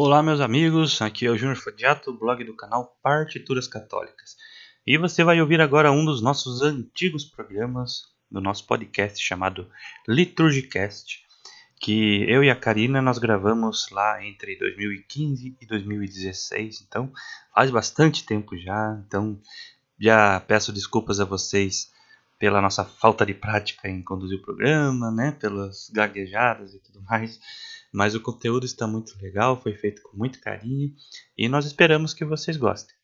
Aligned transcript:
Olá, 0.00 0.22
meus 0.22 0.40
amigos, 0.40 1.02
aqui 1.02 1.26
é 1.26 1.30
o 1.32 1.36
Júnior 1.36 1.56
Fodiato, 1.56 2.16
blog 2.16 2.44
do 2.44 2.54
canal 2.54 2.96
Partituras 3.02 3.66
Católicas. 3.66 4.36
E 4.86 4.96
você 4.96 5.24
vai 5.24 5.40
ouvir 5.40 5.60
agora 5.60 5.90
um 5.90 6.04
dos 6.04 6.22
nossos 6.22 6.62
antigos 6.62 7.24
programas 7.24 8.02
do 8.30 8.40
nosso 8.40 8.64
podcast 8.64 9.20
chamado 9.20 9.68
Liturgicast, 10.06 11.18
que 11.80 12.24
eu 12.30 12.44
e 12.44 12.48
a 12.48 12.54
Karina 12.54 13.02
nós 13.02 13.18
gravamos 13.18 13.90
lá 13.90 14.24
entre 14.24 14.56
2015 14.56 15.56
e 15.60 15.66
2016, 15.66 16.86
então 16.86 17.12
faz 17.52 17.68
bastante 17.72 18.24
tempo 18.24 18.56
já, 18.56 19.02
então 19.04 19.36
já 19.98 20.38
peço 20.38 20.72
desculpas 20.72 21.18
a 21.18 21.24
vocês 21.24 21.90
pela 22.38 22.62
nossa 22.62 22.84
falta 22.84 23.26
de 23.26 23.34
prática 23.34 23.88
em 23.88 24.02
conduzir 24.02 24.38
o 24.38 24.42
programa, 24.42 25.10
né, 25.10 25.32
pelas 25.32 25.90
gaguejadas 25.90 26.74
e 26.74 26.80
tudo 26.80 27.02
mais, 27.02 27.40
mas 27.92 28.14
o 28.14 28.20
conteúdo 28.20 28.64
está 28.64 28.86
muito 28.86 29.16
legal, 29.20 29.60
foi 29.60 29.74
feito 29.74 30.02
com 30.02 30.16
muito 30.16 30.40
carinho. 30.40 30.94
E 31.36 31.48
nós 31.48 31.66
esperamos 31.66 32.14
que 32.14 32.24
vocês 32.24 32.56
gostem. 32.56 32.94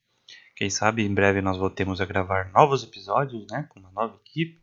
Quem 0.56 0.70
sabe 0.70 1.02
em 1.02 1.12
breve 1.12 1.40
nós 1.40 1.58
voltemos 1.58 2.00
a 2.00 2.04
gravar 2.04 2.52
novos 2.52 2.84
episódios, 2.84 3.44
né, 3.50 3.66
com 3.70 3.80
uma 3.80 3.90
nova 3.90 4.20
equipe. 4.24 4.62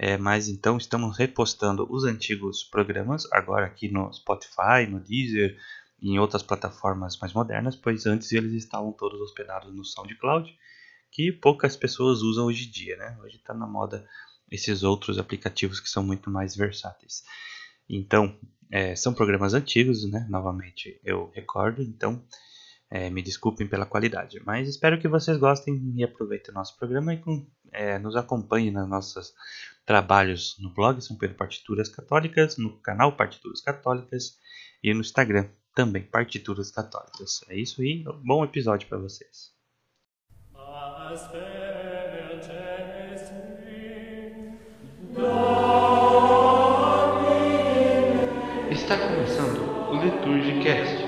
É, 0.00 0.16
mas 0.16 0.48
então 0.48 0.76
estamos 0.76 1.18
repostando 1.18 1.84
os 1.90 2.04
antigos 2.04 2.62
programas 2.62 3.26
agora 3.32 3.66
aqui 3.66 3.88
no 3.88 4.12
Spotify, 4.12 4.86
no 4.88 5.00
Deezer, 5.00 5.58
em 6.00 6.20
outras 6.20 6.42
plataformas 6.42 7.18
mais 7.18 7.32
modernas, 7.32 7.74
pois 7.74 8.06
antes 8.06 8.30
eles 8.30 8.52
estavam 8.52 8.92
todos 8.92 9.20
hospedados 9.20 9.74
no 9.74 9.84
SoundCloud, 9.84 10.56
que 11.10 11.32
poucas 11.32 11.76
pessoas 11.76 12.20
usam 12.22 12.46
hoje 12.46 12.68
em 12.68 12.70
dia, 12.70 12.96
né? 12.96 13.18
Hoje 13.22 13.36
está 13.36 13.54
na 13.54 13.66
moda 13.66 14.06
esses 14.50 14.82
outros 14.82 15.18
aplicativos 15.18 15.80
que 15.80 15.88
são 15.88 16.02
muito 16.02 16.30
mais 16.30 16.56
versáteis. 16.56 17.22
Então, 17.88 18.38
é, 18.70 18.94
são 18.94 19.14
programas 19.14 19.54
antigos, 19.54 20.08
né? 20.10 20.26
Novamente 20.28 21.00
eu 21.04 21.30
recordo, 21.34 21.82
então 21.82 22.22
é, 22.90 23.10
me 23.10 23.22
desculpem 23.22 23.66
pela 23.66 23.86
qualidade, 23.86 24.40
mas 24.44 24.68
espero 24.68 24.98
que 24.98 25.08
vocês 25.08 25.36
gostem 25.36 25.92
e 25.96 26.04
aproveitem 26.04 26.50
o 26.50 26.54
nosso 26.54 26.76
programa 26.78 27.14
e 27.14 27.18
com, 27.18 27.46
é, 27.72 27.98
nos 27.98 28.16
acompanhem 28.16 28.70
nos 28.70 28.88
nossos 28.88 29.34
trabalhos 29.84 30.56
no 30.58 30.72
blog 30.72 31.00
São 31.00 31.16
Pedro 31.16 31.36
Partituras 31.36 31.88
Católicas, 31.88 32.56
no 32.56 32.78
canal 32.80 33.16
Partituras 33.16 33.60
Católicas 33.60 34.38
e 34.82 34.92
no 34.94 35.00
Instagram 35.00 35.48
também 35.74 36.02
Partituras 36.02 36.70
Católicas. 36.70 37.40
É 37.48 37.56
isso 37.56 37.80
aí, 37.82 38.04
bom 38.24 38.44
episódio 38.44 38.88
para 38.88 38.98
vocês. 38.98 39.57
Está 48.70 48.98
começando 48.98 49.90
o 49.90 49.96
Liturgicast. 50.04 51.07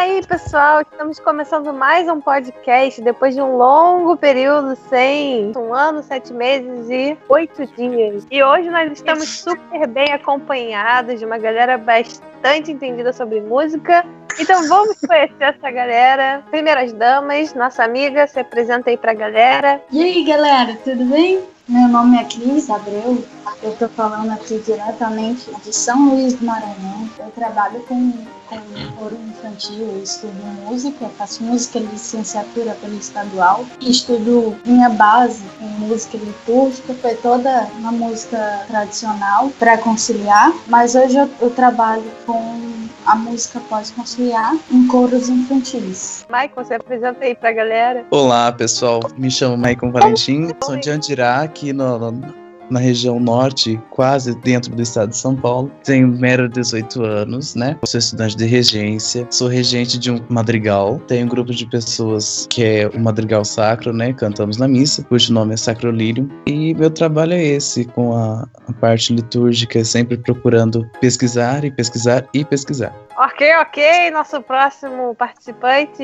Aí, 0.00 0.26
pessoal, 0.26 0.80
estamos 0.80 1.20
começando 1.20 1.74
mais 1.74 2.08
um 2.08 2.22
podcast 2.22 3.02
depois 3.02 3.34
de 3.34 3.42
um 3.42 3.58
longo 3.58 4.16
período 4.16 4.74
sem 4.88 5.52
um 5.54 5.74
ano, 5.74 6.02
sete 6.02 6.32
meses 6.32 6.88
e 6.88 7.18
oito 7.28 7.66
dias. 7.76 8.26
E 8.30 8.42
hoje 8.42 8.70
nós 8.70 8.90
estamos 8.92 9.28
super 9.28 9.86
bem 9.86 10.10
acompanhados 10.10 11.18
de 11.18 11.26
uma 11.26 11.36
galera 11.36 11.76
bastante 11.76 12.72
entendida 12.72 13.12
sobre 13.12 13.42
música. 13.42 14.02
Então 14.38 14.66
vamos 14.66 14.98
conhecer 15.06 15.34
essa 15.38 15.70
galera. 15.70 16.42
Primeiras 16.50 16.94
damas, 16.94 17.52
nossa 17.52 17.84
amiga, 17.84 18.26
se 18.26 18.40
apresenta 18.40 18.88
aí 18.88 18.96
pra 18.96 19.12
galera. 19.12 19.82
E 19.92 20.02
aí, 20.02 20.24
galera, 20.24 20.78
tudo 20.82 21.04
bem? 21.04 21.42
Meu 21.70 21.86
nome 21.86 22.18
é 22.18 22.24
Cris 22.24 22.68
Abreu, 22.68 23.24
eu 23.62 23.70
estou 23.70 23.88
falando 23.90 24.32
aqui 24.32 24.58
diretamente 24.58 25.48
de 25.62 25.72
São 25.72 26.08
Luís 26.08 26.34
do 26.34 26.44
Maranhão. 26.44 27.08
Eu 27.16 27.30
trabalho 27.30 27.78
com, 27.86 28.12
com 28.48 28.58
coro 28.98 29.16
infantil, 29.28 30.02
estudo 30.02 30.34
música, 30.66 31.08
faço 31.16 31.44
música 31.44 31.78
de 31.78 31.86
licenciatura 31.86 32.76
pelo 32.80 32.96
estadual. 32.96 33.64
Estudo 33.80 34.58
minha 34.66 34.88
base 34.88 35.44
em 35.60 35.86
música 35.86 36.18
litúrgica, 36.18 36.92
foi 36.94 37.14
toda 37.14 37.68
uma 37.78 37.92
música 37.92 38.64
tradicional 38.66 39.52
para 39.56 39.78
conciliar, 39.78 40.52
mas 40.66 40.96
hoje 40.96 41.18
eu, 41.18 41.30
eu 41.40 41.50
trabalho 41.50 42.02
com 42.26 42.79
a 43.06 43.16
música 43.16 43.60
pós-conciliar 43.68 44.56
em 44.70 44.86
coros 44.86 45.28
infantis. 45.28 46.26
Maicon, 46.30 46.64
se 46.64 46.74
apresenta 46.74 47.24
aí 47.24 47.34
pra 47.34 47.52
galera. 47.52 48.06
Olá, 48.10 48.52
pessoal. 48.52 49.00
Me 49.16 49.30
chamo 49.30 49.56
Maicon 49.56 49.90
Valentim, 49.90 50.48
sou 50.62 50.76
de 50.76 50.90
Andirá, 50.90 51.42
aqui 51.42 51.72
no, 51.72 51.98
no, 51.98 52.39
na 52.70 52.80
região 52.80 53.18
norte, 53.18 53.80
quase 53.90 54.34
dentro 54.40 54.74
do 54.74 54.82
estado 54.82 55.10
de 55.10 55.16
São 55.16 55.34
Paulo. 55.34 55.70
Tenho 55.84 56.08
mero 56.08 56.48
18 56.48 57.04
anos, 57.04 57.54
né? 57.54 57.76
Sou 57.84 57.98
estudante 57.98 58.36
de 58.36 58.46
regência, 58.46 59.26
sou 59.30 59.48
regente 59.48 59.98
de 59.98 60.10
um 60.10 60.20
madrigal. 60.28 61.00
Tenho 61.06 61.26
um 61.26 61.28
grupo 61.28 61.52
de 61.52 61.66
pessoas 61.66 62.46
que 62.48 62.64
é 62.64 62.88
o 62.88 63.00
madrigal 63.00 63.44
sacro, 63.44 63.92
né? 63.92 64.12
Cantamos 64.12 64.56
na 64.56 64.68
missa, 64.68 65.02
cujo 65.04 65.32
nome 65.32 65.54
é 65.54 65.56
Sacrolírio. 65.56 66.28
E 66.46 66.74
meu 66.74 66.90
trabalho 66.90 67.32
é 67.32 67.42
esse, 67.42 67.84
com 67.84 68.16
a, 68.16 68.48
a 68.68 68.72
parte 68.74 69.12
litúrgica, 69.12 69.84
sempre 69.84 70.16
procurando 70.16 70.88
pesquisar 71.00 71.64
e 71.64 71.70
pesquisar 71.70 72.26
e 72.32 72.44
pesquisar. 72.44 72.94
Ok, 73.16 73.54
ok, 73.56 74.10
nosso 74.10 74.40
próximo 74.40 75.14
participante. 75.14 76.02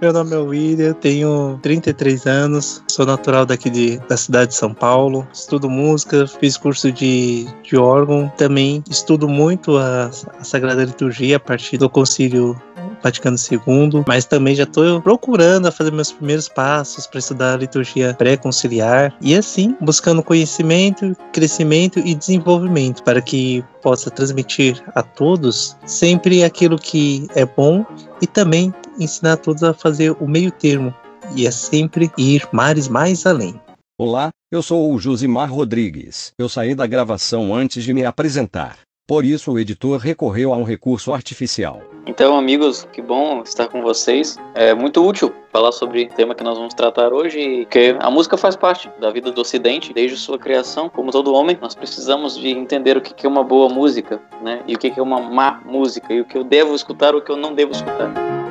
Meu 0.00 0.12
nome 0.12 0.34
é 0.34 0.38
William, 0.38 0.92
tenho 0.92 1.58
33 1.62 2.26
anos, 2.26 2.82
sou 2.88 3.06
natural 3.06 3.46
daqui 3.46 3.70
de, 3.70 3.98
da 4.08 4.16
cidade 4.16 4.50
de 4.50 4.56
São 4.56 4.74
Paulo, 4.74 5.26
estudo 5.32 5.70
música, 5.70 6.26
fiz 6.26 6.56
curso 6.56 6.90
de, 6.90 7.46
de 7.62 7.76
órgão, 7.76 8.30
também 8.36 8.82
estudo 8.90 9.28
muito 9.28 9.78
a, 9.78 10.10
a 10.38 10.44
Sagrada 10.44 10.84
Liturgia 10.84 11.36
a 11.36 11.40
partir 11.40 11.78
do 11.78 11.88
Concílio 11.88 12.60
Vaticano 13.04 13.36
II, 13.36 14.02
mas 14.06 14.24
também 14.24 14.54
já 14.54 14.64
estou 14.64 15.00
procurando 15.02 15.70
fazer 15.70 15.92
meus 15.92 16.10
primeiros 16.10 16.48
passos 16.48 17.06
para 17.06 17.18
estudar 17.18 17.54
a 17.54 17.56
liturgia 17.58 18.14
pré-conciliar 18.14 19.14
e 19.20 19.34
assim 19.34 19.76
buscando 19.80 20.22
conhecimento, 20.22 21.14
crescimento 21.30 21.98
e 21.98 22.14
desenvolvimento 22.14 23.02
para 23.02 23.20
que 23.20 23.62
possa 23.82 24.10
transmitir 24.10 24.82
a 24.94 25.02
todos 25.02 25.76
sempre 25.84 26.42
aquilo 26.42 26.78
que 26.78 27.28
é 27.34 27.44
bom 27.44 27.84
e 28.22 28.26
também 28.26 28.72
ensinar 28.98 29.36
todos 29.38 29.62
a 29.62 29.74
fazer 29.74 30.16
o 30.20 30.28
meio 30.28 30.50
termo 30.50 30.94
e 31.34 31.46
é 31.46 31.50
sempre 31.50 32.10
ir 32.18 32.46
mares 32.52 32.88
mais 32.88 33.26
além. 33.26 33.60
Olá, 33.98 34.30
eu 34.50 34.62
sou 34.62 34.92
o 34.92 34.98
Josimar 34.98 35.52
Rodrigues. 35.52 36.32
Eu 36.38 36.48
saí 36.48 36.74
da 36.74 36.86
gravação 36.86 37.54
antes 37.54 37.84
de 37.84 37.94
me 37.94 38.04
apresentar. 38.04 38.78
Por 39.06 39.22
isso 39.22 39.52
o 39.52 39.58
editor 39.58 39.98
recorreu 39.98 40.54
a 40.54 40.56
um 40.56 40.64
recurso 40.64 41.12
artificial. 41.12 41.82
Então, 42.06 42.36
amigos, 42.38 42.88
que 42.90 43.02
bom 43.02 43.42
estar 43.42 43.68
com 43.68 43.82
vocês. 43.82 44.38
É 44.54 44.72
muito 44.74 45.06
útil 45.06 45.30
falar 45.52 45.72
sobre 45.72 46.04
o 46.04 46.08
tema 46.08 46.34
que 46.34 46.42
nós 46.42 46.56
vamos 46.56 46.72
tratar 46.72 47.12
hoje, 47.12 47.66
que 47.70 47.96
a 48.00 48.10
música 48.10 48.36
faz 48.38 48.56
parte 48.56 48.90
da 49.00 49.10
vida 49.10 49.30
do 49.30 49.42
Ocidente 49.42 49.92
desde 49.92 50.16
sua 50.16 50.38
criação. 50.38 50.88
Como 50.88 51.10
todo 51.10 51.34
homem, 51.34 51.58
nós 51.60 51.74
precisamos 51.74 52.38
de 52.38 52.48
entender 52.48 52.96
o 52.96 53.00
que 53.00 53.26
é 53.26 53.28
uma 53.28 53.44
boa 53.44 53.68
música, 53.68 54.20
né? 54.42 54.62
E 54.66 54.74
o 54.74 54.78
que 54.78 54.98
é 54.98 55.02
uma 55.02 55.20
má 55.20 55.60
música, 55.66 56.12
e 56.12 56.20
o 56.22 56.24
que 56.24 56.38
eu 56.38 56.44
devo 56.44 56.74
escutar 56.74 57.12
e 57.12 57.18
o 57.18 57.22
que 57.22 57.30
eu 57.30 57.36
não 57.36 57.54
devo 57.54 57.72
escutar. 57.72 58.43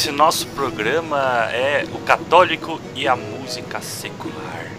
Desse 0.00 0.12
nosso 0.12 0.46
programa 0.48 1.18
é 1.52 1.84
o 1.92 1.98
católico 1.98 2.80
e 2.94 3.06
a 3.06 3.14
música 3.14 3.82
secular. 3.82 4.72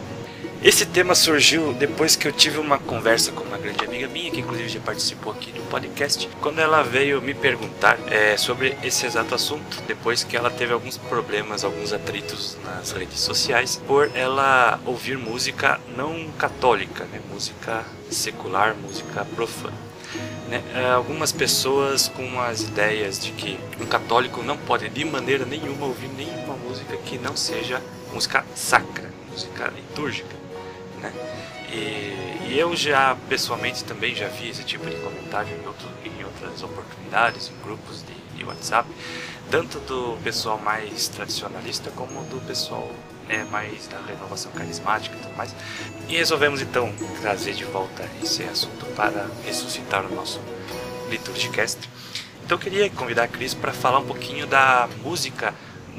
Esse 0.64 0.84
tema 0.84 1.14
surgiu 1.14 1.74
depois 1.74 2.16
que 2.16 2.28
eu 2.28 2.32
tive 2.32 2.58
uma 2.58 2.80
conversa 2.80 3.32
com 3.32 3.44
uma 3.44 3.60
grande 3.60 3.86
amiga 3.86 4.08
minha, 4.08 4.32
que 4.32 4.40
inclusive 4.40 4.68
já 4.68 4.80
participou 4.80 5.32
aqui 5.32 5.52
do 5.52 5.62
podcast, 5.70 6.28
quando 6.42 6.58
ela 6.58 6.82
veio 6.82 7.22
me 7.22 7.36
perguntar 7.36 8.00
é, 8.08 8.36
sobre 8.36 8.76
esse 8.82 9.06
exato 9.06 9.36
assunto, 9.36 9.84
depois 9.86 10.24
que 10.24 10.36
ela 10.36 10.50
teve 10.50 10.74
alguns 10.74 10.98
problemas, 10.98 11.64
alguns 11.64 11.94
atritos 11.94 12.58
nas 12.66 12.92
redes 12.92 13.20
sociais, 13.20 13.80
por 13.86 14.10
ela 14.16 14.80
ouvir 14.88 15.20
música 15.20 15.80
não 15.96 16.32
católica, 16.32 17.04
né? 17.06 17.22
música 17.32 17.86
secular, 18.10 18.76
música 18.76 19.24
profana. 19.36 19.91
Né? 20.52 20.62
Algumas 20.94 21.32
pessoas 21.32 22.10
com 22.10 22.42
as 22.42 22.64
ideias 22.64 23.18
de 23.18 23.32
que 23.32 23.58
um 23.80 23.86
católico 23.86 24.44
não 24.44 24.58
pode 24.58 24.90
de 24.90 25.06
maneira 25.06 25.46
nenhuma 25.46 25.86
ouvir 25.86 26.10
nenhuma 26.10 26.56
música 26.56 26.98
que 26.98 27.18
não 27.18 27.38
seja 27.38 27.82
música 28.12 28.46
sacra. 28.54 29.10
música 29.32 29.72
litúrgica, 29.74 30.36
né? 31.00 31.14
E, 31.72 32.50
e, 32.50 32.60
eu 32.60 32.76
já 32.76 33.16
pessoalmente 33.30 33.86
também 33.86 34.14
já 34.14 34.28
vi 34.28 34.50
esse 34.50 34.62
tipo 34.66 34.86
de 34.90 34.98
comentário 34.98 35.56
em, 35.56 35.66
outro, 35.66 35.88
em 36.04 36.22
outras 36.26 36.62
oportunidades, 36.62 37.50
em 37.50 37.64
grupos 37.64 38.04
de, 38.04 38.38
de, 38.38 38.44
WhatsApp, 38.44 38.90
tanto 39.50 39.80
do 39.80 40.22
pessoal 40.22 40.58
mais 40.60 41.08
tradicionalista 41.08 41.90
como 41.92 42.26
do 42.26 42.46
pessoal 42.46 42.92
né, 43.28 43.46
mais 43.52 43.88
da 43.88 44.00
renovação 44.02 44.52
carismática 44.52 45.16
e 45.16 45.20
tudo 45.20 45.36
mais. 45.36 45.56
E 46.08 46.16
resolvemos 46.18 46.62
então 46.62 46.94
trazer 47.22 47.54
de 47.54 47.64
volta 47.66 48.08
esse 48.22 48.44
assunto 48.44 48.86
para 48.96 49.28
ressuscitar 49.46 50.06
o 50.06 50.14
nosso 50.14 50.40
Liturgicast. 51.10 51.90
Então 52.44 52.58
eu 52.58 52.62
queria 52.62 52.90
convidar 52.90 53.24
a 53.24 53.28
Cris 53.28 53.54
para 53.54 53.72
falar 53.72 54.00
um 54.00 54.06
pouquinho 54.06 54.46
da 54.48 54.88
música 55.04 55.54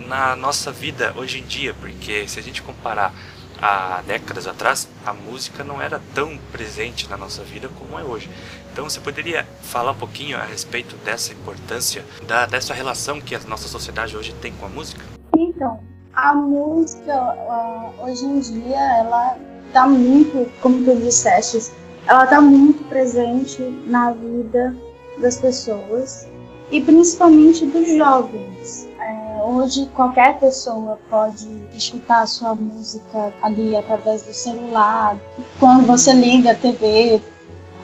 na 0.07 0.35
nossa 0.37 0.73
vida 0.73 1.13
hoje 1.17 1.39
em 1.41 1.45
dia, 1.45 1.75
porque 1.75 2.27
se 2.29 2.39
a 2.39 2.43
gente 2.43 2.63
comparar 2.63 3.15
há 3.61 4.03
décadas 4.05 4.47
atrás, 4.47 4.89
a 5.07 5.13
música 5.13 5.63
não 5.63 5.81
era 5.81 6.01
tão 6.15 6.37
presente 6.51 7.09
na 7.09 7.17
nossa 7.17 7.45
vida 7.45 7.69
como 7.69 7.99
é 7.99 8.03
hoje. 8.03 8.29
Então 8.73 8.89
você 8.89 9.01
poderia 9.01 9.47
falar 9.63 9.93
um 9.93 9.97
pouquinho 9.97 10.37
a 10.37 10.45
respeito 10.45 10.97
dessa 10.97 11.33
importância, 11.33 12.05
da, 12.27 12.47
dessa 12.47 12.75
relação 12.75 13.21
que 13.21 13.35
a 13.35 13.39
nossa 13.41 13.69
sociedade 13.69 14.17
hoje 14.17 14.35
tem 14.41 14.53
com 14.53 14.67
a 14.67 14.69
música? 14.69 15.03
Então, 15.37 15.83
a 16.15 16.35
música 16.35 17.15
uh, 17.15 18.05
hoje 18.05 18.25
em 18.25 18.41
dia, 18.41 18.99
ela 18.99 19.37
está 19.67 19.87
muito, 19.87 20.51
como 20.61 20.85
tu 20.85 20.97
disseste, 20.97 21.73
ela 22.07 22.25
está 22.25 22.41
muito 22.41 22.85
presente 22.89 23.63
na 23.87 24.13
vida 24.13 24.77
das 25.19 25.39
pessoas 25.39 26.27
e 26.71 26.81
principalmente 26.81 27.65
dos 27.67 27.89
jovens. 27.97 28.89
É, 29.01 29.43
hoje 29.45 29.89
qualquer 29.95 30.39
pessoa 30.39 30.99
pode 31.09 31.49
escutar 31.75 32.23
a 32.23 32.27
sua 32.27 32.55
música 32.55 33.33
ali 33.43 33.77
através 33.77 34.23
do 34.23 34.35
celular. 34.35 35.17
Quando 35.59 35.87
você 35.87 36.13
liga 36.13 36.53
a 36.53 36.55
TV, 36.55 37.21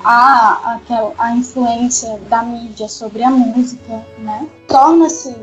há 0.04 0.74
aquela, 0.74 1.14
a 1.18 1.34
influência 1.34 2.18
da 2.28 2.42
mídia 2.42 2.88
sobre 2.88 3.22
a 3.22 3.30
música, 3.30 4.04
né? 4.18 4.46
Torna-se 4.66 5.34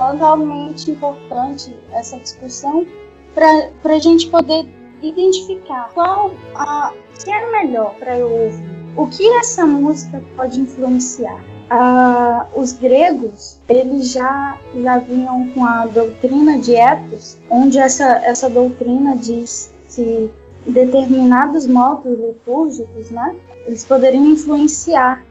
totalmente 0.00 0.90
importante 0.90 1.76
essa 1.92 2.18
discussão 2.18 2.86
para 3.34 3.94
a 3.94 3.98
gente 3.98 4.28
poder 4.28 4.66
identificar 5.02 5.90
qual 5.94 6.32
a, 6.54 6.92
que 7.22 7.30
é 7.30 7.50
melhor 7.50 7.94
para 7.94 8.18
eu 8.18 8.30
ouvir. 8.30 8.80
O 8.96 9.06
que 9.06 9.26
essa 9.34 9.66
música 9.66 10.22
pode 10.36 10.60
influenciar? 10.60 11.40
ah, 11.70 12.46
os 12.54 12.72
gregos 12.72 13.58
eles 13.68 14.10
já, 14.10 14.58
já 14.82 14.98
vinham 14.98 15.48
com 15.50 15.64
a 15.64 15.86
doutrina 15.86 16.58
de 16.58 16.74
Etos, 16.74 17.38
onde 17.48 17.78
essa, 17.78 18.04
essa 18.24 18.50
doutrina 18.50 19.16
diz 19.16 19.72
que 19.94 20.30
determinados 20.66 21.66
modos 21.66 22.18
litúrgicos, 22.18 23.10
né, 23.10 23.34
eles 23.66 23.84
poderiam 23.84 24.26
influenciar 24.26 25.24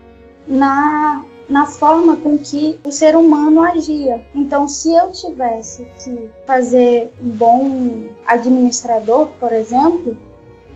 na, 0.48 1.24
na 1.50 1.66
forma 1.66 2.16
com 2.18 2.38
que 2.38 2.80
o 2.84 2.92
ser 2.92 3.16
humano 3.16 3.62
agia. 3.63 4.24
Então, 4.36 4.68
se 4.68 4.94
eu 4.94 5.12
tivesse 5.12 5.86
que 6.04 6.30
fazer 6.46 7.12
um 7.22 7.30
bom 7.30 8.10
administrador, 8.28 9.30
por 9.40 9.51
exemplo, 9.51 10.16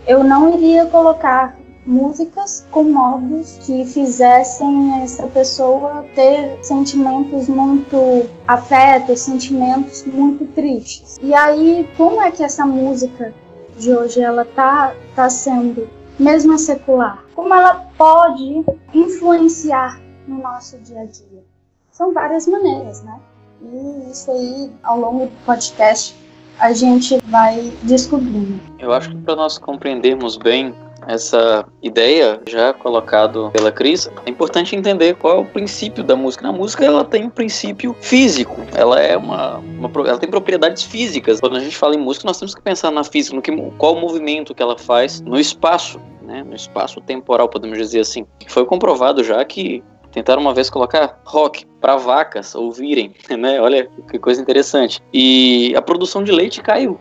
eu 0.06 0.24
não 0.24 0.54
iria 0.54 0.86
colocar 0.86 1.56
músicas 1.86 2.66
com 2.70 2.84
modos 2.84 3.58
que 3.64 3.84
fizessem 3.84 5.02
essa 5.02 5.26
pessoa 5.28 6.04
ter 6.14 6.58
sentimentos 6.62 7.48
muito 7.48 8.26
afetos, 8.48 9.20
sentimentos 9.20 10.04
muito 10.06 10.46
tristes. 10.54 11.18
E 11.22 11.34
aí, 11.34 11.88
como 11.96 12.20
é 12.22 12.30
que 12.30 12.42
essa 12.42 12.64
música 12.64 13.34
de 13.78 13.94
hoje 13.94 14.20
ela 14.20 14.44
tá 14.44 14.94
tá 15.14 15.28
sendo 15.28 15.88
mesmo 16.18 16.58
secular? 16.58 17.22
Como 17.34 17.52
ela 17.52 17.86
pode 17.96 18.64
influenciar 18.94 20.03
no 20.26 20.42
nosso 20.42 20.78
dia 20.78 21.00
a 21.00 21.04
dia? 21.04 21.44
São 21.90 22.12
várias 22.12 22.46
maneiras, 22.46 23.02
né? 23.02 23.20
E 23.62 24.10
isso 24.10 24.30
aí, 24.30 24.72
ao 24.82 24.98
longo 24.98 25.26
do 25.26 25.44
podcast, 25.44 26.14
a 26.58 26.72
gente 26.72 27.18
vai 27.26 27.72
descobrindo. 27.82 28.60
Eu 28.78 28.92
acho 28.92 29.10
que 29.10 29.16
para 29.18 29.36
nós 29.36 29.58
compreendermos 29.58 30.36
bem 30.36 30.74
essa 31.06 31.66
ideia 31.82 32.40
já 32.48 32.72
colocado 32.72 33.50
pela 33.52 33.70
Cris, 33.70 34.10
é 34.24 34.30
importante 34.30 34.74
entender 34.74 35.14
qual 35.16 35.36
é 35.36 35.40
o 35.40 35.44
princípio 35.44 36.02
da 36.02 36.16
música. 36.16 36.42
Na 36.44 36.52
música 36.52 36.84
ela 36.84 37.04
tem 37.04 37.24
um 37.24 37.30
princípio 37.30 37.94
físico, 38.00 38.60
ela 38.74 39.00
é 39.00 39.16
uma, 39.16 39.58
uma 39.58 39.90
ela 40.06 40.18
tem 40.18 40.30
propriedades 40.30 40.82
físicas. 40.82 41.40
Quando 41.40 41.56
a 41.56 41.60
gente 41.60 41.76
fala 41.76 41.94
em 41.94 41.98
música, 41.98 42.26
nós 42.26 42.38
temos 42.38 42.54
que 42.54 42.62
pensar 42.62 42.90
na 42.90 43.04
física, 43.04 43.36
no 43.36 43.42
que, 43.42 43.54
qual 43.76 43.94
o 43.94 44.00
movimento 44.00 44.54
que 44.54 44.62
ela 44.62 44.78
faz 44.78 45.20
no 45.20 45.38
espaço, 45.38 46.00
né, 46.22 46.42
no 46.42 46.54
espaço 46.54 47.00
temporal, 47.00 47.48
podemos 47.48 47.76
dizer 47.78 48.00
assim. 48.00 48.26
Foi 48.48 48.64
comprovado 48.64 49.22
já 49.22 49.44
que 49.44 49.82
tentaram 50.14 50.40
uma 50.40 50.54
vez 50.54 50.70
colocar 50.70 51.20
rock 51.24 51.66
para 51.80 51.96
vacas 51.96 52.54
ouvirem, 52.54 53.12
né? 53.36 53.60
Olha 53.60 53.90
que 54.08 54.18
coisa 54.18 54.40
interessante. 54.40 55.02
E 55.12 55.74
a 55.76 55.82
produção 55.82 56.22
de 56.22 56.30
leite 56.30 56.62
caiu 56.62 56.98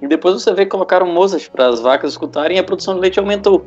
e 0.00 0.06
depois 0.06 0.34
você 0.34 0.52
vê 0.52 0.64
que 0.64 0.70
colocaram 0.70 1.06
Mozart 1.06 1.50
para 1.50 1.66
as 1.66 1.80
vacas 1.80 2.12
escutarem 2.12 2.56
e 2.56 2.60
a 2.60 2.64
produção 2.64 2.94
de 2.94 3.00
leite 3.00 3.18
aumentou. 3.18 3.66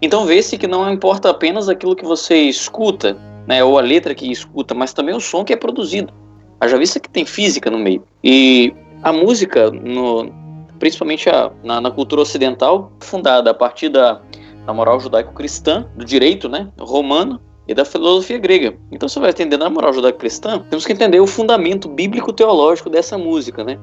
Então 0.00 0.24
vê-se 0.24 0.56
que 0.56 0.66
não 0.66 0.90
importa 0.90 1.28
apenas 1.28 1.68
aquilo 1.68 1.94
que 1.94 2.04
você 2.04 2.36
escuta, 2.42 3.16
né, 3.46 3.62
ou 3.62 3.78
a 3.78 3.82
letra 3.82 4.14
que 4.14 4.30
escuta, 4.30 4.74
mas 4.74 4.92
também 4.92 5.14
o 5.14 5.20
som 5.20 5.44
que 5.44 5.52
é 5.52 5.56
produzido. 5.56 6.12
Haja 6.60 6.78
vista 6.78 7.00
que 7.00 7.10
tem 7.10 7.24
física 7.24 7.70
no 7.70 7.78
meio. 7.78 8.04
E 8.22 8.72
a 9.02 9.12
música, 9.12 9.70
no, 9.70 10.32
principalmente 10.78 11.28
a, 11.28 11.50
na, 11.62 11.80
na, 11.80 11.90
cultura 11.90 12.22
ocidental, 12.22 12.92
fundada 13.00 13.50
a 13.50 13.54
partir 13.54 13.88
da, 13.88 14.20
da 14.64 14.72
moral 14.72 15.00
judaico-cristã, 15.00 15.86
do 15.96 16.04
direito 16.04 16.48
né, 16.48 16.68
romano 16.78 17.40
e 17.66 17.74
da 17.74 17.84
filosofia 17.84 18.38
grega. 18.38 18.74
Então, 18.90 19.08
você 19.08 19.20
vai 19.20 19.30
entender 19.30 19.56
na 19.56 19.70
moral 19.70 19.92
judaico-cristã, 19.92 20.64
temos 20.70 20.84
que 20.84 20.92
entender 20.92 21.20
o 21.20 21.26
fundamento 21.26 21.88
bíblico-teológico 21.88 22.90
dessa 22.90 23.16
música, 23.16 23.62
né? 23.64 23.78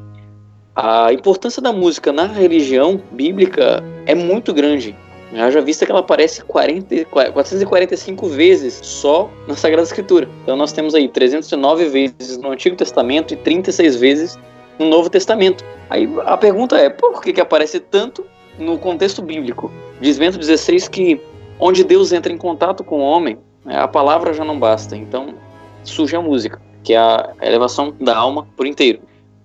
A 0.75 1.11
importância 1.11 1.61
da 1.61 1.73
música 1.73 2.11
na 2.11 2.25
religião 2.25 3.01
bíblica 3.11 3.83
é 4.05 4.15
muito 4.15 4.53
grande. 4.53 4.95
Já 5.31 5.61
vista 5.61 5.85
que 5.85 5.91
ela 5.91 5.99
aparece 5.99 6.41
40, 6.43 7.05
445 7.05 8.27
vezes 8.27 8.79
só 8.81 9.29
na 9.47 9.55
Sagrada 9.55 9.83
Escritura. 9.83 10.27
Então 10.41 10.55
nós 10.55 10.71
temos 10.71 10.95
aí 10.95 11.07
309 11.07 11.85
vezes 11.85 12.37
no 12.37 12.51
Antigo 12.51 12.75
Testamento 12.75 13.33
e 13.33 13.37
36 13.37 13.95
vezes 13.97 14.39
no 14.79 14.87
Novo 14.87 15.09
Testamento. 15.09 15.63
Aí 15.89 16.09
a 16.25 16.35
pergunta 16.35 16.77
é, 16.77 16.89
por 16.89 17.21
que, 17.21 17.33
que 17.33 17.41
aparece 17.41 17.79
tanto 17.79 18.25
no 18.57 18.79
contexto 18.79 19.21
bíblico? 19.21 19.71
Diz 20.01 20.17
Bento 20.17 20.39
16 20.39 20.87
que 20.87 21.21
onde 21.59 21.83
Deus 21.83 22.11
entra 22.11 22.31
em 22.31 22.37
contato 22.37 22.83
com 22.83 22.99
o 22.99 23.03
homem, 23.03 23.37
a 23.65 23.87
palavra 23.87 24.33
já 24.33 24.43
não 24.43 24.59
basta. 24.59 24.95
Então 24.95 25.33
surge 25.83 26.15
a 26.15 26.21
música, 26.21 26.61
que 26.83 26.93
é 26.93 26.97
a 26.97 27.33
elevação 27.41 27.93
da 27.99 28.15
alma 28.15 28.47
por 28.55 28.65
inteiro. 28.65 29.01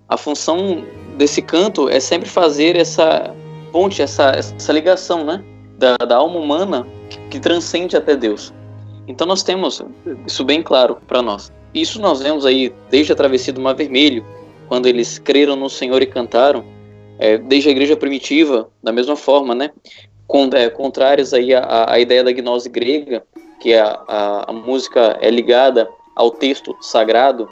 A 0.08 0.16
função 0.16 0.84
desse 1.16 1.40
canto 1.40 1.88
é 1.88 2.00
sempre 2.00 2.28
fazer 2.28 2.76
essa 2.76 3.34
ponte, 3.72 4.02
essa, 4.02 4.30
essa 4.30 4.72
ligação, 4.72 5.24
né? 5.24 5.42
Da, 5.78 5.96
da 5.96 6.16
alma 6.16 6.38
humana 6.38 6.86
que, 7.10 7.18
que 7.30 7.40
transcende 7.40 7.96
até 7.96 8.14
Deus. 8.14 8.52
Então 9.08 9.26
nós 9.26 9.42
temos 9.42 9.82
isso 10.26 10.44
bem 10.44 10.62
claro 10.62 10.98
para 11.06 11.20
nós. 11.20 11.52
Isso 11.74 12.00
nós 12.00 12.22
vemos 12.22 12.46
aí 12.46 12.72
desde 12.88 13.12
a 13.12 13.16
travessia 13.16 13.52
do 13.52 13.60
Mar 13.60 13.74
Vermelho, 13.74 14.24
quando 14.68 14.86
eles 14.86 15.18
creram 15.18 15.56
no 15.56 15.68
Senhor 15.68 16.00
e 16.00 16.06
cantaram, 16.06 16.64
é, 17.18 17.36
desde 17.36 17.68
a 17.68 17.72
igreja 17.72 17.96
primitiva, 17.96 18.68
da 18.82 18.92
mesma 18.92 19.16
forma, 19.16 19.54
né? 19.54 19.70
Com, 20.26 20.48
é, 20.54 20.70
contrários 20.70 21.34
aí 21.34 21.52
à, 21.52 21.86
à 21.92 21.98
ideia 21.98 22.22
da 22.22 22.32
gnose 22.32 22.68
grega, 22.68 23.24
que 23.60 23.74
a, 23.74 24.00
a, 24.06 24.50
a 24.50 24.52
música 24.52 25.18
é 25.20 25.30
ligada 25.30 25.90
ao 26.14 26.30
texto 26.30 26.76
sagrado, 26.80 27.48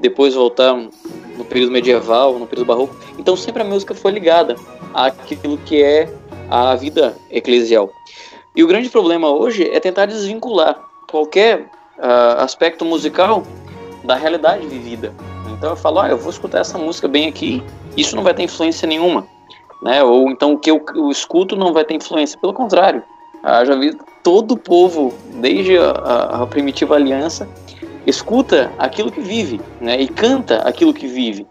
depois 0.00 0.34
voltar 0.34 0.74
no 0.74 1.44
período 1.44 1.72
medieval, 1.72 2.38
no 2.38 2.46
período 2.46 2.66
barroco. 2.66 2.96
Então 3.18 3.36
sempre 3.36 3.62
a 3.62 3.64
música 3.64 3.94
foi 3.94 4.12
ligada 4.12 4.56
àquilo 4.94 5.58
que 5.58 5.82
é 5.82 6.12
a 6.50 6.74
vida 6.74 7.16
eclesial. 7.30 7.90
E 8.54 8.62
o 8.62 8.66
grande 8.66 8.88
problema 8.88 9.30
hoje 9.30 9.68
é 9.70 9.78
tentar 9.80 10.06
desvincular 10.06 10.80
qualquer 11.10 11.60
uh, 11.98 12.40
aspecto 12.40 12.84
musical 12.84 13.42
da 14.04 14.14
realidade 14.14 14.66
vivida. 14.66 15.14
Então 15.56 15.70
eu 15.70 15.76
falo, 15.76 16.00
ah, 16.00 16.08
eu 16.08 16.18
vou 16.18 16.30
escutar 16.30 16.60
essa 16.60 16.78
música 16.78 17.08
bem 17.08 17.28
aqui, 17.28 17.62
isso 17.96 18.14
não 18.14 18.22
vai 18.22 18.34
ter 18.34 18.44
influência 18.44 18.86
nenhuma. 18.86 19.26
Né? 19.82 20.02
Ou 20.02 20.30
então 20.30 20.54
o 20.54 20.58
que 20.58 20.70
eu, 20.70 20.84
eu 20.94 21.10
escuto 21.10 21.56
não 21.56 21.72
vai 21.72 21.84
ter 21.84 21.94
influência. 21.94 22.38
Pelo 22.38 22.52
contrário, 22.52 23.02
ah, 23.42 23.64
já 23.64 23.74
vi 23.74 23.96
todo 24.28 24.52
o 24.52 24.58
povo, 24.58 25.14
desde 25.40 25.78
a, 25.78 26.42
a, 26.42 26.46
primitiva 26.46 26.96
aliança, 26.96 27.48
escuta 28.06 28.70
aquilo 28.78 29.10
que 29.10 29.22
vive, 29.22 29.58
né? 29.80 29.98
E 29.98 30.06
canta 30.06 30.58
aquilo 30.68 30.92
que 30.92 31.06
vive. 31.06 31.46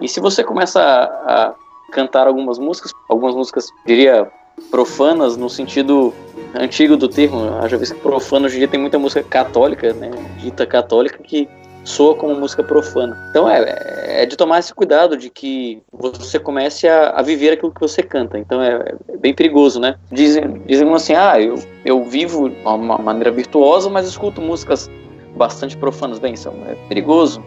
E 0.00 0.08
se 0.08 0.18
você 0.18 0.42
começa 0.42 0.80
a, 0.80 1.04
a 1.48 1.54
cantar 1.92 2.26
algumas 2.26 2.58
músicas, 2.58 2.90
algumas 3.06 3.34
músicas, 3.34 3.68
diria, 3.84 4.32
profanas 4.70 5.36
no 5.36 5.50
sentido 5.50 6.14
antigo 6.54 6.96
do 6.96 7.06
termo, 7.06 7.50
já 7.68 7.76
visto 7.76 7.96
que 7.96 8.00
profano 8.00 8.46
hoje 8.46 8.54
em 8.54 8.58
dia 8.60 8.68
tem 8.68 8.80
muita 8.80 8.98
música 8.98 9.22
católica, 9.22 9.92
né? 9.92 10.10
Dita 10.38 10.64
católica 10.64 11.18
que 11.22 11.46
soa 11.84 12.14
como 12.14 12.34
música 12.34 12.62
profana. 12.62 13.18
Então 13.30 13.48
é, 13.48 14.22
é 14.22 14.26
de 14.26 14.36
tomar 14.36 14.58
esse 14.58 14.72
cuidado 14.74 15.16
de 15.16 15.28
que 15.30 15.82
você 15.92 16.38
comece 16.38 16.88
a, 16.88 17.10
a 17.10 17.22
viver 17.22 17.52
aquilo 17.52 17.72
que 17.72 17.80
você 17.80 18.02
canta. 18.02 18.38
Então 18.38 18.62
é, 18.62 18.94
é, 19.08 19.16
bem 19.16 19.34
perigoso, 19.34 19.80
né? 19.80 19.96
Dizem, 20.10 20.62
dizem 20.66 20.92
assim, 20.92 21.14
ah, 21.14 21.40
eu, 21.40 21.56
eu 21.84 22.04
vivo 22.04 22.48
de 22.48 22.56
uma 22.64 22.98
maneira 22.98 23.30
virtuosa, 23.30 23.90
mas 23.90 24.06
escuto 24.06 24.40
músicas 24.40 24.90
bastante 25.36 25.76
profanas. 25.76 26.18
Bem, 26.18 26.34
isso 26.34 26.48
é 26.68 26.74
perigoso. 26.88 27.42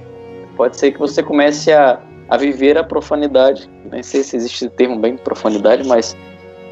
Pode 0.58 0.78
ser 0.78 0.92
que 0.92 1.00
você 1.00 1.22
comece 1.22 1.72
a, 1.72 2.00
a 2.30 2.38
viver 2.38 2.78
a 2.78 2.84
profanidade. 2.84 3.70
Nem 3.92 4.04
sei 4.04 4.24
se 4.24 4.36
existe 4.36 4.66
o 4.66 4.70
termo 4.70 4.98
bem 4.98 5.18
profanidade, 5.18 5.88
mas 5.88 6.16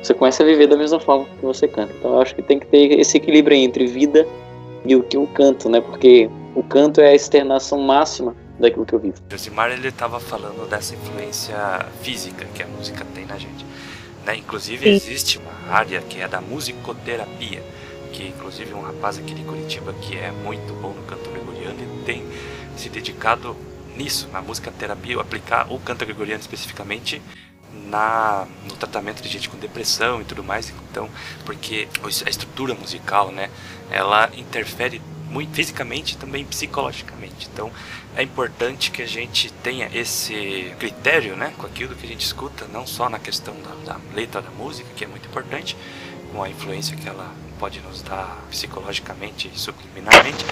você 0.01 0.13
começa 0.13 0.43
a 0.43 0.45
viver 0.45 0.67
da 0.67 0.75
mesma 0.75 0.99
forma 0.99 1.25
que 1.39 1.45
você 1.45 1.67
canta. 1.67 1.93
Então 1.97 2.15
eu 2.15 2.21
acho 2.21 2.35
que 2.35 2.41
tem 2.41 2.59
que 2.59 2.67
ter 2.67 2.99
esse 2.99 3.17
equilíbrio 3.17 3.57
entre 3.57 3.85
vida 3.87 4.27
e 4.85 4.95
o 4.95 5.03
que 5.03 5.17
eu 5.17 5.27
canto, 5.27 5.69
né? 5.69 5.81
Porque 5.81 6.29
o 6.55 6.63
canto 6.63 7.01
é 7.01 7.09
a 7.09 7.15
externação 7.15 7.79
máxima 7.79 8.35
daquilo 8.59 8.85
que 8.85 8.93
eu 8.93 8.99
vivo. 8.99 9.15
Josimar 9.29 9.71
ele 9.71 9.87
estava 9.87 10.19
falando 10.19 10.67
dessa 10.69 10.95
influência 10.95 11.55
física 12.01 12.45
que 12.53 12.63
a 12.63 12.67
música 12.67 13.05
tem 13.13 13.25
na 13.25 13.37
gente. 13.37 13.65
Né? 14.25 14.37
Inclusive 14.37 14.85
Sim. 14.85 14.91
existe 14.91 15.37
uma 15.37 15.73
área 15.73 16.01
que 16.01 16.21
é 16.21 16.27
da 16.27 16.39
musicoterapia, 16.39 17.63
que 18.11 18.27
inclusive 18.27 18.73
um 18.73 18.81
rapaz 18.81 19.17
aqui 19.17 19.33
de 19.33 19.43
Curitiba 19.43 19.93
que 19.93 20.17
é 20.17 20.31
muito 20.31 20.73
bom 20.81 20.89
no 20.89 21.03
canto 21.03 21.29
gregoriano 21.29 21.77
e 21.81 22.05
tem 22.05 22.23
se 22.77 22.89
dedicado 22.89 23.55
nisso, 23.97 24.27
na 24.31 24.41
música 24.41 24.71
terapia, 24.71 25.19
aplicar 25.19 25.71
o 25.71 25.79
canto 25.79 26.05
gregoriano 26.05 26.41
especificamente 26.41 27.21
na, 27.87 28.47
no 28.67 28.75
tratamento 28.75 29.21
de 29.21 29.29
gente 29.29 29.49
com 29.49 29.57
depressão 29.57 30.21
e 30.21 30.23
tudo 30.23 30.43
mais, 30.43 30.71
então, 30.89 31.09
porque 31.45 31.87
a 32.25 32.29
estrutura 32.29 32.73
musical, 32.73 33.31
né, 33.31 33.49
ela 33.89 34.29
interfere 34.35 35.01
muito 35.29 35.55
fisicamente 35.55 36.13
e 36.13 36.17
também 36.17 36.45
psicologicamente. 36.45 37.49
Então, 37.51 37.71
é 38.15 38.21
importante 38.21 38.91
que 38.91 39.01
a 39.01 39.07
gente 39.07 39.51
tenha 39.63 39.89
esse 39.93 40.71
critério, 40.79 41.35
né, 41.35 41.51
com 41.57 41.65
aquilo 41.65 41.95
que 41.95 42.05
a 42.05 42.09
gente 42.09 42.23
escuta, 42.23 42.65
não 42.71 42.85
só 42.85 43.09
na 43.09 43.17
questão 43.17 43.55
da, 43.55 43.93
da 43.93 43.99
letra 44.13 44.41
da 44.41 44.51
música, 44.51 44.87
que 44.95 45.03
é 45.03 45.07
muito 45.07 45.27
importante, 45.27 45.75
com 46.31 46.43
a 46.43 46.49
influência 46.49 46.95
que 46.95 47.07
ela 47.07 47.31
pode 47.59 47.79
nos 47.81 48.01
dar 48.01 48.43
psicologicamente 48.49 49.49
e 49.53 49.57
subliminarmente, 49.57 50.45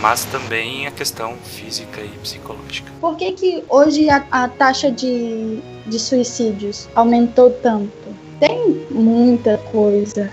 mas 0.00 0.24
também 0.24 0.86
a 0.86 0.90
questão 0.90 1.36
física 1.36 2.00
e 2.00 2.08
psicológica. 2.18 2.90
Por 3.00 3.16
que, 3.16 3.32
que 3.32 3.64
hoje 3.68 4.10
a, 4.10 4.26
a 4.30 4.48
taxa 4.48 4.90
de, 4.90 5.60
de 5.86 5.98
suicídios 5.98 6.88
aumentou 6.94 7.50
tanto? 7.50 7.92
Tem 8.40 8.86
muita 8.90 9.58
coisa 9.58 10.30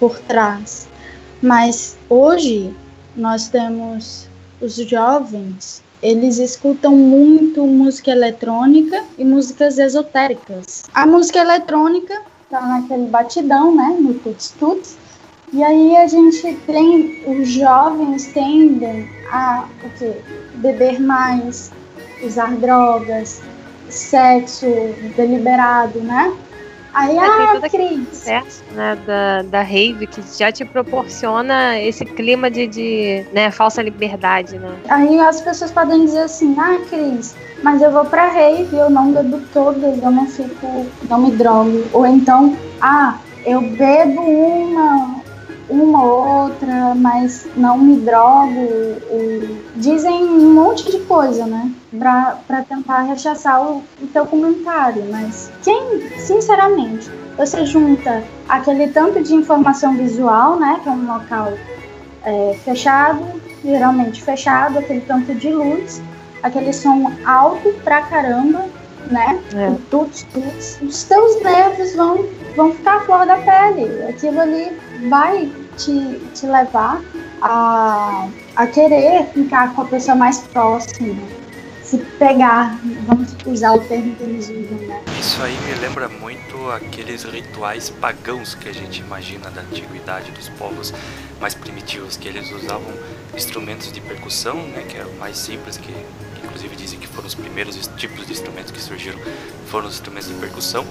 por 0.00 0.18
trás, 0.20 0.88
mas 1.44 1.98
hoje 2.08 2.74
nós 3.14 3.48
temos 3.48 4.26
os 4.62 4.76
jovens, 4.76 5.82
eles 6.02 6.38
escutam 6.38 6.96
muito 6.96 7.66
música 7.66 8.10
eletrônica 8.10 9.04
e 9.18 9.24
músicas 9.24 9.78
esotéricas. 9.78 10.84
A 10.94 11.06
música 11.06 11.40
eletrônica 11.40 12.22
tá 12.48 12.62
naquele 12.62 13.06
batidão, 13.08 13.76
né, 13.76 13.94
no 14.00 14.14
tuts-tuts, 14.14 14.96
e 15.52 15.62
aí 15.62 15.96
a 15.96 16.06
gente 16.06 16.54
tem, 16.66 17.22
os 17.26 17.48
jovens 17.48 18.26
tendem 18.32 19.06
a 19.30 19.68
o 19.84 19.98
quê? 19.98 20.14
beber 20.54 20.98
mais, 20.98 21.70
usar 22.24 22.56
drogas, 22.56 23.42
sexo 23.90 24.66
deliberado, 25.14 26.00
né? 26.00 26.34
Aí, 26.94 27.18
ah, 27.18 27.36
tem 27.36 27.46
todo 27.48 27.64
aquele 27.64 28.06
processo 28.06 28.62
né, 28.72 28.96
da, 29.04 29.42
da 29.42 29.62
rave 29.62 30.06
que 30.06 30.22
já 30.38 30.52
te 30.52 30.64
proporciona 30.64 31.78
esse 31.80 32.04
clima 32.04 32.48
de, 32.48 32.68
de 32.68 33.26
né, 33.32 33.50
falsa 33.50 33.82
liberdade, 33.82 34.56
né? 34.58 34.72
Aí 34.88 35.18
as 35.18 35.40
pessoas 35.40 35.72
podem 35.72 36.04
dizer 36.04 36.20
assim, 36.20 36.54
ah, 36.58 36.78
Cris, 36.88 37.34
mas 37.64 37.82
eu 37.82 37.90
vou 37.90 38.04
pra 38.04 38.28
rave, 38.28 38.76
eu 38.76 38.88
não 38.88 39.12
bebo 39.12 39.40
todas, 39.52 40.00
eu 40.00 40.10
não 40.10 40.26
fico, 40.26 40.86
não 41.08 41.18
me 41.18 41.32
drogo. 41.32 41.84
Ou 41.92 42.06
então, 42.06 42.56
ah, 42.80 43.18
eu 43.44 43.60
bebo 43.60 44.20
uma, 44.22 45.13
uma 45.68 46.02
ou 46.02 46.42
outra, 46.42 46.94
mas 46.94 47.46
não 47.56 47.78
me 47.78 47.96
drogo. 47.96 48.68
dizem 49.76 50.24
um 50.24 50.52
monte 50.52 50.90
de 50.90 50.98
coisa, 51.00 51.46
né? 51.46 51.70
Pra, 51.98 52.38
pra 52.46 52.62
tentar 52.62 53.02
rechaçar 53.02 53.62
o, 53.62 53.82
o 54.02 54.06
teu 54.12 54.26
comentário. 54.26 55.04
Mas 55.10 55.50
quem, 55.62 56.08
sinceramente, 56.18 57.10
você 57.36 57.64
junta 57.64 58.22
aquele 58.48 58.88
tanto 58.88 59.22
de 59.22 59.34
informação 59.34 59.96
visual, 59.96 60.58
né? 60.58 60.80
Que 60.82 60.88
é 60.88 60.92
um 60.92 61.06
local 61.06 61.52
é, 62.24 62.56
fechado, 62.64 63.24
geralmente 63.64 64.22
fechado, 64.22 64.78
aquele 64.78 65.00
tanto 65.00 65.34
de 65.34 65.50
luz, 65.50 66.02
aquele 66.42 66.72
som 66.72 67.10
alto 67.24 67.72
pra 67.82 68.02
caramba, 68.02 68.66
né? 69.10 69.40
É. 69.54 69.72
Tuts, 69.90 70.26
tuts, 70.32 70.78
os 70.82 71.04
teus 71.04 71.42
nervos 71.42 71.94
vão, 71.94 72.24
vão 72.56 72.72
ficar 72.72 73.04
fora 73.04 73.26
da 73.26 73.36
pele. 73.36 74.02
Aquilo 74.08 74.40
ali 74.40 74.72
vai 75.08 75.50
te, 75.76 76.20
te 76.34 76.46
levar 76.46 77.02
a, 77.42 78.28
a 78.56 78.66
querer 78.66 79.26
ficar 79.32 79.74
com 79.74 79.82
a 79.82 79.84
pessoa 79.84 80.16
mais 80.16 80.38
próxima, 80.38 81.22
se 81.82 81.98
pegar, 82.18 82.78
vamos 83.06 83.36
usar 83.46 83.72
o 83.74 83.80
termo 83.80 84.14
que 84.16 84.22
eles 84.22 84.48
usam, 84.48 84.78
né? 84.88 85.02
Isso 85.20 85.42
aí 85.42 85.56
me 85.66 85.74
lembra 85.74 86.08
muito 86.08 86.70
aqueles 86.70 87.24
rituais 87.24 87.90
pagãos 87.90 88.54
que 88.54 88.68
a 88.68 88.72
gente 88.72 89.00
imagina 89.00 89.50
da 89.50 89.60
antiguidade 89.60 90.30
dos 90.32 90.48
povos 90.50 90.94
mais 91.40 91.54
primitivos, 91.54 92.16
que 92.16 92.28
eles 92.28 92.50
usavam 92.50 92.92
instrumentos 93.36 93.92
de 93.92 94.00
percussão, 94.00 94.56
né, 94.56 94.84
que 94.88 94.96
era 94.96 95.06
o 95.06 95.14
mais 95.18 95.36
simples, 95.36 95.76
que 95.76 95.92
inclusive 96.54 96.76
dizem 96.76 97.00
que 97.00 97.08
foram 97.08 97.26
os 97.26 97.34
primeiros 97.34 97.76
tipos 97.96 98.24
de 98.26 98.32
instrumentos 98.32 98.70
que 98.70 98.80
surgiram, 98.80 99.18
foram 99.66 99.88
os 99.88 99.94
instrumentos 99.94 100.28
de 100.28 100.34
percussão, 100.34 100.86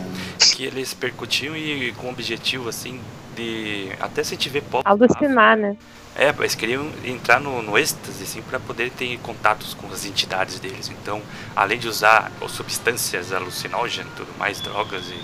que 0.53 0.65
eles 0.65 0.93
percutiam 0.93 1.55
e 1.55 1.93
com 1.93 2.07
o 2.07 2.09
objetivo 2.09 2.67
assim 2.67 2.99
de 3.33 3.89
até 3.99 4.23
se 4.23 4.35
tiver 4.35 4.61
pop. 4.61 4.83
Alucinar, 4.85 5.55
né? 5.55 5.77
É, 6.15 6.29
eles 6.37 6.53
queriam 6.53 6.85
entrar 7.05 7.39
no, 7.39 7.61
no 7.61 7.77
êxtase, 7.77 8.23
assim, 8.23 8.41
para 8.41 8.59
poder 8.59 8.91
ter 8.91 9.17
contatos 9.19 9.73
com 9.73 9.87
as 9.87 10.05
entidades 10.05 10.59
deles. 10.59 10.89
Então, 10.89 11.21
além 11.55 11.79
de 11.79 11.87
usar 11.87 12.31
substâncias 12.49 13.31
alucinógenas, 13.31 14.11
tudo 14.15 14.31
mais, 14.37 14.59
drogas 14.59 15.07
e 15.07 15.19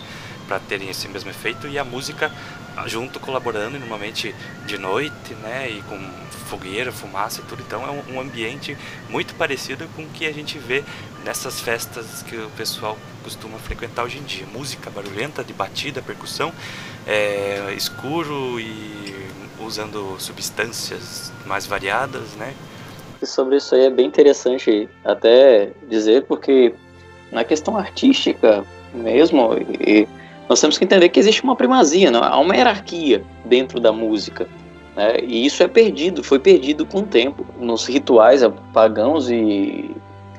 para 0.49 0.59
terem 0.59 0.89
esse 0.89 1.07
mesmo 1.07 1.29
efeito 1.29 1.67
e 1.67 1.77
a 1.77 1.85
música 1.85 2.31
junto 2.87 3.19
colaborando 3.19 3.77
normalmente 3.77 4.33
de 4.65 4.77
noite, 4.79 5.35
né, 5.43 5.69
e 5.69 5.81
com 5.83 5.99
fogueira, 6.47 6.91
fumaça 6.91 7.41
e 7.41 7.43
tudo. 7.43 7.61
Então 7.61 7.85
é 7.85 8.11
um, 8.11 8.19
ambiente 8.19 8.75
muito 9.09 9.35
parecido 9.35 9.87
com 9.95 10.01
o 10.01 10.07
que 10.07 10.25
a 10.25 10.33
gente 10.33 10.57
vê 10.57 10.83
nessas 11.23 11.59
festas 11.59 12.23
que 12.23 12.35
o 12.35 12.49
pessoal 12.51 12.97
costuma 13.23 13.59
frequentar 13.59 14.03
hoje 14.03 14.17
em 14.17 14.23
dia. 14.23 14.45
Música 14.51 14.89
barulhenta, 14.89 15.43
de 15.43 15.53
batida, 15.53 16.01
percussão, 16.01 16.51
é, 17.05 17.71
escuro 17.77 18.59
e 18.59 19.13
usando 19.59 20.15
substâncias 20.19 21.31
mais 21.45 21.67
variadas, 21.67 22.33
né? 22.35 22.55
E 23.21 23.25
sobre 23.25 23.57
isso 23.57 23.75
aí 23.75 23.85
é 23.85 23.89
bem 23.89 24.07
interessante 24.07 24.89
até 25.03 25.69
dizer, 25.87 26.23
porque 26.23 26.73
na 27.31 27.43
questão 27.43 27.77
artística 27.77 28.65
mesmo, 28.93 29.53
e 29.79 30.07
nós 30.49 30.59
temos 30.59 30.79
que 30.79 30.83
entender 30.83 31.09
que 31.09 31.19
existe 31.19 31.43
uma 31.43 31.55
primazia, 31.55 32.09
não? 32.09 32.23
há 32.23 32.39
uma 32.39 32.55
hierarquia 32.55 33.23
dentro 33.45 33.79
da 33.79 33.91
música. 33.91 34.47
Né? 34.95 35.19
E 35.21 35.45
isso 35.45 35.61
é 35.61 35.67
perdido, 35.67 36.23
foi 36.23 36.39
perdido 36.39 36.87
com 36.87 36.99
o 36.99 37.03
tempo, 37.03 37.45
nos 37.59 37.85
rituais 37.85 38.41
pagãos 38.73 39.29
e, 39.29 39.91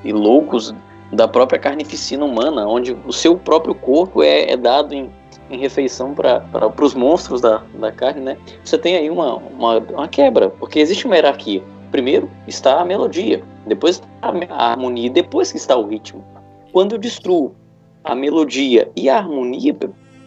e 0.05 0.13
loucos 0.13 0.75
da 1.13 1.29
própria 1.29 1.61
carnificina 1.61 2.25
humana, 2.25 2.67
onde 2.67 2.97
o 3.07 3.13
seu 3.13 3.37
próprio 3.37 3.75
corpo 3.75 4.23
é, 4.23 4.51
é 4.51 4.57
dado 4.57 4.93
em, 4.93 5.11
em 5.49 5.59
refeição 5.59 6.13
para 6.13 6.45
os 6.81 6.95
monstros 6.95 7.41
da, 7.41 7.63
da 7.75 7.93
carne, 7.93 8.21
né? 8.21 8.37
Você 8.65 8.77
tem 8.79 8.97
aí 8.97 9.11
uma, 9.11 9.37
uma, 9.37 9.79
uma, 9.79 10.09
quebra, 10.09 10.51
porque 10.51 10.79
existe 10.79 11.07
uma 11.07 11.17
hierarquia. 11.17 11.63
Primeiro 11.91 12.31
está 12.47 12.81
a 12.81 12.85
melodia, 12.85 13.43
depois 13.67 14.03
a 14.23 14.71
harmonia, 14.71 15.11
depois 15.11 15.51
que 15.51 15.59
está 15.59 15.77
o 15.77 15.87
ritmo. 15.87 16.25
Quando 16.73 16.95
eu 16.95 16.99
destruo 16.99 17.55
a 18.05 18.15
melodia 18.15 18.91
e 18.97 19.09
a 19.09 19.19
harmonia, 19.19 19.77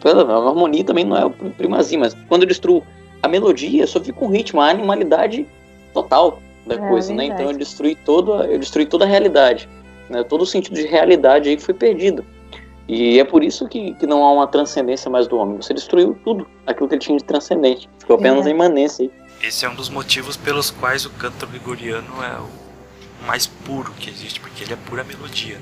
a 0.04 0.48
harmonia 0.48 0.84
também 0.84 1.04
não 1.04 1.16
é 1.16 1.24
o 1.24 1.30
primazia, 1.30 1.98
mas 1.98 2.14
quando 2.28 2.42
eu 2.42 2.48
destruo 2.48 2.82
a 3.22 3.28
melodia, 3.28 3.86
só 3.86 4.00
fica 4.00 4.24
um 4.24 4.28
ritmo, 4.28 4.60
a 4.60 4.68
animalidade 4.68 5.46
total 5.92 6.40
da 6.66 6.74
é, 6.74 6.88
coisa, 6.88 7.12
né? 7.14 7.26
Então 7.26 7.50
eu 7.50 7.56
destruí 7.56 7.94
toda, 7.94 8.46
eu 8.46 8.58
destruí 8.58 8.86
toda 8.86 9.04
a 9.04 9.08
realidade. 9.08 9.68
Né? 10.10 10.22
Todo 10.22 10.42
o 10.42 10.46
sentido 10.46 10.74
de 10.74 10.86
realidade 10.86 11.48
aí 11.48 11.58
foi 11.58 11.74
perdido. 11.74 12.24
E 12.86 13.18
é 13.18 13.24
por 13.24 13.42
isso 13.42 13.66
que, 13.66 13.94
que 13.94 14.06
não 14.06 14.22
há 14.22 14.32
uma 14.32 14.46
transcendência 14.46 15.10
mais 15.10 15.26
do 15.26 15.36
homem. 15.36 15.56
Você 15.56 15.72
destruiu 15.72 16.18
tudo 16.22 16.46
aquilo 16.66 16.86
que 16.88 16.94
ele 16.94 17.00
tinha 17.00 17.16
de 17.16 17.24
transcendente. 17.24 17.88
Ficou 17.98 18.16
apenas 18.16 18.44
é. 18.44 18.50
a 18.50 18.52
imanência 18.52 19.04
aí. 19.04 19.10
Esse 19.42 19.64
é 19.64 19.70
um 19.70 19.74
dos 19.74 19.88
motivos 19.88 20.36
pelos 20.36 20.70
quais 20.70 21.06
o 21.06 21.10
canto 21.10 21.46
gregoriano 21.46 22.22
é 22.22 22.38
o 22.40 23.26
mais 23.26 23.46
puro 23.46 23.92
que 23.98 24.10
existe, 24.10 24.38
porque 24.38 24.64
ele 24.64 24.74
é 24.74 24.76
pura 24.76 25.02
melodia. 25.02 25.58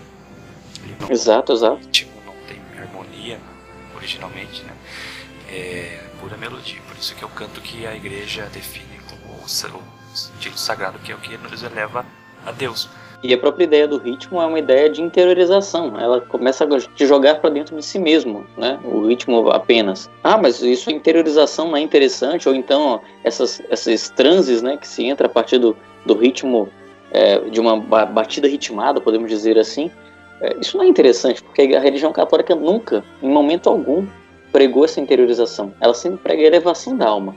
Não 1.00 1.10
exato, 1.10 1.52
exato. 1.52 1.76
Ritmo, 1.76 2.12
não 2.26 2.34
tem 2.46 2.60
harmonia 2.80 3.38
originalmente, 3.96 4.62
né? 4.64 4.72
É 5.48 6.00
pura 6.20 6.36
melodia. 6.36 6.80
Por 6.88 6.96
isso 6.96 7.14
que 7.14 7.22
é 7.22 7.26
o 7.26 7.30
canto 7.30 7.60
que 7.60 7.86
a 7.86 7.94
igreja 7.94 8.48
define 8.52 9.00
como 9.08 9.34
o, 9.34 9.42
o 9.42 10.14
estilo 10.14 10.56
sagrado, 10.56 10.98
que 11.00 11.12
é 11.12 11.14
o 11.14 11.18
que 11.18 11.36
nos 11.36 11.62
eleva 11.62 12.06
a 12.46 12.52
Deus. 12.52 12.88
E 13.22 13.32
a 13.32 13.38
própria 13.38 13.64
ideia 13.64 13.86
do 13.86 13.98
ritmo 13.98 14.42
é 14.42 14.46
uma 14.46 14.58
ideia 14.58 14.90
de 14.90 15.00
interiorização. 15.00 15.96
Ela 15.96 16.20
começa 16.20 16.64
a 16.64 16.80
te 16.80 17.06
jogar 17.06 17.36
para 17.36 17.50
dentro 17.50 17.76
de 17.76 17.84
si 17.84 17.98
mesmo, 17.98 18.44
né? 18.56 18.80
O 18.82 19.06
ritmo 19.06 19.48
apenas. 19.50 20.10
Ah, 20.24 20.36
mas 20.36 20.60
isso 20.60 20.90
interiorização 20.90 21.68
não 21.68 21.76
é 21.76 21.80
interessante? 21.80 22.48
Ou 22.48 22.54
então 22.54 23.00
essas, 23.22 23.62
esses 23.70 24.10
transes, 24.10 24.60
né, 24.60 24.76
que 24.76 24.88
se 24.88 25.04
entra 25.04 25.28
a 25.28 25.30
partir 25.30 25.58
do, 25.58 25.76
do 26.04 26.14
ritmo 26.14 26.68
é, 27.12 27.38
de 27.48 27.60
uma 27.60 27.76
batida 28.06 28.48
ritmada, 28.48 29.00
podemos 29.00 29.30
dizer 29.30 29.56
assim. 29.56 29.88
É, 30.42 30.56
isso 30.60 30.76
não 30.76 30.84
é 30.84 30.88
interessante, 30.88 31.40
porque 31.42 31.62
a 31.74 31.80
religião 31.80 32.12
católica 32.12 32.54
nunca, 32.54 33.04
em 33.22 33.30
momento 33.30 33.68
algum, 33.68 34.04
pregou 34.50 34.84
essa 34.84 35.00
interiorização. 35.00 35.72
Ela 35.80 35.94
sempre 35.94 36.18
prega 36.18 36.42
a 36.42 36.46
elevação 36.46 36.96
da 36.96 37.06
alma. 37.08 37.34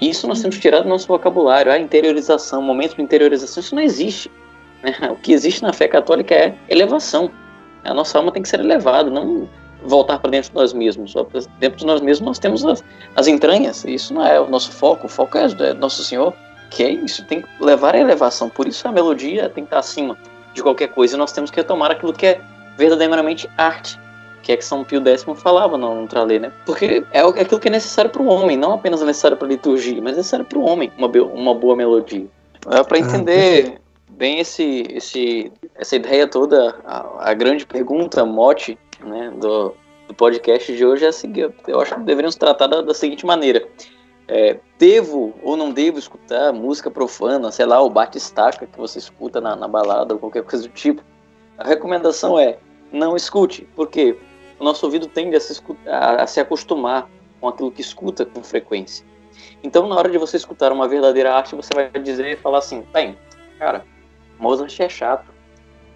E 0.00 0.08
isso 0.08 0.26
nós 0.26 0.40
temos 0.40 0.58
tirado 0.58 0.84
do 0.84 0.88
nosso 0.88 1.06
vocabulário. 1.06 1.70
A 1.70 1.78
interiorização, 1.78 2.62
momento 2.62 2.96
de 2.96 3.02
interiorização, 3.02 3.60
isso 3.60 3.74
não 3.74 3.82
existe. 3.82 4.30
Né? 4.82 4.94
O 5.12 5.16
que 5.16 5.32
existe 5.32 5.62
na 5.62 5.72
fé 5.72 5.86
católica 5.86 6.34
é 6.34 6.54
elevação. 6.68 7.30
A 7.84 7.92
nossa 7.92 8.18
alma 8.18 8.32
tem 8.32 8.42
que 8.42 8.48
ser 8.48 8.60
elevada, 8.60 9.10
não 9.10 9.48
voltar 9.84 10.18
para 10.18 10.30
dentro 10.30 10.50
de 10.50 10.56
nós 10.56 10.72
mesmos. 10.72 11.14
Dentro 11.58 11.78
de 11.78 11.86
nós 11.86 12.00
mesmos 12.00 12.26
nós 12.26 12.38
temos 12.38 12.64
as, 12.64 12.82
as 13.14 13.26
entranhas. 13.28 13.84
Isso 13.84 14.14
não 14.14 14.26
é 14.26 14.40
o 14.40 14.48
nosso 14.48 14.72
foco. 14.72 15.06
O 15.06 15.08
foco 15.10 15.36
é, 15.36 15.44
é 15.44 15.74
Nosso 15.74 16.02
Senhor, 16.02 16.32
que 16.70 16.82
é 16.82 16.90
isso. 16.90 17.24
Tem 17.26 17.42
que 17.42 17.48
levar 17.60 17.94
a 17.94 17.98
elevação. 17.98 18.48
Por 18.48 18.66
isso 18.66 18.88
a 18.88 18.92
melodia 18.92 19.48
tem 19.50 19.62
que 19.64 19.68
estar 19.68 19.78
acima 19.78 20.16
de 20.56 20.62
qualquer 20.62 20.88
coisa. 20.88 21.16
Nós 21.16 21.32
temos 21.32 21.50
que 21.50 21.56
retomar 21.56 21.92
aquilo 21.92 22.12
que 22.12 22.26
é 22.26 22.40
verdadeiramente 22.76 23.48
arte 23.56 23.98
que 24.46 24.52
é 24.52 24.56
que 24.56 24.64
São 24.64 24.84
Pio 24.84 25.02
X 25.04 25.24
falava 25.34 25.76
no, 25.76 26.02
no 26.02 26.06
Tralê, 26.06 26.38
né? 26.38 26.52
Porque 26.64 27.04
é, 27.10 27.18
é 27.18 27.20
aquilo 27.20 27.58
que 27.58 27.66
é 27.66 27.70
necessário 27.70 28.08
para 28.12 28.22
o 28.22 28.26
homem, 28.26 28.56
não 28.56 28.74
apenas 28.74 29.02
necessário 29.02 29.36
para 29.36 29.48
a 29.48 29.50
liturgia, 29.50 30.00
mas 30.00 30.16
necessário 30.16 30.44
para 30.44 30.56
o 30.56 30.62
homem, 30.64 30.92
uma, 30.96 31.08
uma 31.08 31.52
boa 31.52 31.74
melodia. 31.74 32.26
É 32.70 32.84
para 32.84 32.96
entender 32.96 33.80
bem 34.08 34.38
esse, 34.38 34.84
esse, 34.88 35.52
essa 35.74 35.96
ideia 35.96 36.28
toda, 36.28 36.76
a, 36.84 37.30
a 37.30 37.34
grande 37.34 37.66
pergunta, 37.66 38.24
mote 38.24 38.78
né, 39.04 39.32
do, 39.36 39.74
do 40.06 40.14
podcast 40.14 40.76
de 40.76 40.86
hoje 40.86 41.04
é 41.04 41.08
a 41.08 41.12
seguinte: 41.12 41.52
eu 41.66 41.80
acho 41.80 41.96
que 41.96 42.00
deveríamos 42.02 42.36
tratar 42.36 42.68
da, 42.68 42.82
da 42.82 42.94
seguinte 42.94 43.26
maneira. 43.26 43.66
É, 44.28 44.58
devo 44.78 45.34
ou 45.42 45.56
não 45.56 45.70
devo 45.70 45.98
escutar 45.98 46.52
música 46.52 46.90
profana, 46.90 47.52
sei 47.52 47.64
lá, 47.64 47.80
o 47.80 47.88
batistaca 47.88 48.66
que 48.66 48.78
você 48.78 48.98
escuta 48.98 49.40
na, 49.40 49.54
na 49.54 49.68
balada 49.68 50.14
ou 50.14 50.20
qualquer 50.20 50.42
coisa 50.42 50.66
do 50.66 50.74
tipo? 50.74 51.02
A 51.56 51.66
recomendação 51.66 52.38
é 52.38 52.58
não 52.92 53.16
escute. 53.16 53.68
Por 53.74 53.88
quê? 53.88 54.16
o 54.58 54.64
nosso 54.64 54.84
ouvido 54.86 55.06
tende 55.06 55.36
a 55.36 55.40
se, 55.40 55.60
a, 55.86 56.22
a 56.22 56.26
se 56.26 56.40
acostumar 56.40 57.08
com 57.40 57.48
aquilo 57.48 57.70
que 57.70 57.80
escuta 57.80 58.24
com 58.24 58.42
frequência. 58.42 59.04
Então, 59.62 59.86
na 59.86 59.96
hora 59.96 60.10
de 60.10 60.18
você 60.18 60.36
escutar 60.36 60.72
uma 60.72 60.88
verdadeira 60.88 61.34
arte, 61.34 61.54
você 61.54 61.70
vai 61.74 61.90
dizer 61.90 62.32
e 62.32 62.36
falar 62.36 62.58
assim: 62.58 62.84
bem, 62.92 63.16
cara, 63.58 63.84
Mozart 64.38 64.78
é 64.80 64.88
chato, 64.88 65.30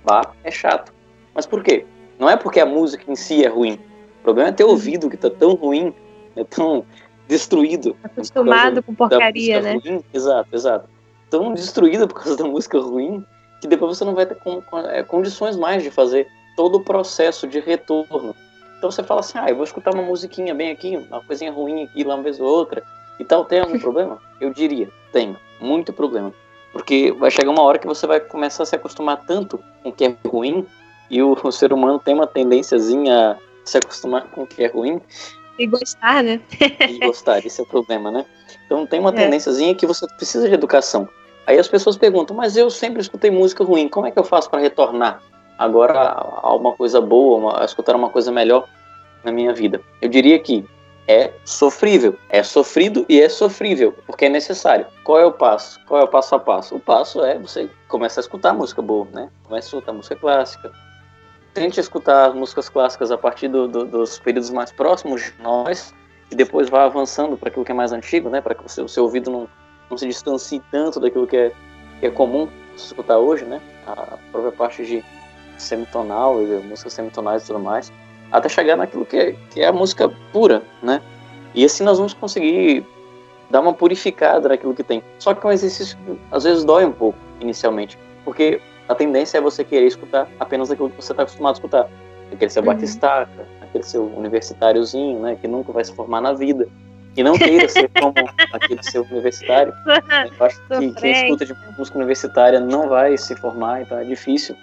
Bach 0.05 0.33
é 0.45 0.51
chato. 0.51 0.93
Mas 1.35 1.47
por 1.47 1.63
quê? 1.63 1.87
Não 2.19 2.29
é 2.29 2.37
porque 2.37 2.61
a 2.61 2.67
música 2.67 3.11
em 3.11 3.17
si 3.17 3.45
é 3.45 3.49
ruim. 3.49 3.79
O 4.21 4.23
problema 4.23 4.51
é 4.51 4.53
ter 4.53 4.65
ouvido 4.65 5.09
que 5.09 5.15
está 5.15 5.31
tão 5.31 5.55
ruim, 5.55 5.95
é 6.37 6.45
tão 6.45 6.85
destruído. 7.31 7.97
Acostumado 8.05 8.83
com 8.83 8.95
porcaria, 8.95 9.63
né? 9.63 9.81
Ruim. 9.83 10.05
Exato, 10.13 10.49
exato. 10.53 10.89
Tão 11.31 11.55
destruído 11.55 12.07
por 12.07 12.15
causa 12.15 12.37
da 12.37 12.45
música 12.45 12.79
ruim 12.79 13.25
que 13.61 13.69
depois 13.69 13.97
você 13.97 14.05
não 14.05 14.15
vai 14.15 14.27
ter 14.27 14.37
com, 14.37 14.61
com, 14.63 14.79
é, 14.79 15.03
condições 15.03 15.57
mais 15.57 15.83
de 15.83 15.91
fazer 15.91 16.27
todo 16.57 16.77
o 16.77 16.85
processo 16.85 17.47
de 17.47 17.61
retorno 17.61 18.35
então 18.81 18.91
você 18.91 19.03
fala 19.03 19.21
assim, 19.21 19.37
ah, 19.37 19.47
eu 19.47 19.55
vou 19.55 19.65
escutar 19.65 19.93
uma 19.93 20.03
musiquinha 20.03 20.55
bem 20.55 20.71
aqui, 20.71 20.97
uma 20.97 21.23
coisinha 21.23 21.53
ruim 21.53 21.85
aqui, 21.85 22.03
lá 22.03 22.15
uma 22.15 22.23
vez 22.23 22.41
ou 22.41 22.47
outra, 22.47 22.83
e 23.19 23.25
tal, 23.25 23.45
tem 23.45 23.61
algum 23.61 23.77
problema? 23.79 24.19
Eu 24.41 24.55
diria, 24.55 24.89
tem, 25.13 25.37
muito 25.61 25.93
problema. 25.93 26.33
Porque 26.73 27.13
vai 27.13 27.31
chegar 27.31 27.51
uma 27.51 27.63
hora 27.63 27.79
que 27.79 27.87
você 27.87 28.07
vai 28.07 28.21
começar 28.21 28.63
a 28.63 28.67
se 28.67 28.75
acostumar 28.75 29.23
tanto 29.27 29.63
com 29.83 29.91
o 29.91 29.93
que 29.93 30.07
é 30.07 30.17
ruim, 30.27 30.67
e 31.11 31.23
o, 31.23 31.37
o 31.43 31.53
ser 31.53 31.75
humano 31.75 31.99
tem 31.99 32.15
uma 32.15 32.27
tendênciazinha 32.27 33.33
a 33.33 33.37
se 33.67 33.77
acostumar 33.77 34.31
com 34.31 34.45
o 34.45 34.47
que 34.47 34.65
é 34.65 34.69
ruim. 34.69 34.99
E 35.59 35.67
gostar, 35.67 36.23
né? 36.23 36.41
e 36.89 36.99
gostar, 36.99 37.45
esse 37.45 37.61
é 37.61 37.65
o 37.65 37.67
problema, 37.67 38.11
né? 38.11 38.25
Então 38.67 38.87
tem 38.87 39.01
uma 39.01 39.11
é. 39.11 39.13
tendênciazinha 39.13 39.75
que 39.75 39.87
você 39.87 40.07
precisa 40.17 40.49
de 40.49 40.55
educação. 40.55 41.09
Aí 41.47 41.59
as 41.59 41.69
pessoas 41.69 41.97
perguntam, 41.97 42.37
mas 42.37 42.57
eu 42.57 42.71
sempre 42.71 43.01
escutei 43.01 43.31
música 43.31 43.65
ruim, 43.65 43.89
como 43.89 44.07
é 44.07 44.11
que 44.11 44.19
eu 44.19 44.25
faço 44.25 44.49
para 44.49 44.61
retornar? 44.61 45.21
agora 45.61 46.17
a 46.43 46.55
uma 46.55 46.73
coisa 46.73 47.03
boa, 47.03 47.37
uma, 47.37 47.63
a 47.63 47.65
escutar 47.67 47.95
uma 47.95 48.09
coisa 48.09 48.33
melhor 48.33 48.67
na 49.23 49.31
minha 49.31 49.53
vida. 49.53 49.83
Eu 50.01 50.09
diria 50.09 50.39
que 50.39 50.65
é 51.07 51.33
sofrível, 51.45 52.17
é 52.31 52.43
sofrido 52.43 53.05
e 53.07 53.21
é 53.21 53.29
sofrível, 53.29 53.95
porque 54.07 54.25
é 54.25 54.29
necessário. 54.31 54.87
Qual 55.05 55.19
é 55.19 55.27
o 55.27 55.33
passo? 55.33 55.79
Qual 55.87 56.01
é 56.01 56.05
o 56.05 56.09
passo 56.09 56.35
a 56.35 56.39
passo? 56.39 56.77
O 56.77 56.81
passo 56.81 57.23
é 57.23 57.39
você 57.39 57.69
começar 57.89 58.21
a 58.21 58.23
escutar 58.23 58.55
música 58.55 58.81
boa, 58.81 59.07
né? 59.13 59.29
Começa 59.45 59.67
a 59.67 59.69
escutar 59.69 59.93
música 59.93 60.17
clássica. 60.17 60.73
Tente 61.53 61.81
escutar 61.81 62.33
músicas 62.35 62.69
clássicas 62.69 63.11
a 63.11 63.19
partir 63.19 63.49
do, 63.49 63.67
do, 63.67 63.85
dos 63.85 64.19
períodos 64.19 64.51
mais 64.51 64.71
próximos 64.71 65.23
de 65.23 65.43
nós 65.43 65.95
e 66.31 66.35
depois 66.35 66.69
vá 66.69 66.85
avançando 66.85 67.37
para 67.37 67.49
aquilo 67.49 67.65
que 67.65 67.73
é 67.73 67.75
mais 67.75 67.93
antigo, 67.93 68.31
né? 68.31 68.41
Para 68.41 68.55
que 68.55 68.65
o 68.65 68.89
seu 68.89 69.05
ouvido 69.05 69.31
não, 69.31 69.49
não 69.91 69.99
se 69.99 70.07
distancie 70.07 70.63
tanto 70.71 71.01
daquilo 71.01 71.27
que 71.27 71.37
é, 71.37 71.53
que 71.99 72.07
é 72.07 72.11
comum 72.11 72.49
escutar 72.77 73.19
hoje, 73.19 73.45
né? 73.45 73.61
A 73.87 74.17
própria 74.31 74.53
parte 74.53 74.85
de 74.85 75.05
semitonal, 75.59 76.37
músicas 76.65 76.93
semitonais 76.93 77.43
e 77.43 77.47
tudo 77.47 77.59
mais, 77.59 77.93
até 78.31 78.49
chegar 78.49 78.77
naquilo 78.77 79.05
que 79.05 79.17
é, 79.17 79.33
que 79.51 79.61
é 79.61 79.67
a 79.67 79.73
música 79.73 80.09
pura, 80.33 80.63
né? 80.83 81.03
E 81.55 81.65
assim 81.65 81.83
nós 81.83 81.99
vamos 81.99 82.15
conseguir 82.15 82.87
dar 83.51 83.61
uma 83.61 83.73
purificada 83.73 84.49
naquilo 84.49 84.75
que 84.75 84.85
tem. 84.85 85.03
Só 85.19 85.35
que 85.35 85.45
é 85.45 85.51
um 85.51 85.53
exercício 85.53 85.99
que 85.99 86.19
às 86.31 86.45
vezes 86.45 86.65
dói 86.65 86.85
um 86.85 86.93
pouco, 86.93 87.19
inicialmente, 87.41 87.99
porque 88.25 88.61
a 88.91 88.95
tendência 88.95 89.39
é 89.39 89.41
você 89.41 89.63
querer 89.63 89.87
escutar 89.87 90.29
apenas 90.39 90.71
aquilo 90.71 90.91
que 90.91 90.97
você 90.97 91.13
está 91.13 91.23
acostumado 91.23 91.53
a 91.53 91.57
escutar. 91.57 91.89
Aquele 92.33 92.51
seu 92.51 92.63
uhum. 92.63 92.67
batistaca, 92.67 93.47
aquele 93.61 93.85
seu 93.85 94.05
universitáriozinho, 94.05 95.21
né, 95.21 95.37
que 95.41 95.49
nunca 95.49 95.73
vai 95.73 95.85
se 95.85 95.95
formar 95.95 96.21
na 96.21 96.33
vida. 96.33 96.69
E 97.17 97.23
não 97.23 97.37
queira 97.37 97.69
ser 97.69 97.91
como 98.01 98.15
aquele 98.53 98.83
seu 98.83 99.03
universitário. 99.11 99.73
Eu 100.39 100.47
acho 100.47 100.61
que 100.69 100.93
quem 100.95 101.13
escuta 101.13 101.47
de 101.47 101.55
música 101.77 101.99
universitária 101.99 102.61
não 102.61 102.89
vai 102.89 103.17
se 103.17 103.35
formar, 103.37 103.83
então 103.83 103.99
é 103.99 104.05
difícil 104.05 104.57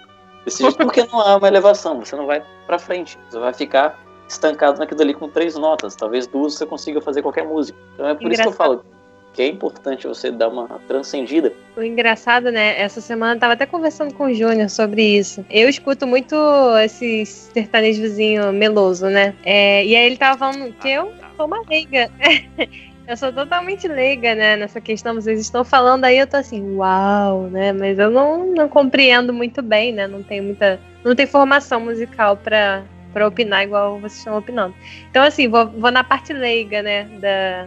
jeito, 0.46 0.78
porque 0.78 1.04
não 1.04 1.20
há 1.20 1.36
uma 1.36 1.48
elevação, 1.48 2.00
você 2.00 2.16
não 2.16 2.26
vai 2.26 2.42
para 2.66 2.78
frente, 2.78 3.18
você 3.28 3.38
vai 3.38 3.52
ficar 3.52 3.98
estancado 4.28 4.78
naquilo 4.78 5.00
ali 5.02 5.14
com 5.14 5.28
três 5.28 5.54
notas, 5.56 5.94
talvez 5.94 6.26
duas 6.26 6.54
você 6.54 6.66
consiga 6.66 7.00
fazer 7.00 7.22
qualquer 7.22 7.46
música. 7.46 7.78
Então 7.94 8.06
é 8.06 8.14
por 8.14 8.24
engraçado. 8.24 8.32
isso 8.32 8.42
que 8.42 8.48
eu 8.48 8.66
falo 8.66 8.84
que 9.32 9.42
é 9.42 9.46
importante 9.46 10.06
você 10.06 10.30
dar 10.30 10.48
uma 10.48 10.66
transcendida. 10.86 11.52
O 11.76 11.82
engraçado, 11.82 12.50
né? 12.50 12.80
Essa 12.80 13.00
semana 13.00 13.34
eu 13.34 13.38
tava 13.38 13.52
até 13.52 13.66
conversando 13.66 14.12
com 14.14 14.24
o 14.24 14.34
Júnior 14.34 14.68
sobre 14.68 15.02
isso. 15.02 15.44
Eu 15.48 15.68
escuto 15.68 16.06
muito 16.06 16.36
esse 16.82 17.24
sertanejozinho 17.24 18.52
meloso, 18.52 19.06
né? 19.06 19.34
É, 19.44 19.84
e 19.84 19.94
aí 19.94 20.06
ele 20.06 20.16
tava 20.16 20.38
falando 20.38 20.72
que 20.74 20.88
eu 20.88 21.12
sou 21.36 21.46
uma 21.46 21.62
leiga. 21.68 22.10
Eu 23.08 23.16
sou 23.16 23.32
totalmente 23.32 23.88
leiga, 23.88 24.34
né, 24.34 24.54
nessa 24.54 24.82
questão. 24.82 25.14
Vocês 25.14 25.40
estão 25.40 25.64
falando 25.64 26.04
aí, 26.04 26.18
eu 26.18 26.26
tô 26.26 26.36
assim, 26.36 26.76
uau, 26.76 27.44
né? 27.44 27.72
Mas 27.72 27.98
eu 27.98 28.10
não, 28.10 28.44
não 28.52 28.68
compreendo 28.68 29.32
muito 29.32 29.62
bem, 29.62 29.94
né? 29.94 30.06
Não 30.06 30.22
tenho 30.22 30.42
muita. 30.42 30.78
Não 31.02 31.14
tenho 31.14 31.26
formação 31.26 31.80
musical 31.80 32.36
para 32.36 32.84
para 33.12 33.26
opinar 33.26 33.64
igual 33.64 33.98
vocês 33.98 34.18
estão 34.18 34.36
opinando. 34.36 34.74
Então, 35.10 35.24
assim, 35.24 35.48
vou, 35.48 35.66
vou 35.68 35.90
na 35.90 36.04
parte 36.04 36.32
leiga, 36.32 36.82
né, 36.82 37.04
da, 37.18 37.66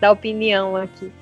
da 0.00 0.10
opinião 0.10 0.76
aqui. 0.76 1.12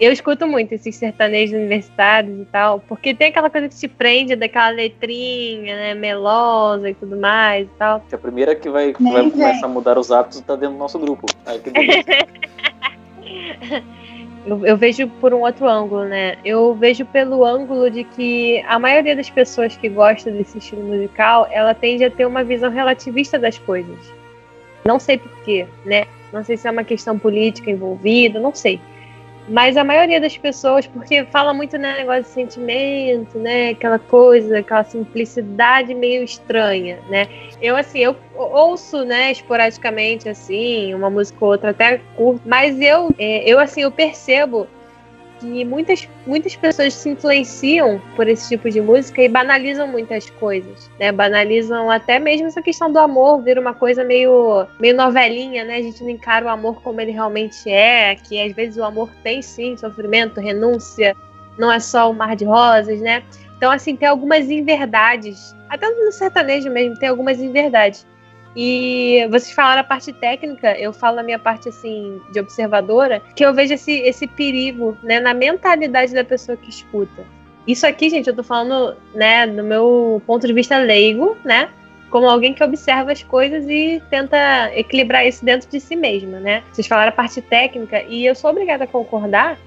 Eu 0.00 0.12
escuto 0.12 0.46
muito 0.46 0.72
esses 0.72 0.94
sertanejos 0.94 1.56
universitários 1.56 2.40
e 2.40 2.44
tal, 2.44 2.78
porque 2.80 3.12
tem 3.12 3.28
aquela 3.28 3.50
coisa 3.50 3.68
que 3.68 3.74
te 3.74 3.88
prende 3.88 4.36
daquela 4.36 4.70
letrinha, 4.70 5.74
né, 5.74 5.94
melosa 5.94 6.88
e 6.88 6.94
tudo 6.94 7.16
mais 7.16 7.66
e 7.66 7.70
tal. 7.76 8.00
A 8.12 8.16
primeira 8.16 8.54
que 8.54 8.70
vai, 8.70 8.92
vai 8.92 9.28
começar 9.28 9.66
a 9.66 9.68
mudar 9.68 9.98
os 9.98 10.12
hábitos 10.12 10.40
tá 10.42 10.54
dentro 10.54 10.74
do 10.74 10.78
nosso 10.78 11.00
grupo. 11.00 11.26
Ai, 11.44 11.58
que 11.58 11.72
eu, 14.46 14.64
eu, 14.64 14.76
vejo 14.76 15.08
por 15.20 15.34
um 15.34 15.40
outro 15.40 15.68
ângulo, 15.68 16.04
né? 16.04 16.38
Eu 16.44 16.74
vejo 16.74 17.04
pelo 17.06 17.44
ângulo 17.44 17.90
de 17.90 18.04
que 18.04 18.64
a 18.68 18.78
maioria 18.78 19.16
das 19.16 19.28
pessoas 19.28 19.76
que 19.76 19.88
gostam 19.88 20.32
desse 20.32 20.58
estilo 20.58 20.84
musical, 20.84 21.48
ela 21.50 21.74
tende 21.74 22.04
a 22.04 22.10
ter 22.10 22.24
uma 22.24 22.44
visão 22.44 22.70
relativista 22.70 23.36
das 23.36 23.58
coisas. 23.58 23.98
Não 24.84 25.00
sei 25.00 25.18
porquê, 25.18 25.66
né? 25.84 26.06
Não 26.32 26.44
sei 26.44 26.56
se 26.56 26.68
é 26.68 26.70
uma 26.70 26.84
questão 26.84 27.18
política 27.18 27.70
envolvida, 27.70 28.38
não 28.38 28.54
sei. 28.54 28.80
Mas 29.48 29.78
a 29.78 29.84
maioria 29.84 30.20
das 30.20 30.36
pessoas, 30.36 30.86
porque 30.86 31.24
fala 31.24 31.54
muito 31.54 31.78
né, 31.78 31.96
negócio 31.96 32.24
de 32.24 32.28
sentimento, 32.28 33.38
né? 33.38 33.70
Aquela 33.70 33.98
coisa, 33.98 34.58
aquela 34.58 34.84
simplicidade 34.84 35.94
meio 35.94 36.22
estranha, 36.22 36.98
né? 37.08 37.26
Eu, 37.60 37.74
assim, 37.74 38.00
eu 38.00 38.14
ouço, 38.36 39.04
né, 39.04 39.32
esporadicamente, 39.32 40.28
assim, 40.28 40.92
uma 40.92 41.08
música 41.08 41.42
ou 41.42 41.52
outra, 41.52 41.70
até 41.70 41.98
curto, 42.14 42.42
mas 42.44 42.78
eu, 42.78 43.10
é, 43.18 43.50
eu 43.50 43.58
assim, 43.58 43.80
eu 43.80 43.90
percebo 43.90 44.66
que 45.40 45.64
muitas, 45.64 46.08
muitas 46.26 46.54
pessoas 46.56 46.94
se 46.94 47.08
influenciam 47.10 48.00
por 48.16 48.28
esse 48.28 48.48
tipo 48.48 48.68
de 48.70 48.80
música 48.80 49.22
e 49.22 49.28
banalizam 49.28 49.86
muitas 49.86 50.28
coisas, 50.30 50.90
né? 50.98 51.12
Banalizam 51.12 51.90
até 51.90 52.18
mesmo 52.18 52.46
essa 52.46 52.62
questão 52.62 52.92
do 52.92 52.98
amor, 52.98 53.42
vira 53.42 53.60
uma 53.60 53.74
coisa 53.74 54.04
meio, 54.04 54.66
meio 54.80 54.94
novelinha, 54.94 55.64
né? 55.64 55.76
A 55.76 55.82
gente 55.82 56.02
não 56.02 56.10
encara 56.10 56.46
o 56.46 56.48
amor 56.48 56.82
como 56.82 57.00
ele 57.00 57.12
realmente 57.12 57.70
é, 57.70 58.14
que 58.14 58.40
às 58.40 58.52
vezes 58.52 58.76
o 58.76 58.84
amor 58.84 59.10
tem 59.22 59.40
sim 59.42 59.76
sofrimento, 59.76 60.40
renúncia, 60.40 61.16
não 61.58 61.72
é 61.72 61.80
só 61.80 62.10
o 62.10 62.14
mar 62.14 62.36
de 62.36 62.44
rosas, 62.44 63.00
né? 63.00 63.22
Então, 63.56 63.70
assim, 63.72 63.96
tem 63.96 64.08
algumas 64.08 64.48
inverdades, 64.50 65.54
até 65.68 65.88
no 65.90 66.12
sertanejo 66.12 66.70
mesmo, 66.70 66.96
tem 66.98 67.08
algumas 67.08 67.40
inverdades. 67.40 68.06
E 68.56 69.26
vocês 69.30 69.52
falaram 69.52 69.82
a 69.82 69.84
parte 69.84 70.12
técnica, 70.12 70.76
eu 70.78 70.92
falo 70.92 71.20
a 71.20 71.22
minha 71.22 71.38
parte 71.38 71.68
assim 71.68 72.20
de 72.32 72.40
observadora, 72.40 73.22
que 73.34 73.44
eu 73.44 73.54
vejo 73.54 73.74
esse, 73.74 73.92
esse 74.00 74.26
perigo, 74.26 74.96
né, 75.02 75.20
na 75.20 75.34
mentalidade 75.34 76.14
da 76.14 76.24
pessoa 76.24 76.56
que 76.56 76.68
escuta. 76.68 77.24
Isso 77.66 77.86
aqui, 77.86 78.08
gente, 78.08 78.28
eu 78.28 78.34
tô 78.34 78.42
falando, 78.42 78.96
né, 79.14 79.44
no 79.44 79.62
meu 79.62 80.22
ponto 80.26 80.46
de 80.46 80.52
vista 80.52 80.78
leigo, 80.78 81.36
né? 81.44 81.68
Como 82.08 82.26
alguém 82.26 82.54
que 82.54 82.64
observa 82.64 83.12
as 83.12 83.22
coisas 83.22 83.68
e 83.68 84.02
tenta 84.08 84.70
equilibrar 84.74 85.26
isso 85.26 85.44
dentro 85.44 85.68
de 85.68 85.78
si 85.78 85.94
mesma, 85.94 86.40
né? 86.40 86.62
Vocês 86.72 86.86
falaram 86.86 87.10
a 87.10 87.12
parte 87.12 87.42
técnica 87.42 88.02
e 88.04 88.24
eu 88.24 88.34
sou 88.34 88.50
obrigada 88.50 88.84
a 88.84 88.86
concordar 88.86 89.58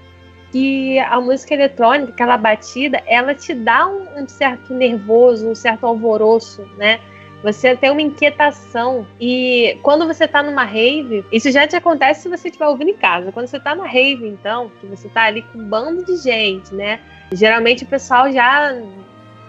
que 0.50 0.98
a 0.98 1.20
música 1.20 1.54
eletrônica, 1.54 2.12
aquela 2.12 2.36
batida, 2.36 3.02
ela 3.06 3.34
te 3.34 3.54
dá 3.54 3.86
um, 3.86 4.22
um 4.22 4.28
certo 4.28 4.74
nervoso, 4.74 5.48
um 5.48 5.54
certo 5.54 5.86
alvoroço, 5.86 6.68
né? 6.76 7.00
Você 7.42 7.76
tem 7.76 7.90
uma 7.90 8.02
inquietação. 8.02 9.06
E 9.20 9.78
quando 9.82 10.06
você 10.06 10.28
tá 10.28 10.42
numa 10.42 10.64
rave, 10.64 11.24
isso 11.32 11.50
já 11.50 11.66
te 11.66 11.74
acontece 11.74 12.22
se 12.22 12.28
você 12.28 12.48
estiver 12.48 12.66
ouvindo 12.66 12.90
em 12.90 12.96
casa. 12.96 13.32
Quando 13.32 13.48
você 13.48 13.58
tá 13.58 13.74
na 13.74 13.86
rave, 13.86 14.28
então, 14.28 14.70
que 14.80 14.86
você 14.86 15.08
tá 15.08 15.24
ali 15.24 15.42
com 15.42 15.58
um 15.58 15.64
bando 15.64 16.04
de 16.04 16.16
gente, 16.16 16.74
né? 16.74 17.00
Geralmente 17.32 17.84
o 17.84 17.86
pessoal 17.86 18.30
já 18.30 18.76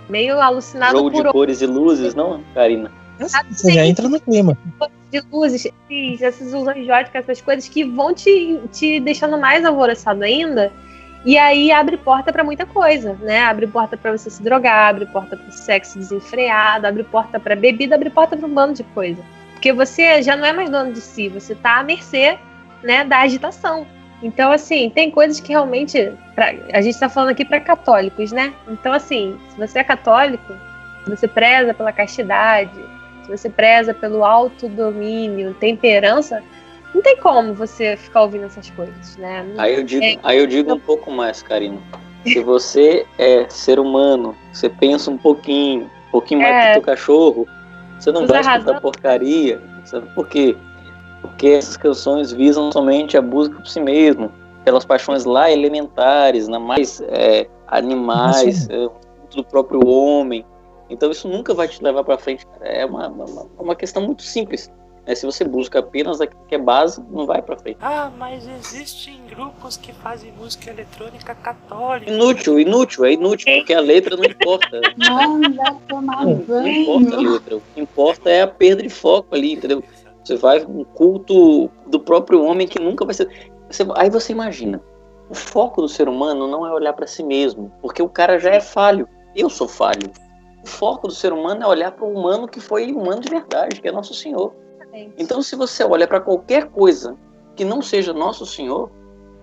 meio 0.10 0.40
alucinado 0.40 0.98
Jogo 0.98 1.12
por 1.12 1.26
de 1.26 1.32
cores 1.32 1.62
e 1.62 1.66
luzes, 1.66 2.16
não, 2.16 2.44
Karina? 2.54 2.92
Você 3.20 3.72
já 3.72 3.86
entra 3.86 4.10
no 4.10 4.20
clima. 4.20 4.58
de 5.12 5.22
luzes, 5.32 5.68
essas 6.20 6.52
ilusões 6.52 6.86
jóticas, 6.88 7.24
essas 7.24 7.42
coisas 7.42 7.68
que 7.68 7.84
vão 7.84 8.14
te, 8.14 8.60
te 8.72 9.00
deixando 9.00 9.38
mais 9.38 9.64
alvoroçado 9.64 10.24
ainda. 10.24 10.72
E 11.26 11.38
aí 11.38 11.72
abre 11.72 11.96
porta 11.96 12.34
para 12.34 12.44
muita 12.44 12.66
coisa, 12.66 13.18
né? 13.22 13.42
Abre 13.42 13.66
porta 13.66 13.96
para 13.96 14.12
você 14.12 14.30
se 14.30 14.44
drogar, 14.44 14.90
abre 14.90 15.06
porta 15.06 15.38
para 15.38 15.52
sexo 15.52 15.98
desenfreado, 15.98 16.86
abre 16.86 17.04
porta 17.04 17.40
para 17.40 17.56
bebida, 17.56 17.96
abre 17.96 18.10
porta 18.10 18.36
para 18.36 18.46
um 18.46 18.54
bando 18.54 18.74
de 18.74 18.84
coisa. 18.84 19.24
Porque 19.54 19.72
você 19.72 20.22
já 20.22 20.36
não 20.36 20.46
é 20.46 20.52
mais 20.52 20.70
dono 20.70 20.92
de 20.92 21.00
si, 21.00 21.30
você 21.30 21.56
tá 21.56 21.80
à 21.80 21.84
mercê, 21.84 22.38
né, 22.84 23.06
da 23.06 23.20
agitação. 23.22 23.88
Então, 24.22 24.52
assim, 24.52 24.90
tem 24.90 25.12
coisas 25.12 25.40
que 25.40 25.50
realmente. 25.50 26.12
Pra, 26.36 26.48
a 26.74 26.82
gente 26.82 26.94
está 26.94 27.08
falando 27.10 27.30
aqui 27.30 27.46
para 27.46 27.60
católicos, 27.60 28.32
né? 28.32 28.54
Então, 28.68 28.92
assim, 28.92 29.38
se 29.50 29.58
você 29.58 29.80
é 29.80 29.84
católico, 29.84 30.54
se 31.04 31.10
você 31.10 31.28
preza 31.28 31.74
pela 31.74 31.92
castidade, 31.92 32.72
se 33.24 33.30
você 33.30 33.50
preza 33.50 33.94
pelo 33.94 34.24
autodomínio, 34.24 35.54
temperança, 35.56 36.42
não 36.94 37.02
tem 37.02 37.18
como 37.18 37.54
você 37.54 37.96
ficar 37.98 38.22
ouvindo 38.24 38.46
essas 38.46 38.70
coisas, 38.72 39.18
né? 39.18 39.46
Aí 39.58 39.76
eu 39.76 39.84
digo, 39.84 40.04
É. 40.04 40.18
aí 40.24 40.38
eu 40.38 40.48
digo 40.48 40.74
um 40.74 40.80
pouco 40.80 41.12
mais, 41.12 41.42
Karina. 41.42 41.78
Se 42.26 42.40
você 42.40 43.06
é 43.18 43.46
ser 43.50 43.80
humano, 43.80 44.36
você 44.54 44.70
pensa 44.70 45.12
um 45.12 45.18
pouquinho, 45.18 45.90
um 46.08 46.12
pouquinho 46.12 46.42
mais 46.42 46.54
É. 46.56 46.68
que 46.68 46.74
teu 46.74 46.82
cachorro, 46.84 47.48
você 48.00 48.12
não 48.12 48.22
Você 48.22 48.28
vai 48.28 48.42
escutar 48.42 48.58
razão. 48.60 48.80
porcaria. 48.82 49.62
Sabe 49.86 50.08
por 50.16 50.28
quê? 50.30 50.56
Porque 51.22 51.48
essas 51.48 51.76
canções 51.76 52.32
visam 52.32 52.72
somente 52.72 53.18
a 53.18 53.22
busca 53.22 53.56
por 53.56 53.68
si 53.68 53.80
mesmo, 53.82 54.32
pelas 54.64 54.86
paixões 54.86 55.26
lá 55.26 55.52
elementares, 55.52 56.48
na 56.48 56.60
mais 56.60 57.02
é, 57.08 57.48
animais, 57.68 58.70
é, 58.70 58.88
do 59.36 59.44
próprio 59.44 59.86
homem. 59.86 60.46
Então 60.90 61.12
isso 61.12 61.28
nunca 61.28 61.54
vai 61.54 61.68
te 61.68 61.84
levar 61.84 62.04
para 62.04 62.18
frente. 62.18 62.46
É 62.62 62.86
uma, 62.86 63.08
uma, 63.10 63.48
uma 63.60 63.76
questão 63.76 64.02
muito 64.04 64.22
simples. 64.24 64.72
Né? 65.06 65.16
Se 65.16 65.26
você 65.26 65.44
busca 65.44 65.80
apenas 65.80 66.20
aquilo 66.22 66.44
que 66.48 66.56
é 66.56 66.58
base, 66.58 67.04
não 67.10 67.26
vai 67.26 67.42
para 67.42 67.58
frente. 67.58 67.78
Ah, 67.82 68.12
mas 68.18 68.48
existem 68.48 69.22
grupos 69.30 69.76
que 69.78 69.92
fazem 69.94 70.32
música 70.34 70.70
eletrônica 70.70 71.34
católica. 71.36 72.12
Inútil, 72.12 72.60
inútil, 72.60 73.06
é 73.06 73.14
inútil, 73.14 73.54
porque 73.58 73.74
a 73.74 73.80
letra 73.82 74.16
não 74.16 74.26
importa. 74.26 74.82
Não 74.98 75.42
vai 75.42 75.78
tomar 75.88 76.26
Não 76.26 76.32
importa 76.68 77.08
a 77.08 77.18
banho. 77.18 77.32
letra. 77.34 77.58
O 77.58 77.62
que 77.74 77.82
importa 77.82 78.30
é 78.30 78.42
a 78.42 78.48
perda 78.48 78.84
de 78.84 78.90
foco 78.90 79.36
ali, 79.36 79.54
entendeu? 79.54 79.84
Você 80.24 80.36
vai 80.38 80.64
um 80.66 80.84
culto 80.84 81.70
do 81.88 82.00
próprio 82.00 82.44
homem 82.44 82.68
que 82.68 82.80
nunca 82.80 83.04
vai 83.06 83.14
ser. 83.14 83.52
Você- 83.70 83.86
aí 83.96 84.10
você 84.10 84.32
imagina. 84.32 84.82
O 85.30 85.36
foco 85.36 85.82
do 85.82 85.88
ser 85.90 86.08
humano 86.08 86.48
não 86.48 86.66
é 86.66 86.72
olhar 86.72 86.94
para 86.94 87.08
si 87.08 87.24
mesmo, 87.24 87.72
porque 87.82 88.02
o 88.02 88.08
cara 88.10 88.38
já 88.40 88.52
é 88.52 88.62
falho. 88.62 89.08
Eu 89.36 89.50
sou 89.50 89.68
falho. 89.68 90.10
O 90.64 90.68
foco 90.68 91.08
do 91.08 91.14
ser 91.14 91.34
humano 91.34 91.64
é 91.64 91.68
olhar 91.68 91.92
para 91.92 92.06
o 92.06 92.14
humano 92.14 92.48
que 92.48 92.60
foi 92.62 92.92
humano 92.94 93.20
de 93.22 93.30
verdade, 93.30 93.82
que 93.82 93.88
é 93.88 93.92
nosso 93.92 94.14
Senhor. 94.14 94.54
Então, 95.18 95.42
se 95.42 95.56
você 95.56 95.84
olha 95.84 96.08
para 96.08 96.20
qualquer 96.20 96.68
coisa 96.68 97.16
que 97.56 97.66
não 97.66 97.82
seja 97.82 98.14
nosso 98.14 98.46
Senhor, 98.46 98.92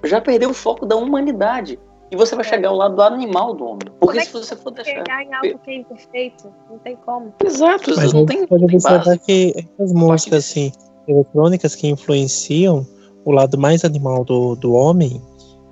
já 0.05 0.21
perdeu 0.21 0.51
o 0.51 0.55
foco 0.55 0.87
da 0.87 0.97
humanidade. 0.97 1.79
E 2.11 2.17
você 2.17 2.35
vai 2.35 2.45
chegar 2.45 2.71
ao 2.71 2.77
lado 2.77 2.97
do 2.97 3.03
animal 3.03 3.55
do 3.55 3.65
homem. 3.65 3.87
Porque 4.01 4.07
Como 4.07 4.19
é 4.19 4.25
se 4.25 4.27
que 4.33 4.39
você 4.39 4.57
for 4.57 4.73
deixar. 4.73 4.91
Chegar 4.91 5.23
em 5.23 5.33
algo 5.33 5.59
que 5.61 5.71
é 5.71 5.75
imperfeito, 5.77 6.53
não 6.69 6.79
tem 6.79 6.97
como. 7.07 7.33
Exato, 7.45 7.93
Mas 7.97 8.13
não 8.13 8.25
a 8.25 8.27
tem, 8.27 8.47
pode 8.47 8.65
observar 8.65 9.19
que 9.19 9.55
essas 9.57 9.93
músicas 9.93 10.39
assim, 10.45 10.73
eletrônicas 11.07 11.77
que 11.77 11.87
influenciam 11.89 12.85
o 13.25 13.31
lado 13.31 13.57
mais 13.57 13.85
animal 13.85 14.25
do, 14.25 14.57
do 14.57 14.73
homem, 14.73 15.23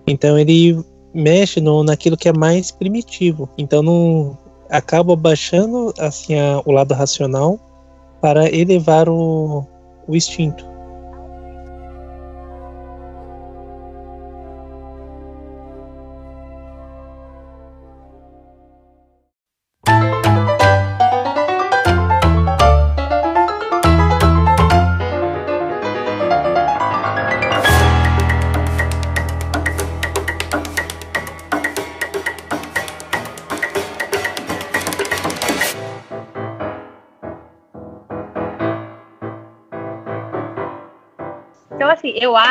então 0.07 0.39
ele 0.39 0.79
mexe 1.13 1.61
no, 1.61 1.83
naquilo 1.83 2.17
que 2.17 2.29
é 2.29 2.33
mais 2.33 2.71
primitivo. 2.71 3.49
Então 3.59 3.83
não 3.83 4.39
acaba 4.71 5.17
baixando 5.17 5.93
assim 5.99 6.39
a- 6.39 6.63
o 6.65 6.71
lado 6.71 6.95
racional 6.95 7.59
para 8.21 8.49
elevar 8.49 9.09
o, 9.09 9.67
o 10.07 10.17
instinto. 10.17 10.78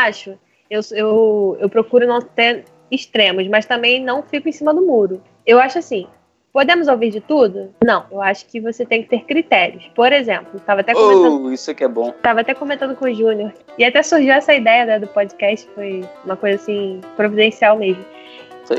Acho, 0.08 0.38
eu, 0.70 0.82
eu, 0.91 1.58
eu 1.60 1.70
procuro 1.70 2.08
não 2.08 2.22
ter 2.22 2.65
extremos, 2.89 3.48
mas 3.48 3.65
também 3.65 4.04
não 4.04 4.24
fico 4.24 4.48
em 4.48 4.52
cima 4.52 4.74
do 4.74 4.82
muro. 4.82 5.22
Eu 5.46 5.60
acho 5.60 5.80
assim, 5.80 6.08
podemos 6.54 6.88
ouvir 6.88 7.12
de 7.12 7.22
tudo? 7.22 7.74
Não, 7.86 8.06
eu 8.12 8.22
acho 8.22 8.46
que 8.48 8.60
você 8.60 8.86
tem 8.86 9.04
que 9.04 9.10
ter 9.10 9.26
critérios. 9.26 9.89
Por 9.96 10.12
exemplo, 10.12 10.58
estava 10.58 10.82
até 10.82 10.93
comentando 10.93 11.46
Oh, 11.46 11.52
isso 11.52 11.70
aqui 11.72 11.84
é 11.84 11.88
bom. 11.88 12.12
Tava 12.22 12.41
até 12.41 12.54
comentando 12.54 12.96
com 12.96 13.06
o 13.06 13.13
Júnior. 13.13 13.54
E 13.78 13.84
até 13.84 14.02
surgiu 14.02 14.34
essa 14.34 14.54
ideia 14.54 14.86
né, 14.86 15.00
do 15.00 15.08
podcast, 15.08 15.70
foi 15.76 16.04
uma 16.26 16.36
coisa 16.36 16.56
assim, 16.56 17.02
providencial 17.15 17.78
mesmo. 17.78 18.04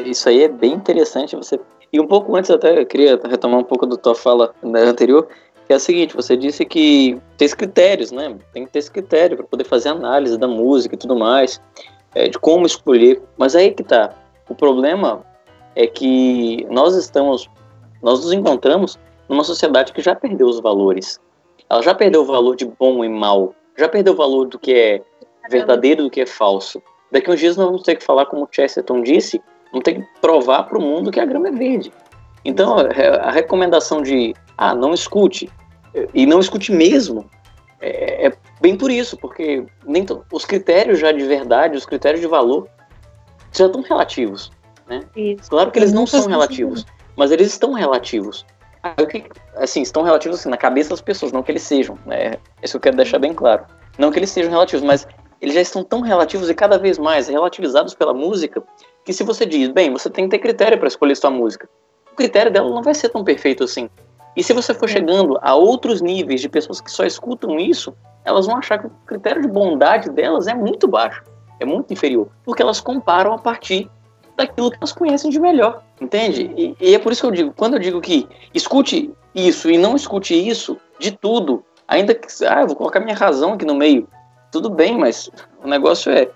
Isso- 0.04 0.28
aí 0.28 0.42
é 0.42 0.48
bem 0.48 0.72
interessante. 0.72 1.36
Você 1.36 1.58
e 1.90 1.98
um 1.98 2.06
pouco 2.06 2.36
antes 2.36 2.50
até 2.50 2.78
eu 2.78 2.84
queria 2.84 3.18
retomar 3.28 3.58
um 3.60 3.64
pouco 3.64 3.86
da 3.86 3.96
tua 3.96 4.14
fala 4.14 4.52
né, 4.62 4.82
anterior, 4.82 5.26
que 5.26 5.47
é 5.72 5.76
o 5.76 5.81
seguinte: 5.81 6.16
você 6.16 6.37
disse 6.37 6.64
que 6.64 7.20
tem 7.37 7.48
critérios, 7.48 8.11
né? 8.11 8.37
Tem 8.52 8.64
que 8.64 8.72
ter 8.72 8.78
esse 8.78 8.90
critério 8.90 9.37
para 9.37 9.46
poder 9.46 9.64
fazer 9.64 9.90
análise 9.90 10.38
da 10.38 10.48
música 10.48 10.94
e 10.94 10.98
tudo 10.98 11.16
mais, 11.16 11.61
é, 12.14 12.28
de 12.28 12.38
como 12.38 12.66
escolher. 12.66 13.22
Mas 13.37 13.54
aí 13.54 13.72
que 13.72 13.83
tá. 13.83 14.14
O 14.48 14.54
problema 14.54 15.24
é 15.76 15.87
que 15.87 16.66
nós 16.70 16.96
estamos, 16.96 17.48
nós 18.02 18.24
nos 18.24 18.33
encontramos 18.33 18.98
numa 19.28 19.44
sociedade 19.44 19.92
que 19.92 20.00
já 20.00 20.14
perdeu 20.14 20.46
os 20.46 20.61
valores. 20.61 21.20
Ela 21.68 21.83
já 21.83 21.94
perdeu 21.94 22.22
o 22.22 22.24
valor 22.24 22.57
de 22.57 22.64
bom 22.64 23.04
e 23.04 23.09
mal. 23.09 23.54
Já 23.76 23.88
perdeu 23.88 24.14
o 24.14 24.16
valor 24.16 24.46
do 24.46 24.59
que 24.59 24.72
é 24.72 25.02
verdadeiro 25.50 26.04
do 26.04 26.11
que 26.11 26.22
é 26.22 26.26
falso. 26.26 26.83
Daqui 27.11 27.31
uns 27.31 27.40
dias 27.40 27.57
nós 27.57 27.66
vamos 27.66 27.83
ter 27.83 27.96
que 27.96 28.04
falar, 28.04 28.26
como 28.26 28.48
Chesterton 28.50 29.02
disse, 29.02 29.40
vamos 29.70 29.85
ter 29.85 29.94
que 29.94 30.07
provar 30.20 30.64
para 30.64 30.78
o 30.78 30.83
mundo 30.83 31.11
que 31.11 31.20
a 31.20 31.24
grama 31.24 31.48
é 31.48 31.52
verde. 31.52 31.92
Então, 32.44 32.77
a 32.79 33.29
a 33.29 33.31
recomendação 33.31 34.03
de, 34.03 34.35
ah, 34.57 34.74
não 34.74 34.94
escute, 34.94 35.51
e 36.14 36.27
não 36.27 36.40
escute 36.40 36.72
mesmo, 36.72 37.29
é, 37.81 38.27
é 38.27 38.33
bem 38.61 38.77
por 38.77 38.90
isso, 38.90 39.16
porque 39.16 39.64
nem 39.87 40.05
os 40.33 40.44
critérios 40.44 40.98
já 40.98 41.12
de 41.12 41.24
verdade, 41.24 41.77
os 41.77 41.87
critérios 41.87 42.20
de 42.20 42.27
valor, 42.27 42.68
já 43.53 43.66
estão 43.66 43.83
relativos. 43.83 44.51
Isso. 45.14 45.51
Claro 45.51 45.70
que 45.70 45.79
eles 45.79 45.92
não 45.92 46.07
são 46.07 46.22
se 46.22 46.29
relativos, 46.29 46.87
mas 47.16 47.31
eles 47.31 47.48
estão 47.48 47.72
relativos. 47.72 48.44
Assim, 49.57 49.83
estão 49.83 50.03
relativos 50.03 50.40
assim, 50.40 50.48
na 50.48 50.57
cabeça 50.57 50.90
das 50.90 51.01
pessoas, 51.01 51.33
não 51.33 51.42
que 51.42 51.53
eles 51.53 51.62
sejam. 51.62 51.98
Né? 52.07 52.37
Isso 52.62 52.77
eu 52.77 52.81
quero 52.81 52.96
deixar 52.96 53.18
bem 53.18 53.35
claro. 53.35 53.64
Não 53.98 54.11
que 54.11 54.18
eles 54.18 54.31
sejam 54.31 54.51
relativos, 54.51 54.85
mas 54.85 55.07
eles 55.40 55.55
já 55.55 55.61
estão 55.61 55.85
tão 55.85 56.01
relativos 56.01 56.48
e 56.48 56.55
cada 56.55 56.79
vez 56.79 56.98
mais 56.98 57.29
relativizados 57.29 57.94
pela 57.94 58.14
música 58.14 58.62
que 59.05 59.12
se 59.12 59.24
você 59.24 59.44
diz, 59.44 59.68
bem, 59.68 59.90
você 59.92 60.09
tem 60.09 60.24
que 60.24 60.31
ter 60.31 60.38
critério 60.38 60.79
para 60.79 60.88
escolher 60.88 61.16
sua 61.16 61.31
música, 61.31 61.68
critério 62.18 62.52
dela 62.52 62.68
não 62.68 62.83
vai 62.83 62.94
ser 62.94 63.09
tão 63.09 63.22
perfeito 63.22 63.62
assim. 63.62 63.88
E 64.37 64.42
se 64.42 64.52
você 64.52 64.74
for 64.74 64.88
chegando 64.88 65.38
a 65.40 65.54
outros 65.54 66.02
níveis 66.02 66.40
de 66.40 66.48
pessoas 66.48 66.81
que 66.81 66.90
só 66.90 67.04
escutam 67.04 67.59
isso, 67.59 67.94
elas 68.24 68.46
vão 68.46 68.57
achar 68.57 68.78
que 68.78 68.87
o 68.87 68.90
critério 69.07 69.40
de 69.40 69.48
bondade 69.48 70.11
delas 70.11 70.46
é 70.46 70.54
muito 70.54 70.87
baixo, 70.87 71.22
é 71.59 71.64
muito 71.64 71.92
inferior, 71.92 72.28
porque 72.44 72.61
elas 72.61 72.81
comparam 72.81 73.33
a 73.33 73.38
partir 73.38 73.88
daquilo 74.37 74.70
que 74.70 74.76
elas 74.76 74.92
conhecem 74.92 75.31
de 75.31 75.40
melhor, 75.40 75.83
entende? 76.00 76.52
E, 76.57 76.76
e 76.81 76.94
é 76.94 76.98
por 76.98 77.11
isso 77.12 77.22
que 77.22 77.26
eu 77.26 77.33
digo, 77.33 77.54
quando 77.57 77.74
eu 77.74 77.81
digo 77.81 78.00
que 78.00 78.28
escute 78.54 79.11
isso 79.35 79.70
e 79.70 79.78
não 79.78 79.96
escute 79.96 80.35
isso 80.35 80.76
de 80.98 81.12
tudo, 81.12 81.64
ainda 81.87 82.14
que, 82.14 82.28
ah, 82.44 82.61
eu 82.61 82.66
vou 82.66 82.76
colocar 82.76 83.00
minha 83.00 83.16
razão 83.16 83.54
aqui 83.54 83.64
no 83.64 83.74
meio, 83.74 84.07
tudo 84.52 84.70
bem, 84.70 84.96
mas 84.96 85.31
o 85.62 85.68
negócio 85.68 86.12
é, 86.12 86.28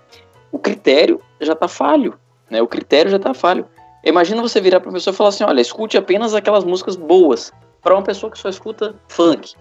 o 0.51 0.59
critério 0.59 1.21
já 1.39 1.55
tá 1.55 1.67
falho, 1.67 2.17
né? 2.49 2.61
O 2.61 2.67
critério 2.67 3.09
já 3.09 3.19
tá 3.19 3.33
falho. 3.33 3.65
Imagina 4.03 4.41
você 4.41 4.59
virar 4.59 4.79
para 4.79 4.91
pessoa 4.91 5.13
e 5.13 5.17
falar 5.17 5.29
assim, 5.29 5.43
olha, 5.43 5.61
escute 5.61 5.97
apenas 5.97 6.33
aquelas 6.33 6.63
músicas 6.63 6.95
boas, 6.95 7.53
para 7.81 7.93
uma 7.93 8.03
pessoa 8.03 8.31
que 8.31 8.37
só 8.37 8.49
escuta 8.49 8.95
funk, 9.07 9.53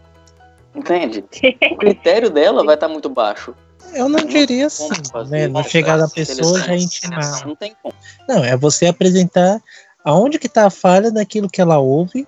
entende? 0.75 1.25
O 1.73 1.77
critério 1.77 2.31
dela 2.31 2.65
vai 2.65 2.75
estar 2.75 2.87
tá 2.87 2.93
muito 2.93 3.09
baixo. 3.09 3.55
Eu 3.93 4.09
não 4.09 4.25
diria 4.25 4.67
assim, 4.67 4.89
né? 5.29 5.49
Não 5.49 5.63
chegar 5.63 5.99
na 5.99 6.09
pessoa 6.09 6.59
já 6.61 6.75
intimar. 6.75 7.47
Não 7.47 7.55
tem 7.55 7.75
como. 7.83 7.95
Não, 8.29 8.45
é 8.45 8.57
você 8.57 8.87
apresentar 8.87 9.61
aonde 10.05 10.39
que 10.39 10.49
tá 10.49 10.67
a 10.67 10.71
falha 10.71 11.11
daquilo 11.11 11.49
que 11.49 11.61
ela 11.61 11.79
ouve 11.79 12.27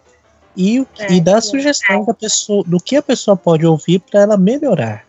e, 0.57 0.87
é, 0.99 1.13
e 1.13 1.21
dar 1.21 1.39
a 1.39 1.41
sugestão 1.41 2.03
é. 2.03 2.07
da 2.07 2.15
pessoa, 2.15 2.63
do 2.65 2.79
que 2.79 2.97
a 2.97 3.03
pessoa 3.03 3.37
pode 3.37 3.67
ouvir 3.67 4.01
para 4.01 4.21
ela 4.21 4.37
melhorar. 4.37 5.05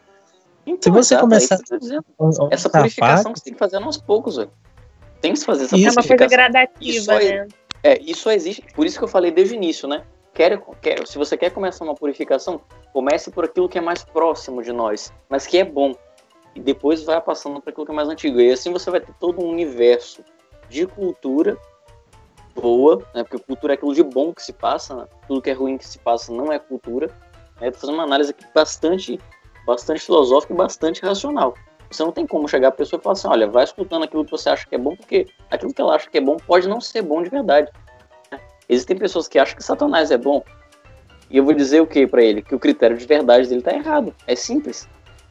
Então, 0.65 0.81
Se 0.81 0.89
você 0.89 1.17
começar. 1.17 1.55
É 1.55 2.55
essa 2.55 2.69
purificação 2.69 3.23
falha, 3.23 3.33
que 3.33 3.39
você 3.39 3.43
tem 3.43 3.53
que 3.53 3.59
fazer 3.59 3.77
aos 3.77 3.97
poucos, 3.97 4.37
velho. 4.37 4.49
Tem 5.25 5.33
que 5.33 5.39
fazer 5.39 5.65
essa 5.65 5.75
isso. 5.75 5.95
purificação. 5.95 6.01
É 6.01 6.13
uma 6.13 6.17
coisa 6.17 6.35
gradativa, 6.35 6.97
isso 6.97 7.11
né? 7.11 7.47
É, 7.81 7.99
isso 7.99 8.21
só 8.21 8.31
existe. 8.31 8.63
Por 8.75 8.85
isso 8.85 8.97
que 8.99 9.03
eu 9.03 9.07
falei 9.07 9.31
desde 9.31 9.55
o 9.55 9.57
início, 9.57 9.87
né? 9.87 10.03
Quer, 10.35 10.61
quer, 10.81 11.07
se 11.07 11.17
você 11.17 11.35
quer 11.35 11.49
começar 11.49 11.83
uma 11.83 11.95
purificação, 11.95 12.61
comece 12.93 13.31
por 13.31 13.45
aquilo 13.45 13.67
que 13.67 13.79
é 13.79 13.81
mais 13.81 14.03
próximo 14.03 14.61
de 14.61 14.71
nós, 14.71 15.11
mas 15.27 15.47
que 15.47 15.57
é 15.57 15.63
bom 15.63 15.95
e 16.53 16.59
depois 16.59 17.01
vai 17.01 17.19
passando 17.19 17.59
para 17.59 17.71
aquilo 17.71 17.87
que 17.87 17.91
é 17.91 17.95
mais 17.95 18.07
antigo. 18.07 18.39
E 18.39 18.51
assim 18.51 18.71
você 18.71 18.91
vai 18.91 18.99
ter 18.99 19.13
todo 19.19 19.43
um 19.43 19.49
universo 19.49 20.23
de 20.69 20.85
cultura 20.85 21.57
boa, 22.53 23.03
né? 23.15 23.23
Porque 23.23 23.39
cultura 23.39 23.73
é 23.73 23.75
aquilo 23.75 23.95
de 23.95 24.03
bom 24.03 24.31
que 24.31 24.43
se 24.43 24.53
passa, 24.53 24.95
né? 24.95 25.07
tudo 25.27 25.41
que 25.41 25.49
é 25.49 25.53
ruim 25.53 25.77
que 25.77 25.87
se 25.87 25.97
passa 25.97 26.31
não 26.31 26.51
é 26.51 26.59
cultura. 26.59 27.07
Né? 27.59 27.71
Tô 27.71 27.79
fazendo 27.79 27.95
uma 27.95 28.03
análise 28.03 28.29
aqui 28.29 28.45
bastante, 28.53 29.19
bastante 29.65 30.01
filosófica 30.01 30.53
e 30.53 30.55
bastante 30.55 31.01
racional. 31.01 31.55
Você 31.89 32.03
não 32.03 32.11
tem 32.11 32.25
como 32.25 32.47
chegar 32.47 32.69
a 32.69 32.71
pessoa 32.71 32.99
e 32.99 33.03
falar 33.03 33.13
assim, 33.13 33.27
olha, 33.27 33.47
vai 33.47 33.63
escutando 33.63 34.03
aquilo 34.03 34.25
que 34.25 34.31
você 34.31 34.49
acha 34.49 34.67
que 34.67 34.75
é 34.75 34.77
bom, 34.77 34.95
porque 34.95 35.27
aquilo 35.49 35.73
que 35.73 35.81
ela 35.81 35.95
acha 35.95 36.09
que 36.09 36.17
é 36.17 36.21
bom 36.21 36.37
pode 36.37 36.67
não 36.67 36.81
ser 36.81 37.01
bom 37.01 37.21
de 37.21 37.29
verdade. 37.29 37.71
Existem 38.67 38.97
pessoas 38.97 39.27
que 39.27 39.37
acham 39.37 39.55
que 39.55 39.63
Satanás 39.63 40.09
é 40.09 40.17
bom, 40.17 40.43
e 41.29 41.37
eu 41.37 41.43
vou 41.43 41.53
dizer 41.53 41.81
o 41.81 41.87
que 41.87 42.05
para 42.05 42.23
ele? 42.23 42.41
Que 42.41 42.55
o 42.55 42.59
critério 42.59 42.97
de 42.97 43.05
verdade 43.05 43.47
dele 43.47 43.61
tá 43.61 43.73
errado. 43.73 44.13
É 44.27 44.35
simples. 44.35 44.87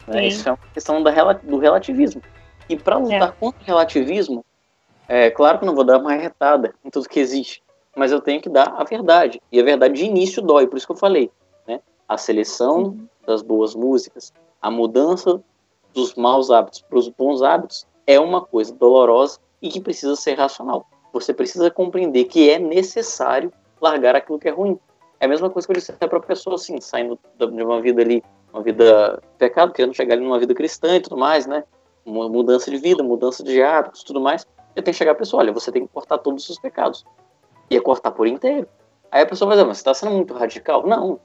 Né? 0.06 0.26
Isso 0.26 0.48
é 0.48 0.52
uma 0.52 0.58
questão 0.72 1.02
da, 1.02 1.32
do 1.34 1.58
relativismo. 1.58 2.20
E 2.68 2.76
para 2.76 2.98
lutar 2.98 3.28
é. 3.28 3.32
contra 3.38 3.62
o 3.62 3.64
relativismo, 3.64 4.44
é 5.08 5.30
claro 5.30 5.58
que 5.58 5.66
não 5.66 5.74
vou 5.74 5.84
dar 5.84 5.98
uma 5.98 6.12
retada 6.12 6.74
em 6.84 6.90
tudo 6.90 7.08
que 7.08 7.20
existe, 7.20 7.62
mas 7.94 8.10
eu 8.10 8.20
tenho 8.20 8.40
que 8.40 8.48
dar 8.48 8.74
a 8.76 8.84
verdade. 8.84 9.40
E 9.52 9.60
a 9.60 9.62
verdade 9.62 9.94
de 9.94 10.04
início 10.04 10.42
dói, 10.42 10.66
por 10.66 10.76
isso 10.76 10.86
que 10.86 10.92
eu 10.92 10.96
falei. 10.96 11.30
Né? 11.66 11.80
A 12.08 12.16
seleção 12.16 12.82
uhum. 12.82 13.06
das 13.26 13.42
boas 13.42 13.74
músicas, 13.74 14.32
a 14.60 14.70
mudança 14.70 15.42
dos 15.94 16.14
maus 16.14 16.50
hábitos 16.50 16.82
para 16.82 16.98
os 16.98 17.08
bons 17.08 17.42
hábitos 17.42 17.86
é 18.06 18.18
uma 18.20 18.42
coisa 18.42 18.74
dolorosa 18.74 19.38
e 19.62 19.68
que 19.68 19.80
precisa 19.80 20.16
ser 20.16 20.34
racional. 20.34 20.86
Você 21.12 21.32
precisa 21.32 21.70
compreender 21.70 22.24
que 22.24 22.50
é 22.50 22.58
necessário 22.58 23.52
largar 23.80 24.16
aquilo 24.16 24.38
que 24.38 24.48
é 24.48 24.50
ruim. 24.50 24.78
É 25.20 25.26
a 25.26 25.28
mesma 25.28 25.48
coisa 25.48 25.66
que 25.66 25.72
eu 25.72 25.76
disse 25.76 25.92
para 25.92 26.18
a 26.18 26.20
pessoa 26.20 26.56
assim, 26.56 26.80
saindo 26.80 27.18
de 27.38 27.62
uma 27.62 27.80
vida 27.80 28.02
ali 28.02 28.22
uma 28.52 28.62
vida 28.62 29.20
pecado, 29.36 29.72
querendo 29.72 29.94
chegar 29.94 30.14
ali 30.14 30.22
numa 30.22 30.38
vida 30.38 30.54
cristã 30.54 30.94
e 30.94 31.00
tudo 31.00 31.16
mais, 31.16 31.44
né? 31.44 31.64
Uma 32.06 32.28
mudança 32.28 32.70
de 32.70 32.76
vida, 32.76 33.02
mudança 33.02 33.42
de 33.42 33.60
hábitos 33.60 34.04
tudo 34.04 34.20
mais. 34.20 34.46
Eu 34.76 34.82
tenho 34.82 34.92
que 34.92 34.98
chegar 34.98 35.10
a 35.10 35.16
pessoa, 35.16 35.42
olha, 35.42 35.52
você 35.52 35.72
tem 35.72 35.84
que 35.84 35.92
cortar 35.92 36.18
todos 36.18 36.42
os 36.42 36.46
seus 36.46 36.58
pecados. 36.60 37.04
E 37.68 37.76
é 37.76 37.80
cortar 37.80 38.12
por 38.12 38.28
inteiro. 38.28 38.68
Aí 39.10 39.22
a 39.22 39.26
pessoa 39.26 39.48
vai 39.48 39.56
dizer, 39.56 39.66
mas 39.66 39.78
você 39.78 39.80
está 39.80 39.94
sendo 39.94 40.12
muito 40.12 40.32
radical? 40.34 40.86
Não. 40.86 41.18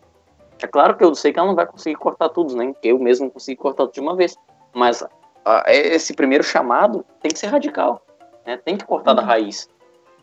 É 0.62 0.68
claro 0.68 0.98
que 0.98 1.04
eu 1.04 1.14
sei 1.14 1.32
que 1.32 1.40
ela 1.40 1.48
não 1.48 1.56
vai 1.56 1.68
conseguir 1.68 1.96
cortar 1.98 2.32
nem 2.36 2.70
né? 2.70 2.74
que 2.82 2.88
eu 2.88 2.98
mesmo 2.98 3.30
consigo 3.30 3.62
cortar 3.62 3.84
tudo 3.86 3.94
de 3.94 4.00
uma 4.00 4.16
vez. 4.16 4.36
Mas 4.74 5.04
a, 5.46 5.64
esse 5.68 6.14
primeiro 6.14 6.44
chamado 6.44 7.06
tem 7.22 7.32
que 7.32 7.40
ser 7.40 7.48
radical. 7.48 8.06
Né? 8.46 8.58
Tem 8.58 8.78
que 8.78 8.86
cortar 8.86 9.12
uhum. 9.12 9.18
da 9.18 9.24
raiz. 9.24 9.68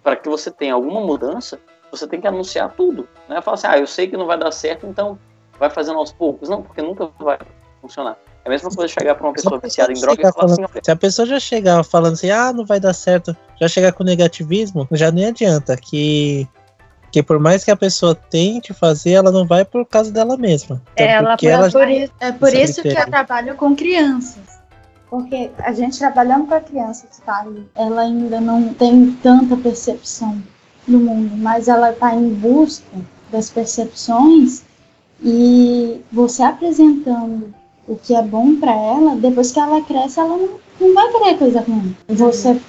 Para 0.03 0.17
que 0.17 0.29
você 0.29 0.51
tenha 0.51 0.75
alguma 0.75 1.01
mudança, 1.01 1.59
você 1.91 2.07
tem 2.07 2.21
que 2.21 2.27
anunciar 2.27 2.73
tudo. 2.77 3.09
Né? 3.29 3.41
Falar 3.41 3.55
assim, 3.55 3.67
ah, 3.67 3.79
eu 3.79 3.87
sei 3.87 4.09
que 4.09 4.17
não 4.17 4.27
vai 4.27 4.39
dar 4.39 4.51
certo, 4.53 4.87
então 4.87 5.19
vai 5.59 5.71
fazendo 5.71 5.99
aos 5.99 6.13
poucos. 6.13 6.49
Não, 6.49 6.63
porque 6.63 6.83
nunca 6.83 7.11
vai 7.19 7.39
funcionar. 7.81 8.17
É 8.45 8.49
a 8.49 8.51
mesma 8.51 8.71
coisa 8.71 8.93
chegar 8.93 9.17
para 9.17 9.27
uma 9.27 9.33
pessoa 9.33 9.59
viciada 9.59 9.93
em 9.93 10.01
droga 10.01 10.21
e 10.21 10.23
falar 10.23 10.35
falando, 10.35 10.65
assim, 10.67 10.79
Se 10.81 10.91
a 10.93 10.97
pessoa 10.97 11.27
já 11.27 11.41
chegar 11.41 11.83
falando 11.83 12.13
assim, 12.13 12.31
ah, 12.31 12.53
não 12.53 12.65
vai 12.65 12.79
dar 12.79 12.93
certo, 12.93 13.37
já 13.61 13.67
chegar 13.67 13.93
com 13.93 14.05
negativismo, 14.05 14.87
já 14.93 15.11
nem 15.11 15.27
adianta. 15.27 15.77
Que, 15.77 16.47
que 17.17 17.23
por 17.23 17.39
mais 17.39 17.65
que 17.65 17.71
a 17.71 17.77
pessoa 17.77 18.15
tente 18.15 18.75
fazer, 18.75 19.13
ela 19.13 19.33
não 19.33 19.47
vai 19.47 19.65
por 19.65 19.87
causa 19.87 20.13
dela 20.13 20.37
mesma. 20.37 20.83
Então, 20.93 21.07
é, 21.07 21.13
ela, 21.13 21.37
ela 21.43 21.71
por 21.71 21.89
isso, 21.89 22.13
é 22.21 22.33
por 22.33 22.53
isso 22.53 22.83
que 22.83 22.89
eu 22.89 23.07
trabalho 23.07 23.55
com 23.55 23.75
crianças. 23.75 24.61
Porque 25.09 25.51
a 25.61 25.73
gente 25.73 25.99
trabalhando 25.99 26.47
com 26.47 26.53
a 26.53 26.61
criança 26.61 27.07
que 27.07 27.15
está 27.15 27.41
ali, 27.41 27.67
ela 27.75 28.03
ainda 28.03 28.39
não 28.39 28.75
tem 28.75 29.13
tanta 29.23 29.57
percepção 29.57 30.43
do 30.87 30.99
mundo, 30.99 31.35
mas 31.39 31.69
ela 31.69 31.91
está 31.91 32.15
em 32.15 32.35
busca 32.35 32.85
das 33.33 33.49
percepções 33.49 34.65
e 35.23 36.03
você 36.13 36.43
apresentando 36.43 37.55
o 37.89 37.97
que 37.97 38.15
é 38.15 38.21
bom 38.21 38.57
para 38.57 38.75
ela, 38.75 39.17
depois 39.17 39.53
que 39.53 39.59
ela 39.59 39.81
cresce, 39.81 40.21
ela 40.21 40.37
não, 40.37 40.51
não 40.79 40.93
vai 40.93 41.11
querer 41.13 41.39
coisa 41.39 41.61
ruim. 41.63 41.97
Você, 42.09 42.61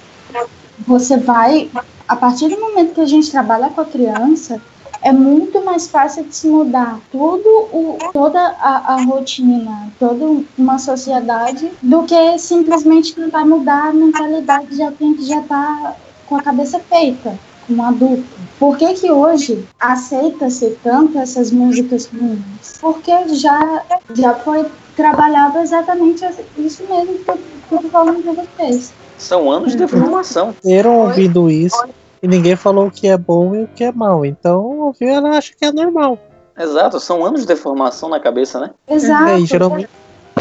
você 0.86 1.18
vai, 1.18 1.68
a 2.08 2.16
partir 2.16 2.48
do 2.48 2.58
momento 2.58 2.94
que 2.94 3.00
a 3.00 3.06
gente 3.06 3.30
trabalha 3.30 3.68
com 3.68 3.80
a 3.80 3.84
criança, 3.84 4.60
é 5.02 5.12
muito 5.12 5.64
mais 5.64 5.88
fácil 5.88 6.24
de 6.24 6.34
se 6.34 6.48
mudar 6.48 6.98
tudo 7.12 7.48
o, 7.72 7.98
toda 8.12 8.40
a, 8.40 8.94
a, 8.94 9.02
rotina, 9.04 9.92
toda 9.98 10.42
uma 10.56 10.78
sociedade, 10.78 11.70
do 11.82 12.02
que 12.02 12.38
simplesmente 12.38 13.14
tentar 13.14 13.44
mudar 13.46 13.88
a 13.88 13.92
mentalidade 13.92 14.74
de 14.74 14.82
alguém 14.82 15.14
que 15.14 15.24
já 15.24 15.40
está 15.40 15.94
com 16.26 16.36
a 16.36 16.42
cabeça 16.42 16.80
feita 16.80 17.38
um 17.70 17.82
adulto. 17.82 18.24
Por 18.58 18.76
que, 18.76 18.94
que 18.94 19.10
hoje 19.10 19.64
aceita-se 19.78 20.78
tanto 20.82 21.18
essas 21.18 21.52
músicas 21.52 22.06
ruins? 22.06 22.78
Porque 22.80 23.12
já, 23.34 23.82
já 24.14 24.34
foi 24.34 24.66
trabalhado 24.96 25.58
exatamente 25.58 26.24
isso 26.56 26.82
mesmo 26.88 27.18
que 27.18 27.30
eu 27.30 27.38
estou 27.76 27.90
falando 27.90 28.22
para 28.22 28.44
vocês. 28.44 28.92
São 29.18 29.50
anos 29.50 29.72
de 29.72 29.78
deformação. 29.78 30.54
Teram 30.62 31.00
ouvido 31.00 31.50
isso 31.50 31.84
e 32.22 32.28
ninguém 32.28 32.56
falou 32.56 32.86
o 32.86 32.90
que 32.90 33.08
é 33.08 33.16
bom 33.16 33.54
e 33.54 33.64
o 33.64 33.68
que 33.68 33.84
é 33.84 33.92
mal. 33.92 34.24
Então, 34.24 34.80
ouviu, 34.80 35.08
ela 35.08 35.30
acha 35.30 35.52
que 35.54 35.64
é 35.64 35.72
normal. 35.72 36.18
Exato, 36.58 36.98
são 36.98 37.24
anos 37.24 37.42
de 37.42 37.46
deformação 37.46 38.08
na 38.08 38.18
cabeça, 38.18 38.58
né? 38.58 38.70
Exato. 38.88 39.30
É, 39.30 39.38
e 39.38 39.46
geralmente 39.46 39.88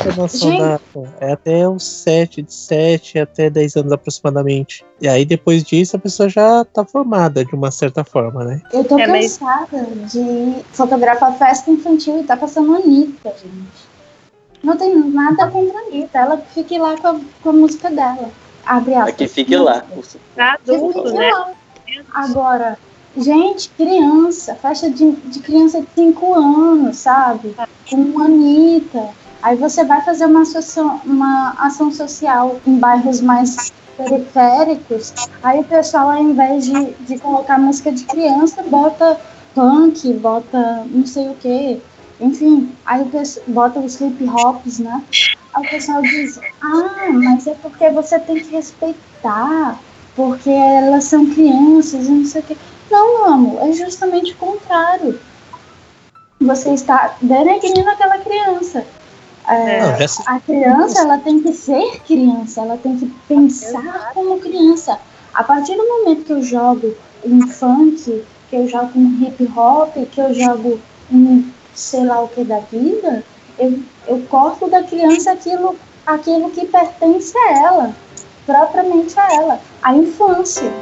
da, 0.05 0.79
é 1.19 1.33
até 1.33 1.67
uns 1.67 1.83
7, 1.83 2.41
de 2.41 2.53
7 2.53 3.19
até 3.19 3.49
10 3.49 3.75
anos 3.77 3.91
aproximadamente. 3.91 4.85
E 5.01 5.07
aí 5.07 5.25
depois 5.25 5.63
disso 5.63 5.95
a 5.95 5.99
pessoa 5.99 6.29
já 6.29 6.63
tá 6.65 6.85
formada 6.85 7.43
de 7.43 7.53
uma 7.53 7.71
certa 7.71 8.03
forma, 8.03 8.43
né? 8.43 8.61
Eu 8.71 8.83
tô 8.83 8.97
é, 8.97 9.05
cansada 9.05 9.87
mas... 9.95 10.11
de 10.11 10.63
fotografar 10.71 11.37
festa 11.37 11.71
infantil 11.71 12.19
e 12.19 12.23
tá 12.23 12.37
passando 12.37 12.73
a 12.73 12.77
Anitta, 12.77 13.29
gente. 13.29 13.87
Não 14.63 14.75
tem 14.75 14.95
nada 14.95 15.47
contra 15.47 15.77
a 15.77 15.81
Anitta, 15.83 16.19
ela 16.19 16.37
fique 16.53 16.77
lá 16.77 16.97
com 16.97 17.07
a, 17.07 17.19
com 17.41 17.49
a 17.49 17.53
música 17.53 17.89
dela. 17.89 18.29
Abre 18.67 18.95
aspas. 18.95 19.13
É 19.13 19.17
que 19.17 19.27
fique 19.27 19.55
lá. 19.55 19.83
Pra 20.35 20.53
adulto, 20.53 21.11
né? 21.13 21.31
Lá. 21.31 21.51
Agora, 22.13 22.77
gente, 23.15 23.69
criança, 23.69 24.55
faixa 24.55 24.89
de, 24.89 25.11
de 25.11 25.39
criança 25.39 25.81
de 25.81 25.87
5 25.95 26.33
anos, 26.33 26.97
sabe? 26.97 27.55
Com 27.89 28.19
Anitta 28.19 29.09
Aí 29.41 29.55
você 29.55 29.83
vai 29.83 30.01
fazer 30.01 30.25
uma, 30.25 30.41
ação, 30.41 30.99
uma 31.05 31.51
ação 31.59 31.91
social 31.91 32.59
em 32.65 32.77
bairros 32.77 33.21
mais 33.21 33.71
periféricos, 33.95 35.13
aí 35.41 35.59
o 35.59 35.63
pessoal, 35.63 36.11
ao 36.11 36.21
invés 36.21 36.65
de, 36.65 36.93
de 37.05 37.17
colocar 37.17 37.57
música 37.57 37.91
de 37.91 38.03
criança, 38.03 38.63
bota 38.63 39.19
punk, 39.55 40.11
bota 40.13 40.85
não 40.91 41.05
sei 41.05 41.29
o 41.29 41.35
que, 41.35 41.81
enfim, 42.19 42.75
aí 42.85 43.05
bota 43.47 43.79
os 43.79 43.99
hip 44.01 44.27
hops, 44.27 44.79
né? 44.79 45.03
Aí 45.53 45.65
o 45.65 45.69
pessoal 45.69 46.01
diz, 46.01 46.39
ah, 46.61 47.09
mas 47.13 47.45
é 47.47 47.53
porque 47.55 47.89
você 47.89 48.19
tem 48.19 48.39
que 48.39 48.49
respeitar, 48.51 49.79
porque 50.15 50.49
elas 50.49 51.03
são 51.03 51.25
crianças 51.27 52.07
e 52.07 52.11
não 52.11 52.25
sei 52.25 52.41
o 52.41 52.43
que. 52.43 52.57
Não, 52.89 53.25
amor, 53.25 53.67
é 53.67 53.71
justamente 53.71 54.33
o 54.33 54.37
contrário. 54.37 55.19
Você 56.39 56.71
está 56.71 57.15
denegrindo 57.21 57.89
aquela 57.89 58.17
criança. 58.19 58.85
É, 59.47 59.81
não, 59.81 60.35
a 60.35 60.39
criança 60.41 61.01
ela 61.01 61.17
tem 61.19 61.41
que 61.41 61.53
ser 61.53 62.01
criança, 62.01 62.61
ela 62.61 62.77
tem 62.77 62.97
que 62.97 63.05
pensar 63.27 64.11
como 64.13 64.39
criança. 64.39 64.99
A 65.33 65.43
partir 65.43 65.75
do 65.75 65.87
momento 65.87 66.25
que 66.25 66.33
eu 66.33 66.43
jogo 66.43 66.93
um 67.23 67.47
funk, 67.47 68.23
que 68.49 68.55
eu 68.55 68.67
jogo 68.67 68.91
um 68.95 69.23
hip 69.23 69.49
hop, 69.55 69.95
que 70.11 70.19
eu 70.19 70.33
jogo 70.33 70.79
um 71.11 71.49
sei 71.77 72.03
lá 72.03 72.21
o 72.21 72.27
que 72.27 72.43
da 72.43 72.59
vida, 72.59 73.23
eu, 73.59 73.79
eu 74.07 74.21
corto 74.29 74.67
da 74.67 74.81
criança 74.81 75.31
aquilo, 75.31 75.75
aquilo 76.05 76.49
que 76.49 76.65
pertence 76.65 77.37
a 77.37 77.53
ela, 77.59 77.95
propriamente 78.45 79.17
a 79.19 79.33
ela, 79.35 79.61
a 79.81 79.95
infância. 79.95 80.73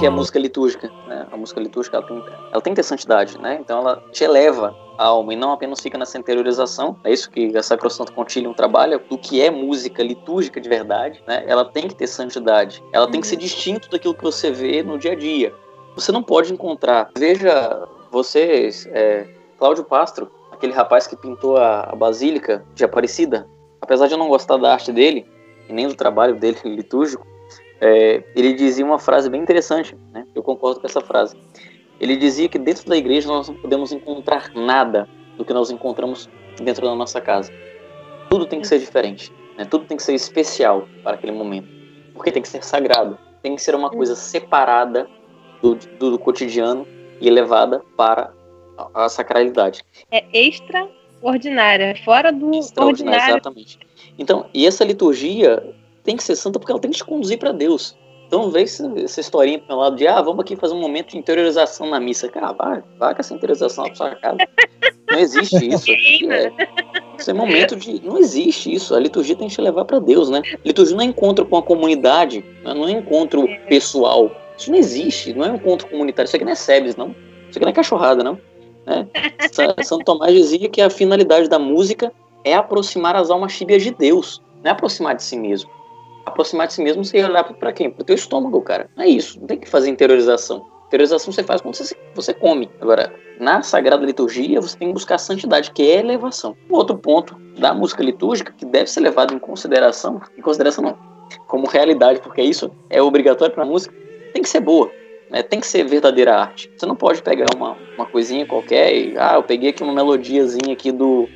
Que 0.00 0.06
é 0.06 0.08
a 0.08 0.12
música 0.12 0.38
litúrgica? 0.38 0.90
né? 1.06 1.26
A 1.30 1.36
música 1.36 1.60
litúrgica 1.60 1.98
ela 1.98 2.06
tem, 2.06 2.24
ela 2.52 2.62
tem 2.62 2.72
que 2.72 2.76
ter 2.76 2.82
santidade, 2.82 3.38
né? 3.38 3.58
Então 3.60 3.80
ela 3.80 4.02
te 4.10 4.24
eleva 4.24 4.74
a 4.96 5.04
alma 5.04 5.34
e 5.34 5.36
não 5.36 5.52
apenas 5.52 5.78
fica 5.78 5.98
nessa 5.98 6.18
interiorização. 6.18 6.96
É 7.04 7.12
isso 7.12 7.30
que 7.30 7.54
a 7.54 7.62
Sacrosanto 7.62 8.12
Concilium 8.12 8.54
trabalha, 8.54 8.98
do 8.98 9.18
que 9.18 9.42
é 9.42 9.50
música 9.50 10.02
litúrgica 10.02 10.58
de 10.58 10.70
verdade, 10.70 11.22
né? 11.28 11.44
Ela 11.46 11.66
tem 11.66 11.86
que 11.86 11.94
ter 11.94 12.06
santidade. 12.06 12.82
Ela 12.92 13.10
tem 13.10 13.20
que 13.20 13.26
ser 13.26 13.36
distinto 13.36 13.90
daquilo 13.90 14.14
que 14.14 14.22
você 14.22 14.50
vê 14.50 14.82
no 14.82 14.98
dia 14.98 15.12
a 15.12 15.14
dia. 15.14 15.54
Você 15.94 16.10
não 16.10 16.22
pode 16.22 16.50
encontrar. 16.50 17.10
Veja, 17.14 17.86
vocês, 18.10 18.88
é, 18.92 19.28
Cláudio 19.58 19.84
Pastro, 19.84 20.30
aquele 20.50 20.72
rapaz 20.72 21.06
que 21.06 21.14
pintou 21.14 21.58
a, 21.58 21.82
a 21.82 21.94
Basílica 21.94 22.64
de 22.74 22.84
Aparecida, 22.84 23.46
apesar 23.82 24.06
de 24.06 24.14
eu 24.14 24.18
não 24.18 24.28
gostar 24.28 24.56
da 24.56 24.72
arte 24.72 24.92
dele, 24.92 25.26
e 25.68 25.74
nem 25.74 25.86
do 25.86 25.94
trabalho 25.94 26.36
dele 26.36 26.56
litúrgico, 26.64 27.26
é, 27.80 28.22
ele 28.36 28.52
dizia 28.52 28.84
uma 28.84 28.98
frase 28.98 29.30
bem 29.30 29.40
interessante, 29.40 29.96
né? 30.12 30.26
eu 30.34 30.42
concordo 30.42 30.80
com 30.80 30.86
essa 30.86 31.00
frase. 31.00 31.36
Ele 31.98 32.16
dizia 32.16 32.48
que 32.48 32.58
dentro 32.58 32.88
da 32.88 32.96
igreja 32.96 33.28
nós 33.28 33.48
não 33.48 33.54
podemos 33.54 33.92
encontrar 33.92 34.52
nada 34.54 35.08
do 35.36 35.44
que 35.44 35.52
nós 35.52 35.70
encontramos 35.70 36.28
dentro 36.62 36.86
da 36.86 36.94
nossa 36.94 37.20
casa. 37.20 37.52
Tudo 38.28 38.46
tem 38.46 38.60
que 38.60 38.66
ser 38.66 38.78
diferente, 38.78 39.32
né? 39.56 39.64
tudo 39.64 39.86
tem 39.86 39.96
que 39.96 40.02
ser 40.02 40.14
especial 40.14 40.86
para 41.02 41.14
aquele 41.14 41.32
momento, 41.32 41.68
porque 42.14 42.30
tem 42.30 42.42
que 42.42 42.48
ser 42.48 42.62
sagrado, 42.62 43.18
tem 43.42 43.56
que 43.56 43.62
ser 43.62 43.74
uma 43.74 43.90
coisa 43.90 44.14
separada 44.14 45.08
do, 45.62 45.74
do, 45.74 46.10
do 46.12 46.18
cotidiano 46.18 46.86
e 47.20 47.30
levada 47.30 47.82
para 47.96 48.32
a, 48.76 49.04
a 49.04 49.08
sacralidade. 49.08 49.82
É 50.10 50.24
extraordinária, 50.32 51.94
fora 52.04 52.30
do 52.30 52.50
ordinário. 52.78 53.30
exatamente. 53.30 53.78
Então, 54.18 54.48
e 54.52 54.66
essa 54.66 54.84
liturgia 54.84 55.74
tem 56.04 56.16
que 56.16 56.24
ser 56.24 56.36
santa 56.36 56.58
porque 56.58 56.72
ela 56.72 56.80
tem 56.80 56.90
que 56.90 56.96
te 56.98 57.04
conduzir 57.04 57.38
para 57.38 57.52
Deus. 57.52 57.96
Então, 58.26 58.48
vê 58.48 58.62
essa, 58.62 58.90
essa 58.96 59.20
historinha 59.20 59.58
pro 59.58 59.68
meu 59.68 59.76
lado 59.78 59.96
de, 59.96 60.06
ah, 60.06 60.22
vamos 60.22 60.40
aqui 60.40 60.54
fazer 60.54 60.72
um 60.74 60.80
momento 60.80 61.10
de 61.10 61.18
interiorização 61.18 61.88
na 61.90 61.98
missa. 61.98 62.28
Cara, 62.28 62.52
vai, 62.52 62.82
vai 62.96 63.12
com 63.12 63.20
essa 63.20 63.34
interiorização 63.34 63.88
na 63.88 63.94
sua 63.94 64.14
casa. 64.14 64.38
Não 65.10 65.18
existe 65.18 65.56
isso. 65.68 65.90
É, 66.30 66.52
isso 67.18 67.30
é 67.30 67.34
momento 67.34 67.74
de. 67.74 68.00
Não 68.06 68.16
existe 68.18 68.72
isso. 68.72 68.94
A 68.94 69.00
liturgia 69.00 69.34
tem 69.34 69.48
que 69.48 69.54
te 69.54 69.60
levar 69.60 69.84
para 69.84 69.98
Deus, 69.98 70.30
né? 70.30 70.42
A 70.54 70.58
liturgia 70.64 70.94
não 70.96 71.02
é 71.02 71.06
encontro 71.06 71.44
com 71.44 71.56
a 71.56 71.62
comunidade, 71.62 72.44
né? 72.62 72.72
não 72.72 72.86
é 72.86 72.92
encontro 72.92 73.48
pessoal. 73.68 74.30
Isso 74.56 74.70
não 74.70 74.78
existe. 74.78 75.34
Não 75.34 75.44
é 75.44 75.50
um 75.50 75.56
encontro 75.56 75.88
comunitário. 75.88 76.28
Isso 76.28 76.36
aqui 76.36 76.44
não 76.44 76.52
é 76.52 76.56
SEBS, 76.56 76.94
não. 76.94 77.08
Isso 77.48 77.58
aqui 77.58 77.62
não 77.62 77.70
é 77.70 77.72
cachorrada, 77.72 78.22
não. 78.22 78.38
Né? 78.86 79.08
Sa- 79.50 79.74
Santo 79.82 80.04
Tomás 80.04 80.32
dizia 80.32 80.68
que 80.68 80.80
a 80.80 80.88
finalidade 80.88 81.48
da 81.48 81.58
música 81.58 82.12
é 82.44 82.54
aproximar 82.54 83.16
as 83.16 83.28
almas 83.28 83.56
tíbias 83.56 83.82
de 83.82 83.90
Deus, 83.90 84.40
não 84.62 84.70
é 84.70 84.72
aproximar 84.72 85.16
de 85.16 85.22
si 85.24 85.36
mesmo. 85.36 85.68
Aproximar 86.26 86.66
de 86.66 86.74
si 86.74 86.82
mesmo 86.82 87.02
ia 87.14 87.26
olhar 87.26 87.44
para 87.44 87.72
quem? 87.72 87.90
Pro 87.90 88.04
teu 88.04 88.14
estômago, 88.14 88.60
cara. 88.62 88.88
É 88.98 89.06
isso. 89.06 89.38
Não 89.40 89.46
tem 89.46 89.58
que 89.58 89.68
fazer 89.68 89.90
interiorização. 89.90 90.66
Interiorização 90.86 91.32
você 91.32 91.42
faz 91.42 91.60
quando 91.60 91.76
você, 91.76 91.96
você 92.14 92.34
come. 92.34 92.68
Agora, 92.80 93.12
na 93.38 93.62
Sagrada 93.62 94.04
Liturgia, 94.04 94.60
você 94.60 94.76
tem 94.76 94.88
que 94.88 94.94
buscar 94.94 95.14
a 95.14 95.18
santidade, 95.18 95.70
que 95.70 95.88
é 95.88 96.00
elevação. 96.00 96.56
Um 96.68 96.74
outro 96.74 96.98
ponto 96.98 97.36
da 97.58 97.72
música 97.72 98.02
litúrgica 98.02 98.52
que 98.52 98.64
deve 98.64 98.90
ser 98.90 99.00
levado 99.00 99.32
em 99.32 99.38
consideração, 99.38 100.20
em 100.36 100.42
consideração 100.42 100.82
não, 100.84 100.98
como 101.46 101.68
realidade, 101.68 102.20
porque 102.20 102.42
isso 102.42 102.70
é 102.88 103.00
obrigatório 103.00 103.54
para 103.54 103.62
a 103.62 103.66
música, 103.66 103.94
tem 104.32 104.42
que 104.42 104.48
ser 104.48 104.60
boa. 104.60 104.90
Né? 105.30 105.42
Tem 105.42 105.60
que 105.60 105.66
ser 105.66 105.84
verdadeira 105.84 106.34
arte. 106.34 106.70
Você 106.76 106.86
não 106.86 106.96
pode 106.96 107.22
pegar 107.22 107.46
uma, 107.56 107.76
uma 107.94 108.06
coisinha 108.06 108.44
qualquer 108.44 108.94
e, 108.94 109.14
ah, 109.16 109.34
eu 109.36 109.42
peguei 109.42 109.70
aqui 109.70 109.82
uma 109.82 109.94
melodiazinha 109.94 110.72
aqui 110.72 110.90
do 110.90 111.28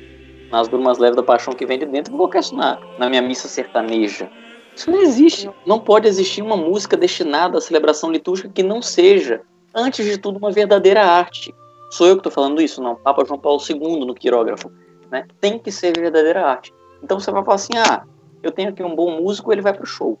Nas 0.51 0.67
Brumas 0.67 0.97
Leves 0.97 1.15
da 1.15 1.23
Paixão 1.23 1.53
que 1.53 1.65
vem 1.65 1.79
de 1.79 1.85
dentro 1.85 2.11
e 2.11 2.11
vou 2.11 2.19
colocar 2.19 2.39
isso 2.39 2.55
na, 2.55 2.77
na 2.99 3.09
minha 3.09 3.21
missa 3.21 3.47
sertaneja. 3.47 4.29
Isso 4.75 4.91
não 4.91 5.01
existe. 5.01 5.49
Não 5.65 5.79
pode 5.79 6.07
existir 6.07 6.41
uma 6.41 6.57
música 6.57 6.97
destinada 6.97 7.57
à 7.57 7.61
celebração 7.61 8.11
litúrgica 8.11 8.49
que 8.49 8.61
não 8.61 8.81
seja, 8.81 9.41
antes 9.73 10.05
de 10.05 10.17
tudo, 10.17 10.37
uma 10.37 10.51
verdadeira 10.51 11.03
arte. 11.03 11.53
Sou 11.89 12.07
eu 12.07 12.15
que 12.15 12.19
estou 12.19 12.31
falando 12.31 12.61
isso? 12.61 12.81
Não. 12.81 12.95
Papa 12.95 13.23
João 13.25 13.39
Paulo 13.39 13.61
II 13.67 14.05
no 14.05 14.13
quirógrafo. 14.13 14.71
Né? 15.09 15.25
Tem 15.39 15.57
que 15.57 15.71
ser 15.71 15.97
verdadeira 15.97 16.45
arte. 16.45 16.73
Então 17.01 17.19
você 17.19 17.31
vai 17.31 17.43
falar 17.43 17.55
assim: 17.55 17.77
ah, 17.77 18.03
eu 18.43 18.51
tenho 18.51 18.69
aqui 18.69 18.83
um 18.83 18.95
bom 18.95 19.21
músico, 19.21 19.51
ele 19.51 19.61
vai 19.61 19.73
pro 19.73 19.85
show. 19.85 20.19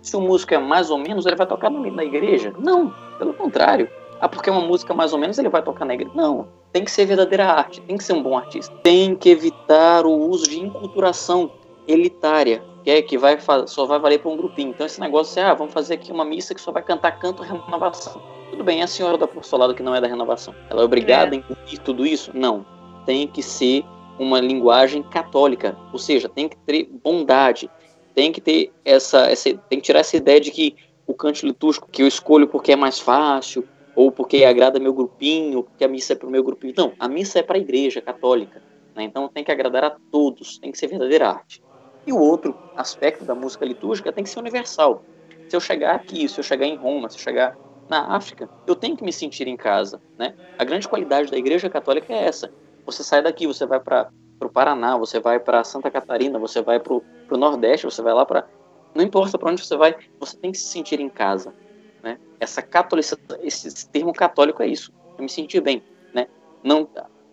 Se 0.00 0.16
o 0.16 0.20
músico 0.20 0.54
é 0.54 0.58
mais 0.58 0.88
ou 0.88 0.98
menos, 0.98 1.26
ele 1.26 1.34
vai 1.34 1.46
tocar 1.46 1.68
na 1.68 2.04
igreja? 2.04 2.54
Não, 2.58 2.94
pelo 3.18 3.34
contrário. 3.34 3.90
Ah, 4.20 4.28
porque 4.28 4.48
é 4.48 4.52
uma 4.52 4.64
música 4.64 4.94
mais 4.94 5.12
ou 5.12 5.18
menos, 5.18 5.36
ele 5.38 5.48
vai 5.48 5.62
tocar 5.62 5.84
na 5.84 5.94
igreja? 5.94 6.14
Não. 6.14 6.48
Tem 6.72 6.84
que 6.84 6.90
ser 6.90 7.06
verdadeira 7.06 7.46
arte, 7.46 7.80
tem 7.82 7.96
que 7.96 8.04
ser 8.04 8.12
um 8.12 8.22
bom 8.22 8.36
artista. 8.36 8.74
Tem 8.82 9.14
que 9.16 9.30
evitar 9.30 10.06
o 10.06 10.12
uso 10.12 10.48
de 10.48 10.60
enculturação 10.60 11.50
elitária, 11.88 12.62
que 12.86 12.90
é 12.92 13.02
que 13.02 13.18
vai 13.18 13.36
só 13.66 13.84
vai 13.84 13.98
valer 13.98 14.20
para 14.20 14.30
um 14.30 14.36
grupinho. 14.36 14.70
Então 14.70 14.86
esse 14.86 15.00
negócio 15.00 15.40
é, 15.40 15.42
ah, 15.42 15.54
vamos 15.54 15.74
fazer 15.74 15.94
aqui 15.94 16.12
uma 16.12 16.24
missa 16.24 16.54
que 16.54 16.60
só 16.60 16.70
vai 16.70 16.84
cantar 16.84 17.18
canto 17.18 17.42
renovação. 17.42 18.22
Tudo 18.48 18.62
bem, 18.62 18.80
é 18.80 18.84
a 18.84 18.86
senhora 18.86 19.18
do 19.18 19.24
apostolado 19.24 19.74
que 19.74 19.82
não 19.82 19.92
é 19.92 20.00
da 20.00 20.06
renovação. 20.06 20.54
Ela 20.70 20.82
é 20.82 20.84
obrigada 20.84 21.34
a 21.34 21.38
engolir 21.38 21.80
tudo 21.80 22.06
isso? 22.06 22.30
Não. 22.32 22.64
Tem 23.04 23.26
que 23.26 23.42
ser 23.42 23.84
uma 24.20 24.38
linguagem 24.38 25.02
católica, 25.02 25.76
ou 25.92 25.98
seja, 25.98 26.28
tem 26.28 26.48
que 26.48 26.56
ter 26.58 26.88
bondade, 27.02 27.68
tem 28.14 28.30
que 28.30 28.40
ter 28.40 28.72
essa, 28.84 29.26
essa 29.32 29.52
tem 29.68 29.80
que 29.80 29.86
tirar 29.86 29.98
essa 29.98 30.16
ideia 30.16 30.40
de 30.40 30.52
que 30.52 30.76
o 31.08 31.12
canto 31.12 31.44
litúrgico 31.44 31.88
que 31.90 32.04
eu 32.04 32.06
escolho 32.06 32.46
porque 32.46 32.70
é 32.70 32.76
mais 32.76 33.00
fácil 33.00 33.66
ou 33.96 34.12
porque 34.12 34.44
agrada 34.44 34.78
meu 34.78 34.94
grupinho, 34.94 35.64
porque 35.64 35.84
a 35.84 35.88
missa 35.88 36.12
é 36.12 36.16
para 36.16 36.28
o 36.28 36.30
meu 36.30 36.44
grupinho. 36.44 36.72
Não, 36.76 36.92
a 37.00 37.08
missa 37.08 37.40
é 37.40 37.42
para 37.42 37.56
a 37.56 37.60
igreja 37.60 38.00
católica, 38.00 38.62
né? 38.94 39.02
então 39.02 39.26
tem 39.26 39.42
que 39.42 39.50
agradar 39.50 39.82
a 39.82 39.96
todos, 40.12 40.58
tem 40.58 40.70
que 40.70 40.78
ser 40.78 40.86
verdadeira 40.86 41.30
arte. 41.30 41.65
E 42.06 42.12
o 42.12 42.18
outro 42.18 42.56
aspecto 42.76 43.24
da 43.24 43.34
música 43.34 43.64
litúrgica 43.64 44.12
tem 44.12 44.24
que 44.24 44.30
ser 44.30 44.38
universal. 44.38 45.02
Se 45.48 45.56
eu 45.56 45.60
chegar 45.60 45.94
aqui, 45.94 46.28
se 46.28 46.38
eu 46.38 46.44
chegar 46.44 46.66
em 46.66 46.76
Roma, 46.76 47.10
se 47.10 47.16
eu 47.16 47.20
chegar 47.20 47.56
na 47.88 48.14
África, 48.16 48.48
eu 48.66 48.76
tenho 48.76 48.96
que 48.96 49.04
me 49.04 49.12
sentir 49.12 49.46
em 49.48 49.56
casa, 49.56 50.00
né? 50.18 50.34
A 50.58 50.64
grande 50.64 50.88
qualidade 50.88 51.30
da 51.30 51.36
Igreja 51.36 51.68
Católica 51.68 52.12
é 52.12 52.24
essa. 52.24 52.52
Você 52.84 53.02
sai 53.02 53.22
daqui, 53.22 53.46
você 53.46 53.66
vai 53.66 53.80
para 53.80 54.08
o 54.40 54.48
Paraná, 54.48 54.96
você 54.96 55.18
vai 55.20 55.40
para 55.40 55.64
Santa 55.64 55.90
Catarina, 55.90 56.38
você 56.38 56.62
vai 56.62 56.78
para 56.80 56.94
o 56.94 57.36
Nordeste, 57.36 57.86
você 57.86 58.02
vai 58.02 58.14
lá 58.14 58.24
para 58.24 58.48
não 58.94 59.04
importa 59.04 59.38
para 59.38 59.50
onde 59.50 59.62
você 59.64 59.76
vai, 59.76 59.94
você 60.18 60.36
tem 60.38 60.50
que 60.50 60.58
se 60.58 60.68
sentir 60.68 61.00
em 61.00 61.10
casa, 61.10 61.54
né? 62.02 62.18
Essa 62.40 62.62
catolicidade, 62.62 63.46
esse 63.46 63.90
termo 63.90 64.12
católico 64.12 64.62
é 64.62 64.66
isso. 64.66 64.90
Eu 65.18 65.22
me 65.22 65.28
sentir 65.28 65.60
bem, 65.60 65.84
né? 66.14 66.26
Não 66.64 66.88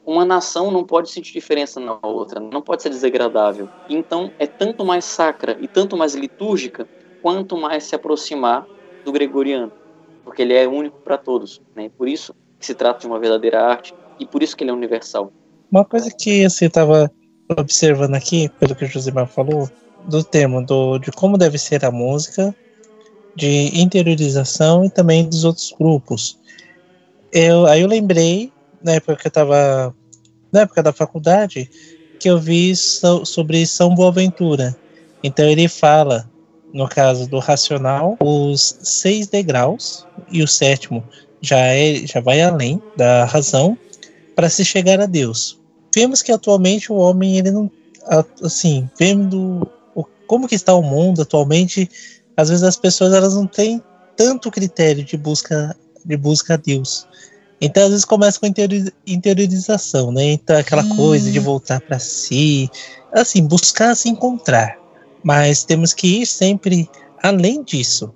uma 0.05 0.25
nação 0.25 0.71
não 0.71 0.83
pode 0.83 1.09
sentir 1.09 1.33
diferença 1.33 1.79
na 1.79 1.97
outra, 2.01 2.39
não 2.39 2.61
pode 2.61 2.81
ser 2.81 2.89
desagradável. 2.89 3.69
Então 3.89 4.31
é 4.37 4.45
tanto 4.45 4.85
mais 4.85 5.05
sacra 5.05 5.57
e 5.61 5.67
tanto 5.67 5.95
mais 5.95 6.13
litúrgica 6.13 6.87
quanto 7.21 7.57
mais 7.57 7.85
se 7.85 7.95
aproximar 7.95 8.67
do 9.05 9.11
gregoriano, 9.11 9.71
porque 10.23 10.41
ele 10.41 10.53
é 10.53 10.67
único 10.67 10.99
para 10.99 11.17
todos, 11.17 11.61
né? 11.75 11.89
Por 11.97 12.07
isso 12.07 12.35
que 12.59 12.65
se 12.65 12.73
trata 12.73 12.99
de 12.99 13.07
uma 13.07 13.19
verdadeira 13.19 13.61
arte 13.61 13.93
e 14.19 14.25
por 14.25 14.43
isso 14.43 14.55
que 14.55 14.63
ele 14.63 14.71
é 14.71 14.73
universal. 14.73 15.31
Uma 15.71 15.85
coisa 15.85 16.11
que 16.11 16.47
você 16.47 16.65
estava 16.65 17.11
observando 17.57 18.15
aqui, 18.15 18.49
pelo 18.59 18.75
que 18.75 18.85
o 18.85 18.87
Josimar 18.87 19.27
falou, 19.27 19.69
do 20.07 20.23
termo 20.23 20.65
do, 20.65 20.97
de 20.97 21.11
como 21.11 21.37
deve 21.37 21.57
ser 21.57 21.83
a 21.85 21.91
música, 21.91 22.55
de 23.35 23.71
interiorização 23.79 24.85
e 24.85 24.89
também 24.89 25.27
dos 25.27 25.43
outros 25.43 25.73
grupos. 25.77 26.37
Eu, 27.31 27.65
aí 27.65 27.81
eu 27.81 27.87
lembrei, 27.87 28.52
na 28.83 28.93
época 28.93 29.15
que 29.15 29.27
eu 29.27 29.29
estava 29.29 29.95
na 30.51 30.61
época 30.61 30.83
da 30.83 30.93
faculdade, 30.93 31.69
que 32.19 32.29
eu 32.29 32.39
vi 32.39 32.75
so- 32.75 33.25
sobre 33.25 33.65
São 33.65 33.95
Boaventura. 33.95 34.75
Então 35.23 35.45
ele 35.45 35.67
fala, 35.67 36.29
no 36.73 36.87
caso 36.87 37.27
do 37.27 37.39
racional, 37.39 38.17
os 38.19 38.77
seis 38.81 39.27
degraus 39.27 40.05
e 40.31 40.43
o 40.43 40.47
sétimo 40.47 41.03
já, 41.41 41.57
é, 41.57 41.95
já 42.05 42.19
vai 42.19 42.41
além 42.41 42.81
da 42.95 43.25
razão 43.25 43.77
para 44.35 44.49
se 44.49 44.63
chegar 44.63 44.99
a 44.99 45.05
Deus. 45.05 45.59
Vemos 45.93 46.21
que 46.21 46.31
atualmente 46.31 46.91
o 46.91 46.95
homem, 46.95 47.37
ele 47.37 47.51
não. 47.51 47.69
Assim, 48.41 48.89
vendo 48.99 49.65
o, 49.95 50.03
como 50.27 50.47
que 50.47 50.55
está 50.55 50.73
o 50.73 50.81
mundo 50.81 51.21
atualmente, 51.21 51.89
às 52.35 52.49
vezes 52.49 52.63
as 52.63 52.75
pessoas 52.75 53.13
elas 53.13 53.33
não 53.33 53.47
têm 53.47 53.81
tanto 54.17 54.51
critério 54.51 55.03
de 55.03 55.15
busca, 55.15 55.75
de 56.03 56.17
busca 56.17 56.55
a 56.55 56.57
Deus. 56.57 57.07
Então, 57.65 57.83
às 57.83 57.89
vezes 57.91 58.03
começa 58.05 58.37
com 58.39 58.45
interiori- 58.45 58.91
interiorização, 59.07 60.11
né? 60.11 60.33
Então, 60.33 60.57
aquela 60.57 60.83
coisa 60.97 61.31
de 61.31 61.39
voltar 61.39 61.79
para 61.79 61.97
si, 61.97 62.69
assim, 63.13 63.41
buscar 63.47 63.95
se 63.95 64.09
encontrar. 64.09 64.75
Mas 65.23 65.63
temos 65.63 65.93
que 65.93 66.21
ir 66.21 66.25
sempre 66.25 66.89
além 67.23 67.63
disso. 67.63 68.13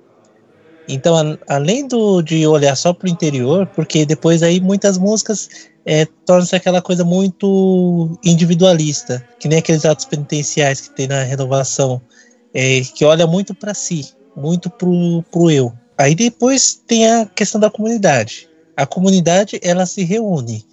Então, 0.86 1.16
a- 1.16 1.38
além 1.48 1.88
do, 1.88 2.22
de 2.22 2.46
olhar 2.46 2.76
só 2.76 2.92
para 2.92 3.08
o 3.08 3.10
interior, 3.10 3.66
porque 3.68 4.06
depois 4.06 4.44
aí 4.44 4.60
muitas 4.60 4.98
músicas 4.98 5.48
é, 5.86 6.06
torna-se 6.26 6.54
aquela 6.54 6.82
coisa 6.82 7.06
muito 7.06 8.20
individualista, 8.26 9.26
que 9.40 9.48
nem 9.48 9.60
aqueles 9.60 9.86
atos 9.86 10.04
penitenciais 10.04 10.82
que 10.82 10.90
tem 10.94 11.08
na 11.08 11.24
renovação, 11.24 12.02
é, 12.54 12.82
que 12.82 13.06
olha 13.06 13.26
muito 13.26 13.56
para 13.56 13.74
si, 13.74 14.10
muito 14.36 14.70
pro, 14.70 15.24
pro 15.32 15.50
eu. 15.50 15.72
Aí 15.98 16.14
depois 16.14 16.82
tem 16.86 17.10
a 17.10 17.26
questão 17.26 17.62
da 17.62 17.70
comunidade. 17.72 18.50
A 18.78 18.86
comunidade 18.86 19.60
ela 19.64 19.86
se 19.86 20.04
reúne, 20.04 20.64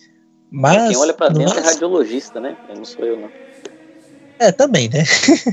mas 0.51 0.89
Quem 0.89 0.97
olha 0.99 1.15
para 1.15 1.29
dentro 1.31 1.55
é 1.55 1.63
máximo- 1.63 1.67
radiologista, 1.73 2.39
né? 2.39 2.57
Eu 2.69 2.77
não 2.77 2.85
sou 2.85 3.05
eu, 3.05 3.19
não. 3.19 3.31
é, 4.39 4.53
também, 4.53 4.89
né? 4.91 5.03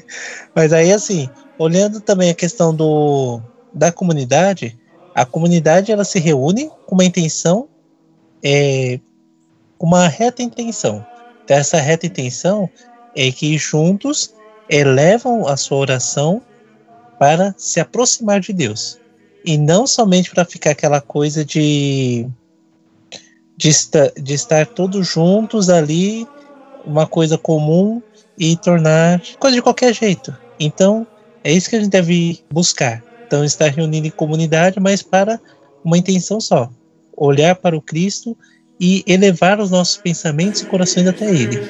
Mas 0.53 0.73
aí, 0.73 0.91
assim, 0.91 1.29
olhando 1.57 2.01
também 2.01 2.29
a 2.29 2.33
questão 2.35 2.75
do, 2.75 3.39
da 3.73 3.91
comunidade, 3.91 4.77
A 5.15 5.25
comunidade 5.25 5.91
ela 5.91 6.03
se 6.05 6.19
reúne 6.19 6.69
com 6.85 6.95
uma 6.95 7.03
intenção, 7.03 7.67
é, 8.43 8.97
uma 9.79 10.07
reta 10.07 10.41
intenção. 10.41 11.05
Então, 11.43 11.57
essa 11.57 11.77
reta 11.81 12.05
intenção 12.05 12.69
é 13.15 13.29
que 13.31 13.57
juntos 13.57 14.33
elevam 14.69 15.47
a 15.47 15.57
sua 15.57 15.77
oração 15.79 16.41
para 17.19 17.53
se 17.57 17.79
aproximar 17.79 18.39
de 18.39 18.53
Deus. 18.53 18.99
E 19.43 19.57
não 19.57 19.85
somente 19.85 20.31
para 20.31 20.45
ficar 20.45 20.71
aquela 20.71 21.01
coisa 21.01 21.43
de, 21.43 22.25
de, 23.61 23.69
de 24.19 24.33
estar 24.33 24.65
todos 24.65 25.07
juntos 25.07 25.69
ali, 25.69 26.27
uma 26.83 27.05
coisa 27.05 27.37
comum, 27.37 28.01
e 28.37 28.57
tornar 28.57 29.21
coisa 29.37 29.55
de 29.55 29.61
qualquer 29.61 29.93
jeito. 29.93 30.35
Então, 30.59 31.05
é 31.43 31.53
isso 31.53 31.69
que 31.69 31.75
a 31.75 31.79
gente 31.79 31.91
deve 31.91 32.39
buscar. 32.51 33.03
Então, 33.27 33.45
estar 33.45 33.67
reunindo 33.67 34.07
em 34.07 34.11
comunidade, 34.11 34.79
mas 34.79 35.03
para 35.03 35.39
uma 35.83 35.97
intenção 35.97 36.41
só: 36.41 36.71
olhar 37.15 37.55
para 37.55 37.77
o 37.77 37.81
Cristo 37.81 38.35
e 38.79 39.03
elevar 39.05 39.59
os 39.59 39.69
nossos 39.69 39.97
pensamentos 39.97 40.61
e 40.61 40.65
corações 40.65 41.05
até 41.05 41.29
Ele. 41.29 41.61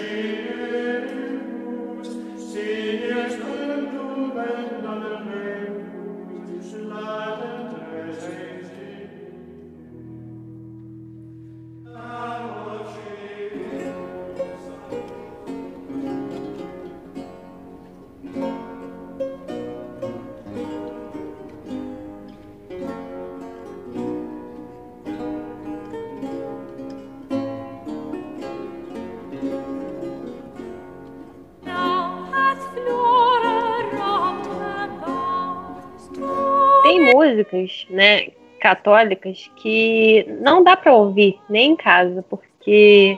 Músicas, 37.32 37.88
né, 37.90 38.28
católicas 38.60 39.50
que 39.56 40.26
não 40.40 40.64
dá 40.64 40.78
para 40.78 40.94
ouvir 40.94 41.40
nem 41.50 41.72
em 41.72 41.76
casa, 41.76 42.24
porque 42.30 43.18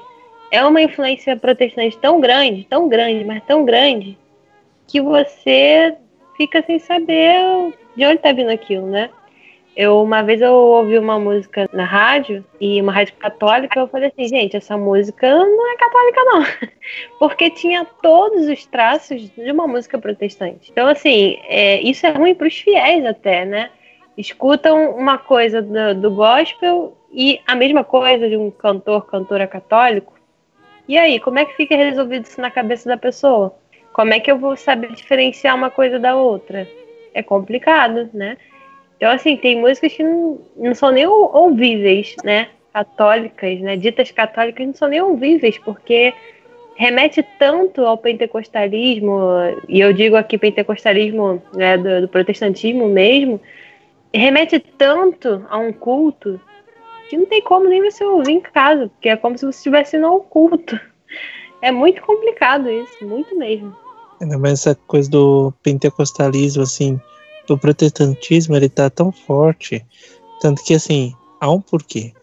é 0.51 0.64
uma 0.66 0.82
influência 0.82 1.36
protestante 1.36 1.97
tão 1.97 2.22
grande, 2.22 2.66
tão 2.70 2.88
grande, 2.88 3.26
mas 3.26 3.43
tão 3.43 3.66
grande, 3.66 4.18
que 4.88 5.01
você 5.01 5.95
fica 6.38 6.61
sem 6.61 6.80
saber 6.80 7.74
de 7.95 8.05
onde 8.05 8.20
tá 8.20 8.32
vindo 8.32 8.49
aquilo, 8.49 8.88
né? 8.88 9.09
Eu 9.76 10.03
uma 10.03 10.22
vez 10.22 10.39
eu 10.39 10.53
ouvi 10.53 10.99
uma 10.99 11.20
música 11.20 11.68
na 11.74 11.84
rádio 11.84 12.45
e 12.61 12.80
uma 12.80 12.91
rádio 12.91 13.16
católica, 13.16 13.80
eu 13.80 13.88
falei 13.88 14.09
assim, 14.09 14.28
gente, 14.28 14.55
essa 14.55 14.78
música 14.78 15.28
não 15.28 15.74
é 15.74 15.76
católica 15.78 16.24
não, 16.26 16.70
porque 17.18 17.49
tinha 17.49 17.84
todos 17.84 18.47
os 18.47 18.66
traços 18.68 19.32
de 19.32 19.51
uma 19.51 19.68
música 19.68 19.97
protestante. 19.97 20.72
Então 20.72 20.88
assim, 20.88 21.39
é, 21.47 21.82
isso 21.82 22.05
é 22.05 22.11
ruim 22.11 22.36
para 22.36 22.47
os 22.47 22.55
fiéis 22.55 23.03
até, 23.03 23.45
né? 23.45 23.72
Escutam 24.18 24.91
uma 24.95 25.18
coisa 25.18 25.61
do, 25.61 25.95
do 25.95 26.11
gospel 26.11 26.95
e 27.11 27.39
a 27.47 27.55
mesma 27.55 27.84
coisa 27.84 28.30
de 28.30 28.38
um 28.38 28.51
cantor, 28.51 29.05
cantora 29.05 29.47
católico. 29.47 30.14
E 30.88 30.97
aí, 30.97 31.20
como 31.20 31.39
é 31.39 31.45
que 31.45 31.55
fica 31.55 31.76
resolvido 31.76 32.26
isso 32.26 32.41
na 32.41 32.51
cabeça 32.51 32.89
da 32.89 32.97
pessoa? 32.97 33.55
Como 33.93 34.14
é 34.14 34.20
que 34.20 34.32
eu 34.32 34.38
vou 34.38 34.55
saber 34.55 34.91
diferenciar 34.91 35.55
uma 35.55 35.70
coisa 35.70 35.99
da 35.99 36.16
outra? 36.16 36.68
É 37.14 37.22
complicado, 37.24 38.09
né? 38.14 38.38
Então, 38.97 39.11
assim, 39.11 39.38
tem 39.38 39.59
músicas 39.59 39.93
que 39.93 40.03
não, 40.03 40.39
não 40.55 40.76
são 40.76 40.91
nem 40.91 41.05
ouvíveis, 41.05 42.16
né? 42.24 42.49
Católicas, 42.74 43.59
né? 43.59 43.76
Ditas 43.78 44.11
católicas 44.11 44.66
não 44.66 44.74
são 44.74 44.88
nem 44.88 45.01
ouvíveis, 45.01 45.57
porque 45.59 46.14
remete 46.76 47.24
tanto 47.38 47.86
ao 47.86 47.97
pentecostalismo, 47.97 49.20
e 49.70 49.80
eu 49.80 49.93
digo 49.93 50.16
aqui 50.16 50.38
pentecostalismo 50.38 51.41
né, 51.53 51.78
do, 51.78 52.01
do 52.01 52.07
protestantismo 52.07 52.88
mesmo, 52.88 53.39
remete 54.20 54.59
tanto 54.59 55.45
a 55.49 55.57
um 55.57 55.74
culto 55.74 56.39
que 57.09 57.18
não 57.18 57.26
tem 57.26 57.41
como 57.41 57.68
nem 57.68 57.82
você 57.82 58.03
ouvir 58.03 58.34
em 58.34 58.41
casa, 58.41 58.89
porque 58.89 59.09
é 59.09 59.18
como 59.18 59.38
se 59.38 59.45
você 59.45 59.57
estivesse 59.57 59.97
no 59.97 60.20
culto. 60.22 60.80
É 61.61 61.72
muito 61.72 62.01
complicado 62.01 62.70
isso, 62.70 63.05
muito 63.05 63.38
mesmo. 63.38 63.76
Ainda 64.20 64.38
mais 64.38 64.59
essa 64.59 64.76
coisa 64.88 65.09
do 65.09 65.53
pentecostalismo, 65.64 66.64
assim, 66.64 66.99
do 67.47 67.57
protestantismo 67.57 68.55
ele 68.55 68.70
tá 68.70 68.89
tão 68.89 69.11
forte, 69.11 69.86
tanto 70.41 70.64
que 70.64 70.74
assim, 70.74 71.14
há 71.39 71.49
um 71.49 71.61
porquê. 71.61 72.14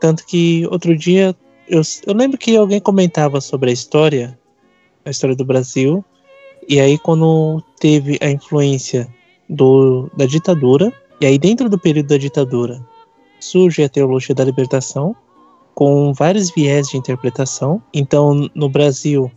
Tanto 0.00 0.24
que 0.26 0.66
outro 0.70 0.96
dia 0.96 1.34
eu, 1.68 1.82
eu 2.06 2.14
lembro 2.14 2.36
que 2.36 2.56
alguém 2.56 2.80
comentava 2.80 3.40
sobre 3.40 3.70
a 3.70 3.72
história, 3.72 4.38
a 5.04 5.10
história 5.10 5.36
do 5.36 5.44
Brasil, 5.44 6.04
e 6.68 6.80
aí 6.80 6.98
quando 6.98 7.62
teve 7.78 8.18
a 8.20 8.30
influência 8.30 9.08
do, 9.50 10.08
da 10.16 10.24
ditadura, 10.24 10.92
e 11.20 11.26
aí 11.26 11.38
dentro 11.38 11.68
do 11.68 11.78
período 11.78 12.08
da 12.08 12.16
ditadura 12.16 12.80
surge 13.38 13.82
a 13.82 13.88
teologia 13.88 14.34
da 14.34 14.44
libertação, 14.44 15.14
com 15.74 16.12
vários 16.12 16.50
viés 16.50 16.88
de 16.88 16.96
interpretação. 16.96 17.82
Então, 17.92 18.48
no 18.54 18.68
Brasil, 18.68 19.30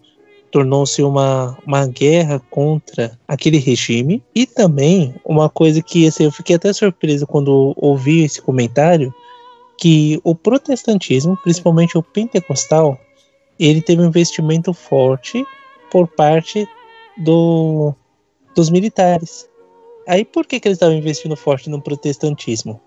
tornou-se 0.52 1.02
uma, 1.02 1.58
uma 1.66 1.88
guerra 1.88 2.40
contra 2.52 3.18
aquele 3.28 3.58
regime. 3.58 4.22
E 4.36 4.46
também 4.46 5.16
uma 5.26 5.50
coisa 5.50 5.82
que 5.82 6.08
assim, 6.08 6.26
eu 6.26 6.32
fiquei 6.32 6.56
até 6.56 6.72
surpreso 6.72 7.26
quando 7.26 7.74
ouvi 7.76 8.24
esse 8.24 8.42
comentário, 8.42 9.14
que 9.78 10.22
o 10.24 10.36
protestantismo, 10.36 11.36
principalmente 11.38 11.98
o 11.98 12.04
pentecostal, 12.04 13.00
ele 13.60 13.82
teve 13.82 14.02
um 14.02 14.06
investimento 14.06 14.74
forte 14.74 15.44
por 15.92 16.08
parte 16.08 16.68
do, 17.18 17.94
dos 18.56 18.70
militares. 18.70 19.50
Aí 20.08 20.26
por 20.26 20.46
que, 20.46 20.60
que 20.60 20.68
eles 20.68 20.78
estavam 20.78 20.96
investindo 20.96 21.36
forte 21.36 21.70
no 21.70 21.82
protestantismo? 21.82 22.80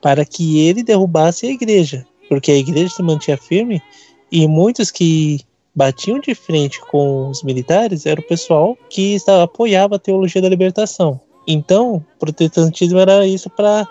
Para 0.00 0.24
que 0.24 0.66
ele 0.66 0.82
derrubasse 0.82 1.46
a 1.46 1.50
igreja, 1.50 2.06
porque 2.28 2.50
a 2.50 2.56
igreja 2.56 2.94
se 2.94 3.02
mantinha 3.02 3.36
firme 3.36 3.82
e 4.30 4.46
muitos 4.46 4.90
que 4.90 5.40
batiam 5.74 6.18
de 6.18 6.34
frente 6.34 6.80
com 6.80 7.28
os 7.28 7.42
militares 7.42 8.06
era 8.06 8.20
o 8.20 8.26
pessoal 8.26 8.76
que 8.88 9.14
estava, 9.14 9.42
apoiava 9.42 9.96
a 9.96 9.98
teologia 9.98 10.40
da 10.40 10.48
libertação. 10.48 11.20
Então, 11.46 11.96
o 11.96 12.18
protestantismo 12.18 12.98
era 12.98 13.26
isso 13.26 13.48
para 13.50 13.86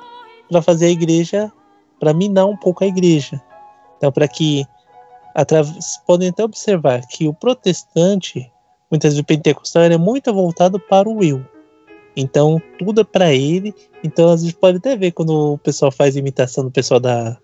fazer 0.64 0.88
a 0.88 0.90
igreja, 0.90 1.52
para 2.00 2.14
minar 2.14 2.48
um 2.48 2.58
pouco 2.58 2.84
a 2.84 2.88
igreja. 2.88 3.42
Então, 3.98 4.12
para 4.12 4.28
que. 4.28 4.66
Podem 6.08 6.30
até 6.30 6.46
observar 6.46 7.02
que 7.08 7.28
o 7.28 7.34
protestante, 7.34 8.50
muitas 8.90 9.12
vezes 9.12 9.20
o 9.20 9.26
pentecostal, 9.26 9.84
é 9.84 9.98
muito 9.98 10.34
voltado 10.34 10.80
para 10.80 11.10
o 11.10 11.22
eu. 11.22 11.44
Então, 12.16 12.62
tudo 12.80 13.02
é 13.02 13.04
para 13.04 13.34
ele. 13.34 13.74
Então, 14.04 14.30
às 14.30 14.42
vezes 14.42 14.56
pode 14.56 14.78
até 14.78 14.96
ver 14.96 15.12
quando 15.12 15.54
o 15.54 15.58
pessoal 15.58 15.92
faz 15.92 16.16
imitação 16.16 16.64
do 16.64 16.72
pessoal 16.72 17.00
da, 17.00 17.38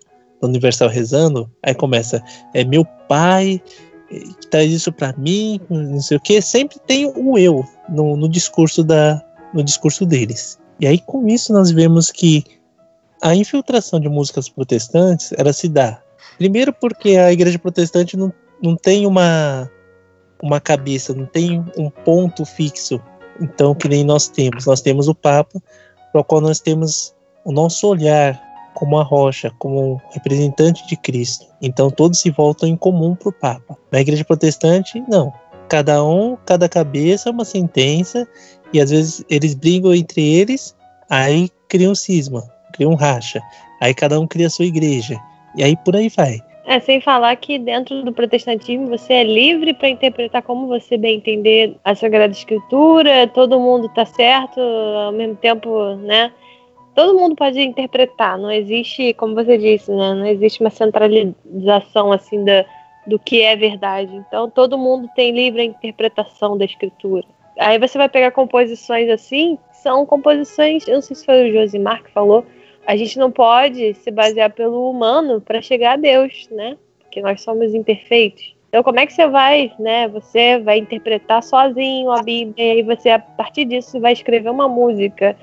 Universal 0.48 0.90
rezando, 0.90 1.50
aí 1.64 1.74
começa, 1.74 2.24
é 2.54 2.64
meu 2.64 2.84
pai, 3.08 3.62
que 4.10 4.48
traz 4.48 4.72
isso 4.72 4.92
para 4.92 5.14
mim, 5.18 5.60
não 5.70 6.02
sei 6.02 6.18
o 6.18 6.20
que, 6.20 6.42
sempre 6.42 6.80
tem 6.80 7.06
o 7.06 7.38
eu 7.38 7.64
no, 7.90 8.18
no, 8.18 8.28
discurso 8.28 8.84
da, 8.84 9.22
no 9.54 9.64
discurso 9.64 10.06
deles. 10.06 10.60
E 10.80 10.88
aí 10.88 11.00
com 11.00 11.28
isso 11.28 11.54
nós 11.54 11.72
vemos 11.72 12.12
que 12.12 12.44
a 13.22 13.36
infiltração 13.36 14.00
de 14.00 14.10
músicas 14.10 14.50
protestantes 14.50 15.32
ela 15.38 15.54
se 15.54 15.70
dá 15.70 16.02
primeiro 16.40 16.74
porque 16.74 17.18
a 17.18 17.32
igreja 17.32 17.60
protestante 17.60 18.18
não, 18.18 18.34
não 18.62 18.76
tem 18.76 19.06
uma 19.06 19.70
uma 20.42 20.60
cabeça, 20.60 21.14
não 21.14 21.28
tem 21.28 21.64
um 21.78 21.92
ponto 21.92 22.44
fixo, 22.44 23.00
então 23.42 23.76
que 23.76 23.90
nem 23.90 24.04
nós 24.04 24.28
temos. 24.28 24.66
Nós 24.66 24.82
temos 24.82 25.08
o 25.08 25.16
Papa, 25.16 25.62
para 26.12 26.22
o 26.22 26.24
qual 26.24 26.40
nós 26.40 26.60
temos 26.60 27.14
o 27.44 27.52
nosso 27.52 27.88
olhar 27.88 28.40
como 28.74 28.98
a 28.98 29.04
rocha, 29.04 29.52
como 29.60 30.02
representante 30.12 30.88
de 30.88 30.96
Cristo. 30.96 31.46
Então 31.62 31.90
todos 31.90 32.20
se 32.20 32.30
voltam 32.30 32.70
em 32.70 32.78
comum 32.78 33.16
para 33.16 33.30
o 33.30 33.34
Papa. 33.34 33.78
Na 33.92 34.00
igreja 34.00 34.24
protestante, 34.24 35.04
não. 35.10 35.34
Cada 35.68 36.04
um, 36.04 36.38
cada 36.46 36.70
cabeça 36.70 37.30
é 37.30 37.32
uma 37.32 37.46
sentença, 37.46 38.28
e 38.74 38.80
às 38.80 38.90
vezes 38.90 39.24
eles 39.30 39.54
brigam 39.54 39.94
entre 39.94 40.22
eles, 40.22 40.76
aí 41.10 41.50
criam 41.68 41.94
um 41.94 41.96
cisma, 41.96 42.44
criam 42.74 42.92
um 42.92 42.96
racha. 42.96 43.42
Aí 43.82 43.94
cada 43.94 44.20
um 44.20 44.28
cria 44.28 44.48
a 44.48 44.50
sua 44.50 44.66
igreja. 44.66 45.20
E 45.56 45.64
aí 45.64 45.76
por 45.76 45.96
aí 45.96 46.10
vai. 46.10 46.40
É, 46.72 46.80
sem 46.80 47.02
falar 47.02 47.36
que 47.36 47.60
dentro 47.60 48.02
do 48.02 48.14
protestantismo 48.14 48.88
você 48.88 49.16
é 49.16 49.24
livre 49.26 49.74
para 49.74 49.90
interpretar 49.90 50.42
como 50.42 50.68
você 50.68 50.96
bem 50.96 51.18
entender 51.18 51.76
a 51.84 51.94
Sagrada 51.94 52.32
Escritura, 52.32 53.28
todo 53.28 53.60
mundo 53.60 53.90
tá 53.90 54.06
certo, 54.06 54.62
ao 54.62 55.12
mesmo 55.12 55.36
tempo, 55.36 55.96
né? 55.96 56.32
todo 56.96 57.20
mundo 57.20 57.36
pode 57.36 57.60
interpretar, 57.60 58.38
não 58.38 58.50
existe, 58.50 59.14
como 59.16 59.36
você 59.36 59.58
disse, 59.58 59.92
né, 59.92 60.14
não 60.14 60.26
existe 60.26 60.62
uma 60.62 60.70
centralização 60.70 62.10
assim 62.10 62.42
da, 62.46 62.64
do 63.06 63.20
que 63.20 63.42
é 63.42 63.54
verdade. 63.54 64.16
Então 64.16 64.50
todo 64.50 64.78
mundo 64.78 65.10
tem 65.14 65.34
livre 65.34 65.66
interpretação 65.66 66.58
da 66.58 66.64
escritura. 66.64 67.26
Aí 67.60 67.78
você 67.80 67.98
vai 67.98 68.08
pegar 68.08 68.32
composições 68.32 69.10
assim, 69.10 69.58
são 69.74 70.06
composições, 70.06 70.88
eu 70.88 70.94
não 70.94 71.02
sei 71.02 71.18
se 71.18 71.26
foi 71.26 71.50
o 71.50 71.54
Josimar 71.54 72.02
que 72.02 72.12
falou, 72.12 72.46
a 72.86 72.96
gente 72.96 73.18
não 73.18 73.32
pode 73.32 73.94
se 73.96 74.12
basear 74.12 74.52
pelo 74.52 74.90
humano 74.90 75.42
para 75.42 75.62
chegar 75.62 75.94
a 75.94 75.98
Deus, 75.98 76.48
né? 76.52 76.78
Porque 77.00 77.22
nós 77.22 77.42
somos 77.42 77.74
imperfeitos. 77.74 78.56
Então, 78.70 78.84
como 78.84 79.00
é 79.00 79.06
que 79.06 79.14
você 79.14 79.28
vai, 79.28 79.74
né? 79.78 80.08
Você 80.08 80.60
vai 80.60 80.78
interpretar 80.78 81.44
sozinho 81.44 82.10
a 82.10 82.24
Bíblia 82.24 82.76
e 82.76 82.84
você, 82.84 83.10
a 83.10 83.20
partir 83.20 83.66
disso, 83.66 84.00
vai 84.00 84.14
escrever 84.14 84.50
uma 84.50 84.68
música 84.68 85.36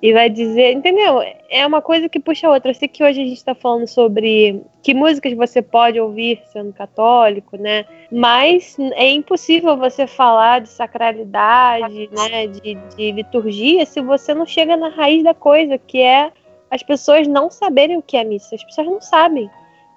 e 0.00 0.12
vai 0.12 0.30
dizer, 0.30 0.72
entendeu? 0.72 1.20
É 1.50 1.66
uma 1.66 1.82
coisa 1.82 2.08
que 2.08 2.20
puxa 2.20 2.46
a 2.46 2.52
outra. 2.52 2.70
Eu 2.70 2.74
sei 2.74 2.86
que 2.86 3.02
hoje 3.02 3.20
a 3.20 3.24
gente 3.24 3.36
está 3.36 3.52
falando 3.52 3.88
sobre 3.88 4.62
que 4.80 4.94
músicas 4.94 5.32
você 5.32 5.60
pode 5.60 5.98
ouvir 5.98 6.40
sendo 6.52 6.72
católico, 6.72 7.56
né? 7.56 7.84
Mas 8.12 8.76
é 8.78 9.10
impossível 9.10 9.76
você 9.76 10.06
falar 10.06 10.60
de 10.60 10.68
sacralidade, 10.68 12.08
né? 12.12 12.46
De, 12.46 12.74
de 12.96 13.10
liturgia, 13.10 13.84
se 13.86 14.00
você 14.00 14.32
não 14.32 14.46
chega 14.46 14.76
na 14.76 14.88
raiz 14.88 15.24
da 15.24 15.34
coisa, 15.34 15.76
que 15.76 16.00
é 16.00 16.30
as 16.70 16.82
pessoas 16.82 17.26
não 17.26 17.50
saberem 17.50 17.96
o 17.96 18.02
que 18.02 18.16
é 18.16 18.24
missa. 18.24 18.54
As 18.54 18.64
pessoas 18.64 18.86
não 18.86 19.00
sabem. 19.00 19.50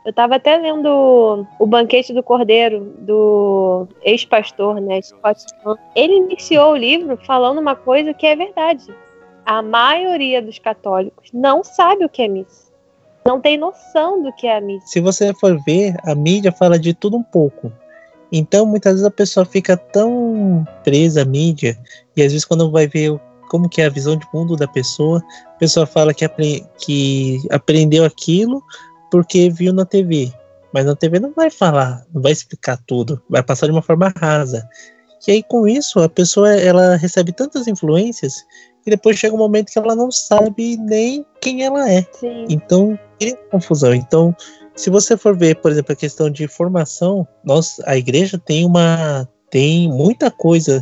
Eu 0.03 0.09
estava 0.09 0.36
até 0.36 0.57
lendo 0.57 1.45
o 1.59 1.65
Banquete 1.67 2.11
do 2.13 2.24
Cordeiro, 2.24 2.95
do 2.99 3.88
ex-pastor, 4.01 4.82
né, 4.82 4.99
Scott 5.01 5.45
Ele 5.95 6.15
iniciou 6.15 6.72
o 6.72 6.78
livro 6.78 7.17
falando 7.17 7.59
uma 7.59 7.76
coisa 7.76 8.13
que 8.13 8.26
é 8.26 8.36
verdade 8.36 8.91
a 9.45 9.61
maioria 9.61 10.41
dos 10.41 10.59
católicos 10.59 11.30
não 11.34 11.63
sabe 11.63 12.05
o 12.05 12.09
que 12.09 12.22
é 12.22 12.28
missa. 12.28 12.72
Não 13.26 13.39
tem 13.39 13.57
noção 13.57 14.24
do 14.24 14.34
que 14.34 14.47
é 14.47 14.57
a 14.57 14.61
missa. 14.61 14.88
Se 14.88 14.99
você 14.99 15.34
for 15.34 15.61
ver, 15.63 15.95
a 16.03 16.15
mídia 16.15 16.51
fala 16.51 16.80
de 16.80 16.93
tudo 16.93 17.17
um 17.17 17.24
pouco. 17.24 17.72
Então, 18.32 18.65
muitas 18.65 18.93
vezes 18.93 19.05
a 19.05 19.11
pessoa 19.11 19.45
fica 19.45 19.76
tão 19.76 20.65
presa 20.84 21.24
à 21.24 21.26
mídia, 21.26 21.78
e 22.15 22.22
às 22.22 22.32
vezes 22.32 22.45
quando 22.45 22.72
vai 22.72 22.88
ver 22.88 23.19
como 23.52 23.68
que 23.68 23.82
é 23.82 23.86
a 23.86 23.89
visão 23.89 24.16
de 24.16 24.26
mundo 24.34 24.56
da 24.56 24.66
pessoa, 24.66 25.22
a 25.45 25.58
pessoa 25.58 25.86
fala 25.86 26.14
que, 26.14 26.24
apre 26.24 26.66
que 26.78 27.38
aprendeu 27.52 28.06
aquilo 28.06 28.64
porque 29.12 29.49
viu 29.49 29.74
na 29.74 29.84
TV. 29.84 30.32
Mas 30.74 30.86
na 30.86 30.95
TV 30.95 31.20
não 31.20 31.34
vai 31.34 31.49
falar, 31.49 32.06
não 32.14 32.22
vai 32.22 32.32
explicar 32.32 32.80
tudo, 32.88 33.22
vai 33.30 33.43
passar 33.43 33.66
de 33.66 33.74
uma 33.74 33.82
forma 33.82 34.14
rasa. 34.16 34.66
E 35.28 35.34
aí 35.34 35.43
com 35.43 35.68
isso 35.68 35.99
a 35.99 36.08
pessoa 36.08 36.49
ela 36.56 36.95
recebe 36.95 37.34
tantas 37.34 37.68
influências 37.68 38.45
e 38.86 38.89
depois 38.89 39.18
chega 39.18 39.36
um 39.36 39.39
momento 39.39 39.70
que 39.70 39.78
ela 39.78 39.97
não 39.97 40.10
sabe 40.10 40.78
nem 40.78 41.26
quem 41.41 41.66
ela 41.66 41.91
é. 41.91 42.08
Sim. 42.14 42.45
Então, 42.49 42.97
cria 43.20 43.36
confusão. 43.52 43.93
Então, 43.93 44.34
se 44.78 44.89
você 44.89 45.18
for 45.18 45.38
ver, 45.38 45.58
por 45.58 45.74
exemplo, 45.74 45.91
a 45.91 45.95
questão 45.97 46.30
de 46.30 46.47
formação, 46.47 47.28
nós, 47.43 47.82
a 47.86 47.97
igreja 47.97 48.39
tem 48.39 48.66
uma 48.66 49.28
tem 49.49 49.89
muita 49.89 50.32
coisa 50.32 50.82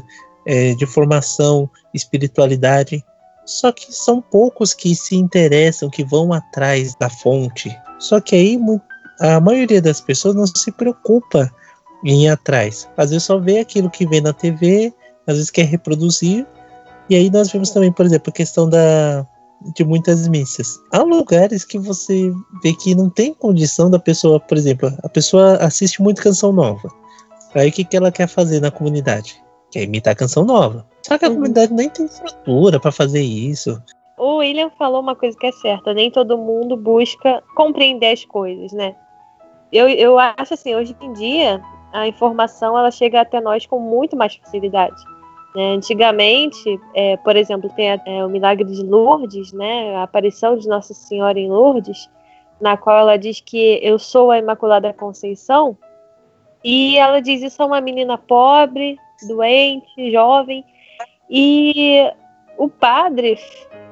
é, 0.49 0.73
de 0.73 0.85
formação, 0.87 1.69
espiritualidade, 1.93 3.05
só 3.45 3.71
que 3.71 3.93
são 3.93 4.19
poucos 4.21 4.73
que 4.73 4.95
se 4.95 5.15
interessam, 5.15 5.89
que 5.89 6.03
vão 6.03 6.33
atrás 6.33 6.95
da 6.95 7.09
fonte. 7.09 7.75
Só 7.99 8.19
que 8.19 8.35
aí 8.35 8.59
a 9.19 9.39
maioria 9.39 9.81
das 9.81 10.01
pessoas 10.01 10.35
não 10.35 10.47
se 10.47 10.71
preocupa 10.71 11.51
em 12.03 12.25
ir 12.25 12.29
atrás. 12.29 12.89
Às 12.97 13.11
vezes 13.11 13.25
só 13.25 13.37
vê 13.37 13.59
aquilo 13.59 13.89
que 13.89 14.07
vê 14.07 14.21
na 14.21 14.33
TV, 14.33 14.93
às 15.27 15.35
vezes 15.35 15.51
quer 15.51 15.65
reproduzir 15.65 16.47
e 17.09 17.15
aí 17.15 17.29
nós 17.29 17.51
vemos 17.51 17.71
também, 17.71 17.91
por 17.91 18.05
exemplo, 18.05 18.29
a 18.29 18.33
questão 18.33 18.69
da, 18.69 19.25
de 19.75 19.83
muitas 19.83 20.27
missas. 20.27 20.79
Há 20.91 20.99
lugares 20.99 21.65
que 21.65 21.79
você 21.79 22.31
vê 22.63 22.73
que 22.73 22.93
não 22.93 23.09
tem 23.09 23.33
condição 23.33 23.89
da 23.89 23.97
pessoa, 23.97 24.39
por 24.39 24.57
exemplo, 24.57 24.93
a 25.03 25.09
pessoa 25.09 25.55
assiste 25.57 26.01
muito 26.03 26.21
canção 26.21 26.53
nova. 26.53 26.87
Aí 27.55 27.69
o 27.69 27.71
que, 27.71 27.83
que 27.83 27.97
ela 27.97 28.11
quer 28.11 28.27
fazer 28.27 28.59
na 28.59 28.69
comunidade? 28.69 29.41
Quer 29.71 29.83
imitar 29.83 30.15
canção 30.15 30.43
nova. 30.43 30.85
Só 31.03 31.17
que 31.17 31.25
a 31.25 31.27
uhum. 31.27 31.35
comunidade 31.35 31.73
nem 31.73 31.89
tem 31.89 32.05
estrutura 32.05 32.79
para 32.79 32.91
fazer 32.91 33.21
isso. 33.21 33.81
O 34.17 34.37
William 34.37 34.69
falou 34.71 34.99
uma 34.99 35.15
coisa 35.15 35.37
que 35.37 35.47
é 35.47 35.51
certa, 35.51 35.93
nem 35.93 36.11
todo 36.11 36.37
mundo 36.37 36.75
busca 36.75 37.41
compreender 37.55 38.11
as 38.11 38.25
coisas, 38.25 38.73
né? 38.73 38.93
Eu, 39.71 39.87
eu 39.87 40.19
acho 40.19 40.55
assim, 40.55 40.75
hoje 40.75 40.95
em 40.99 41.13
dia, 41.13 41.61
a 41.93 42.07
informação 42.07 42.77
ela 42.77 42.91
chega 42.91 43.21
até 43.21 43.39
nós 43.39 43.65
com 43.65 43.79
muito 43.79 44.17
mais 44.17 44.35
facilidade. 44.35 45.01
Né? 45.55 45.73
Antigamente, 45.73 46.79
é, 46.93 47.17
por 47.17 47.35
exemplo, 47.35 47.69
tem 47.75 47.91
a, 47.91 48.01
é, 48.05 48.25
o 48.25 48.29
milagre 48.29 48.65
de 48.65 48.83
Lourdes, 48.83 49.53
né? 49.53 49.95
a 49.95 50.03
aparição 50.03 50.57
de 50.57 50.67
Nossa 50.67 50.93
Senhora 50.93 51.39
em 51.39 51.49
Lourdes, 51.49 52.09
na 52.59 52.75
qual 52.75 52.97
ela 52.97 53.17
diz 53.17 53.39
que 53.39 53.79
eu 53.81 53.97
sou 53.97 54.31
a 54.31 54.37
Imaculada 54.37 54.91
Conceição, 54.91 55.77
e 56.63 56.97
ela 56.97 57.21
diz 57.21 57.41
isso 57.41 57.61
a 57.63 57.65
uma 57.65 57.79
menina 57.79 58.17
pobre, 58.17 58.97
doente, 59.27 60.11
jovem, 60.11 60.63
e 61.29 62.11
o 62.57 62.69
padre 62.69 63.37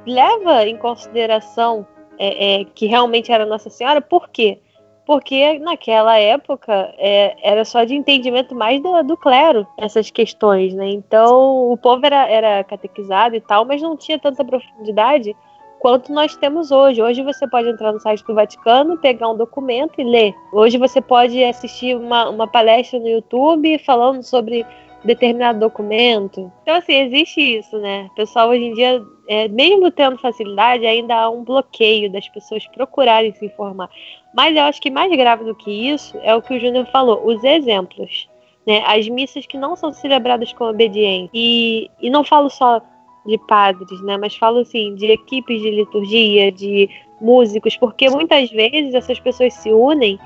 leva 0.05 0.65
em 0.65 0.77
consideração 0.77 1.85
é, 2.17 2.61
é, 2.61 2.65
que 2.65 2.85
realmente 2.85 3.31
era 3.31 3.45
Nossa 3.45 3.69
Senhora, 3.69 4.01
por 4.01 4.29
quê? 4.29 4.59
porque 5.07 5.57
naquela 5.59 6.19
época 6.19 6.93
é, 6.97 7.33
era 7.41 7.63
só 7.63 7.85
de 7.85 7.95
entendimento 7.95 8.53
mais 8.53 8.83
do, 8.83 9.01
do, 9.03 9.15
clero 9.15 9.65
essas 9.77 10.11
questões, 10.11 10.73
né? 10.73 10.89
Então 10.89 11.71
o 11.71 11.77
povo 11.77 12.05
era, 12.05 12.27
era 12.27 12.61
catequizado 12.65 13.33
e 13.33 13.39
tal, 13.39 13.63
mas 13.63 13.81
não 13.81 13.95
tinha 13.95 14.19
tanta 14.19 14.43
profundidade 14.43 15.33
quanto 15.79 16.11
nós 16.11 16.35
temos 16.35 16.71
hoje. 16.71 17.01
Hoje 17.01 17.23
você 17.23 17.47
pode 17.47 17.69
entrar 17.69 17.93
no 17.93 18.01
site 18.01 18.21
do 18.25 18.35
Vaticano, 18.35 18.97
pegar 18.97 19.29
um 19.29 19.37
documento 19.37 20.01
e 20.01 20.03
ler. 20.03 20.35
Hoje 20.51 20.77
você 20.77 20.99
pode 20.99 21.41
assistir 21.41 21.95
uma, 21.95 22.29
uma 22.29 22.45
palestra 22.45 22.99
no 22.99 23.07
YouTube 23.07 23.79
falando 23.85 24.21
sobre 24.21 24.65
determinado 25.03 25.59
documento. 25.59 26.51
Então, 26.61 26.75
assim, 26.75 26.93
existe 26.93 27.41
isso, 27.41 27.77
né? 27.77 28.07
O 28.11 28.15
pessoal 28.15 28.49
hoje 28.49 28.63
em 28.63 28.73
dia, 28.73 29.01
é, 29.27 29.47
mesmo 29.47 29.91
tendo 29.91 30.17
facilidade, 30.17 30.85
ainda 30.85 31.15
há 31.15 31.29
um 31.29 31.43
bloqueio 31.43 32.11
das 32.11 32.27
pessoas 32.27 32.65
procurarem 32.67 33.33
se 33.33 33.45
informar. 33.45 33.89
Mas 34.33 34.55
eu 34.55 34.63
acho 34.63 34.81
que 34.81 34.89
mais 34.89 35.11
grave 35.15 35.43
do 35.43 35.55
que 35.55 35.71
isso 35.71 36.17
é 36.21 36.35
o 36.35 36.41
que 36.41 36.53
o 36.53 36.59
Júnior 36.59 36.85
falou, 36.87 37.25
os 37.25 37.43
exemplos. 37.43 38.27
Né? 38.65 38.83
As 38.85 39.07
missas 39.07 39.45
que 39.45 39.57
não 39.57 39.75
são 39.75 39.93
celebradas 39.93 40.51
com 40.51 40.65
obediência. 40.65 41.29
E, 41.33 41.89
e 42.01 42.09
não 42.09 42.23
falo 42.23 42.49
só 42.49 42.81
de 43.25 43.37
padres, 43.37 44.01
né? 44.01 44.17
Mas 44.17 44.35
falo 44.35 44.59
assim, 44.59 44.95
de 44.95 45.05
equipes 45.07 45.61
de 45.61 45.69
liturgia, 45.69 46.51
de 46.51 46.89
músicos, 47.19 47.75
porque 47.75 48.09
muitas 48.09 48.49
vezes 48.49 48.93
essas 48.93 49.19
pessoas 49.19 49.53
se 49.53 49.71
unem 49.71 50.19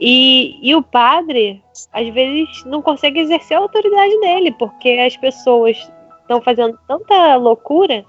e, 0.00 0.58
e 0.62 0.74
o 0.74 0.82
padre, 0.82 1.62
às 1.92 2.08
vezes, 2.08 2.64
não 2.64 2.80
consegue 2.80 3.20
exercer 3.20 3.56
a 3.56 3.60
autoridade 3.60 4.20
dele, 4.20 4.52
porque 4.52 4.90
as 4.90 5.16
pessoas 5.16 5.90
estão 6.20 6.40
fazendo 6.40 6.78
tanta 6.86 7.36
loucura 7.36 8.04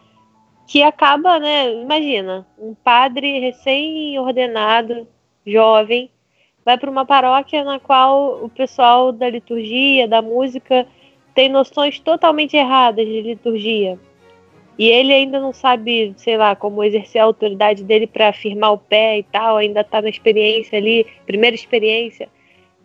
que 0.67 0.83
acaba, 0.83 1.39
né? 1.39 1.73
Imagina, 1.81 2.45
um 2.57 2.75
padre 2.75 3.39
recém-ordenado, 3.39 5.07
jovem, 5.45 6.11
vai 6.63 6.77
para 6.77 6.91
uma 6.91 7.05
paróquia 7.05 7.63
na 7.63 7.79
qual 7.79 8.43
o 8.43 8.49
pessoal 8.49 9.11
da 9.11 9.29
liturgia, 9.29 10.07
da 10.07 10.21
música, 10.21 10.85
tem 11.33 11.49
noções 11.49 11.99
totalmente 11.99 12.55
erradas 12.55 13.05
de 13.05 13.21
liturgia 13.21 13.99
e 14.79 14.87
ele 14.87 15.11
ainda 15.11 15.41
não 15.41 15.51
sabe, 15.51 16.13
sei 16.15 16.37
lá, 16.37 16.55
como 16.55 16.81
exercer 16.85 17.19
a 17.19 17.25
autoridade 17.25 17.83
dele 17.83 18.07
para 18.07 18.31
firmar 18.31 18.71
o 18.71 18.77
pé 18.77 19.19
e 19.19 19.23
tal, 19.23 19.57
ainda 19.57 19.81
está 19.81 20.01
na 20.01 20.07
experiência 20.07 20.77
ali, 20.77 21.05
primeira 21.25 21.53
experiência, 21.53 22.29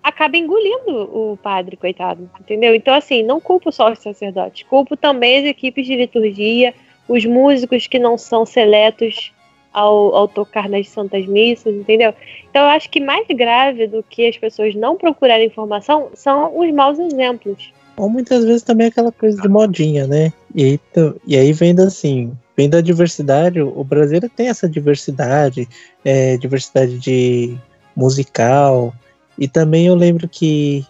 acaba 0.02 0.36
engolindo 0.36 1.02
o 1.02 1.38
padre, 1.40 1.76
coitado, 1.76 2.28
entendeu? 2.40 2.74
Então, 2.74 2.92
assim, 2.92 3.22
não 3.22 3.40
culpo 3.40 3.70
só 3.70 3.92
os 3.92 4.00
sacerdotes, 4.00 4.66
culpo 4.68 4.96
também 4.96 5.38
as 5.38 5.44
equipes 5.44 5.86
de 5.86 5.94
liturgia, 5.94 6.74
os 7.08 7.24
músicos 7.24 7.86
que 7.86 8.00
não 8.00 8.18
são 8.18 8.44
seletos 8.44 9.32
ao, 9.72 10.16
ao 10.16 10.26
tocar 10.26 10.68
nas 10.68 10.88
santas 10.88 11.24
missas, 11.26 11.72
entendeu? 11.72 12.12
Então, 12.50 12.62
eu 12.62 12.70
acho 12.70 12.90
que 12.90 12.98
mais 12.98 13.24
grave 13.28 13.86
do 13.86 14.02
que 14.02 14.26
as 14.26 14.36
pessoas 14.36 14.74
não 14.74 14.96
procurarem 14.96 15.46
informação 15.46 16.10
são 16.14 16.58
os 16.58 16.72
maus 16.72 16.98
exemplos. 16.98 17.72
Ou 17.96 18.08
muitas 18.08 18.44
vezes 18.44 18.62
também 18.62 18.88
aquela 18.88 19.12
coisa 19.12 19.40
de 19.40 19.48
modinha, 19.48 20.06
né? 20.06 20.32
E 20.54 20.64
aí, 20.64 20.80
e 21.26 21.36
aí 21.36 21.54
assim, 21.86 22.32
vem 22.56 22.68
da 22.68 22.80
diversidade, 22.80 23.60
o 23.60 23.84
brasileiro 23.84 24.28
tem 24.28 24.48
essa 24.48 24.68
diversidade, 24.68 25.68
é, 26.04 26.36
diversidade 26.36 26.98
de 26.98 27.56
musical. 27.94 28.92
E 29.38 29.46
também 29.46 29.86
eu 29.86 29.94
lembro 29.94 30.28
que 30.28 30.84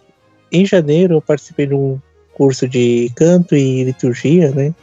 em 0.51 0.65
janeiro 0.65 1.15
eu 1.15 1.21
participei 1.21 1.67
de 1.67 1.75
um 1.75 1.99
curso 2.33 2.67
de 2.67 3.11
canto 3.15 3.55
e 3.55 3.83
liturgia, 3.83 4.51
né? 4.51 4.73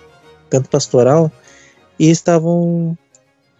Canto 0.48 0.68
pastoral. 0.68 1.30
E 1.98 2.10
estavam 2.10 2.96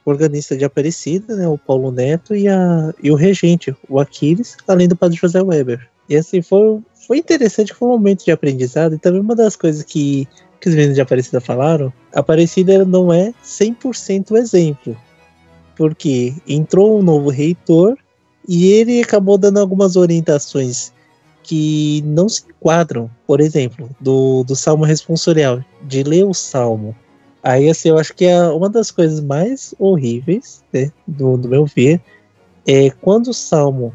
o 0.05 0.11
organista 0.11 0.57
de 0.57 0.65
Aparecida, 0.65 1.37
né, 1.37 1.47
o 1.47 1.57
Paulo 1.57 1.93
Neto, 1.93 2.35
e, 2.35 2.49
a, 2.49 2.93
e 3.03 3.11
o 3.11 3.15
regente, 3.15 3.75
o 3.89 4.01
Aquiles, 4.01 4.57
além 4.67 4.89
do 4.89 4.97
padre 4.97 5.17
José 5.17 5.41
Weber. 5.41 5.89
E 6.09 6.17
assim, 6.17 6.43
foi, 6.43 6.81
foi 7.07 7.19
interessante, 7.19 7.75
foi 7.75 7.89
um 7.89 7.93
momento 7.93 8.25
de 8.25 8.31
aprendizado. 8.31 8.95
E 8.95 8.99
também 8.99 9.21
uma 9.21 9.35
das 9.35 9.57
coisas 9.57 9.83
que, 9.83 10.29
que 10.61 10.69
os 10.69 10.75
meninos 10.75 10.95
de 10.95 11.01
Aparecida 11.01 11.41
falaram, 11.41 11.93
Aparecida 12.15 12.85
não 12.85 13.13
é 13.13 13.33
100% 13.45 14.37
exemplo. 14.37 14.97
Porque 15.77 16.35
entrou 16.47 16.99
um 16.99 17.03
novo 17.03 17.31
reitor 17.31 17.97
e 18.49 18.73
ele 18.73 19.03
acabou 19.03 19.39
dando 19.39 19.59
algumas 19.59 19.97
orientações 19.97 20.93
que 21.43 22.03
não 22.05 22.29
se 22.29 22.45
enquadram. 22.49 23.11
Por 23.27 23.41
exemplo, 23.41 23.91
do, 24.01 24.45
do 24.45 24.55
Salmo 24.55 24.85
responsorial, 24.85 25.65
de 25.83 26.03
ler 26.03 26.25
o 26.25 26.35
Salmo 26.35 26.95
Aí, 27.43 27.69
assim, 27.69 27.89
eu 27.89 27.99
acho 27.99 28.15
que 28.15 28.25
é 28.25 28.41
uma 28.49 28.71
das 28.71 28.91
coisas 28.93 29.21
mais 29.21 29.75
horríveis, 29.79 30.63
né, 30.73 30.93
do, 31.07 31.37
do 31.37 31.49
meu 31.49 31.67
ver, 31.67 32.01
é 32.65 32.91
quando 32.91 33.29
o 33.29 33.35
salmo 33.35 33.93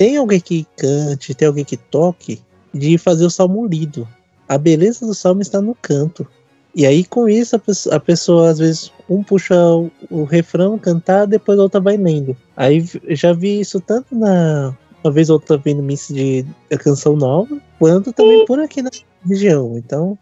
tem 0.00 0.16
alguém 0.16 0.40
que 0.40 0.66
cante, 0.78 1.34
tem 1.34 1.46
alguém 1.46 1.62
que 1.62 1.76
toque, 1.76 2.40
de 2.72 2.96
fazer 2.96 3.26
o 3.26 3.30
salmo 3.30 3.66
lido. 3.66 4.08
A 4.48 4.56
beleza 4.56 5.04
do 5.04 5.12
salmo 5.12 5.42
está 5.42 5.60
no 5.60 5.74
canto. 5.74 6.26
E 6.74 6.86
aí, 6.86 7.04
com 7.04 7.28
isso, 7.28 7.54
a 7.54 7.58
pessoa, 7.58 7.96
a 7.96 8.00
pessoa 8.00 8.48
às 8.48 8.58
vezes, 8.58 8.90
um 9.10 9.22
puxa 9.22 9.54
o, 9.54 9.90
o, 10.10 10.24
refrão, 10.24 10.78
cantar, 10.78 11.26
depois 11.26 11.58
a 11.58 11.64
outra 11.64 11.80
vai 11.80 11.98
lendo. 11.98 12.34
Aí 12.56 12.82
já 13.10 13.34
vi 13.34 13.60
isso 13.60 13.78
tanto 13.78 14.16
na. 14.16 14.74
Uma 15.04 15.12
vez 15.12 15.28
ou 15.28 15.34
outra 15.34 15.58
vendo 15.58 15.82
missa 15.82 16.14
de, 16.14 16.46
canção 16.78 17.14
nova, 17.14 17.60
quanto 17.78 18.10
também 18.10 18.46
por 18.46 18.58
aqui 18.58 18.80
na 18.80 18.90
região. 19.26 19.76
Então. 19.76 20.16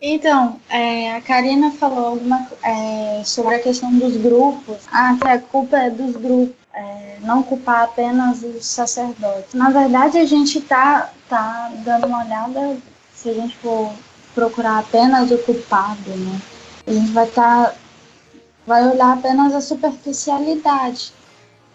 Então, 0.00 0.58
é, 0.70 1.14
a 1.14 1.20
Karina 1.20 1.72
falou 1.72 2.06
alguma, 2.06 2.48
é, 2.64 3.22
sobre 3.22 3.54
a 3.54 3.58
questão 3.58 3.92
dos 3.98 4.16
grupos. 4.16 4.78
Ah, 4.90 5.14
que 5.20 5.28
a 5.28 5.38
culpa 5.38 5.76
é 5.76 5.90
dos 5.90 6.16
grupos. 6.16 6.61
É, 6.74 7.18
não 7.20 7.42
culpar 7.42 7.84
apenas 7.84 8.42
os 8.42 8.64
sacerdotes. 8.64 9.52
Na 9.52 9.70
verdade, 9.70 10.18
a 10.18 10.24
gente 10.24 10.60
tá, 10.60 11.10
tá 11.28 11.70
dando 11.84 12.06
uma 12.06 12.24
olhada, 12.24 12.78
se 13.14 13.28
a 13.28 13.34
gente 13.34 13.56
for 13.58 13.92
procurar 14.34 14.78
apenas 14.78 15.30
o 15.30 15.38
culpado, 15.38 16.10
né? 16.10 16.40
A 16.86 16.92
gente 16.92 17.12
vai 17.12 17.28
estar 17.28 17.70
tá, 17.70 17.74
vai 18.66 18.88
olhar 18.88 19.12
apenas 19.12 19.54
a 19.54 19.60
superficialidade. 19.60 21.12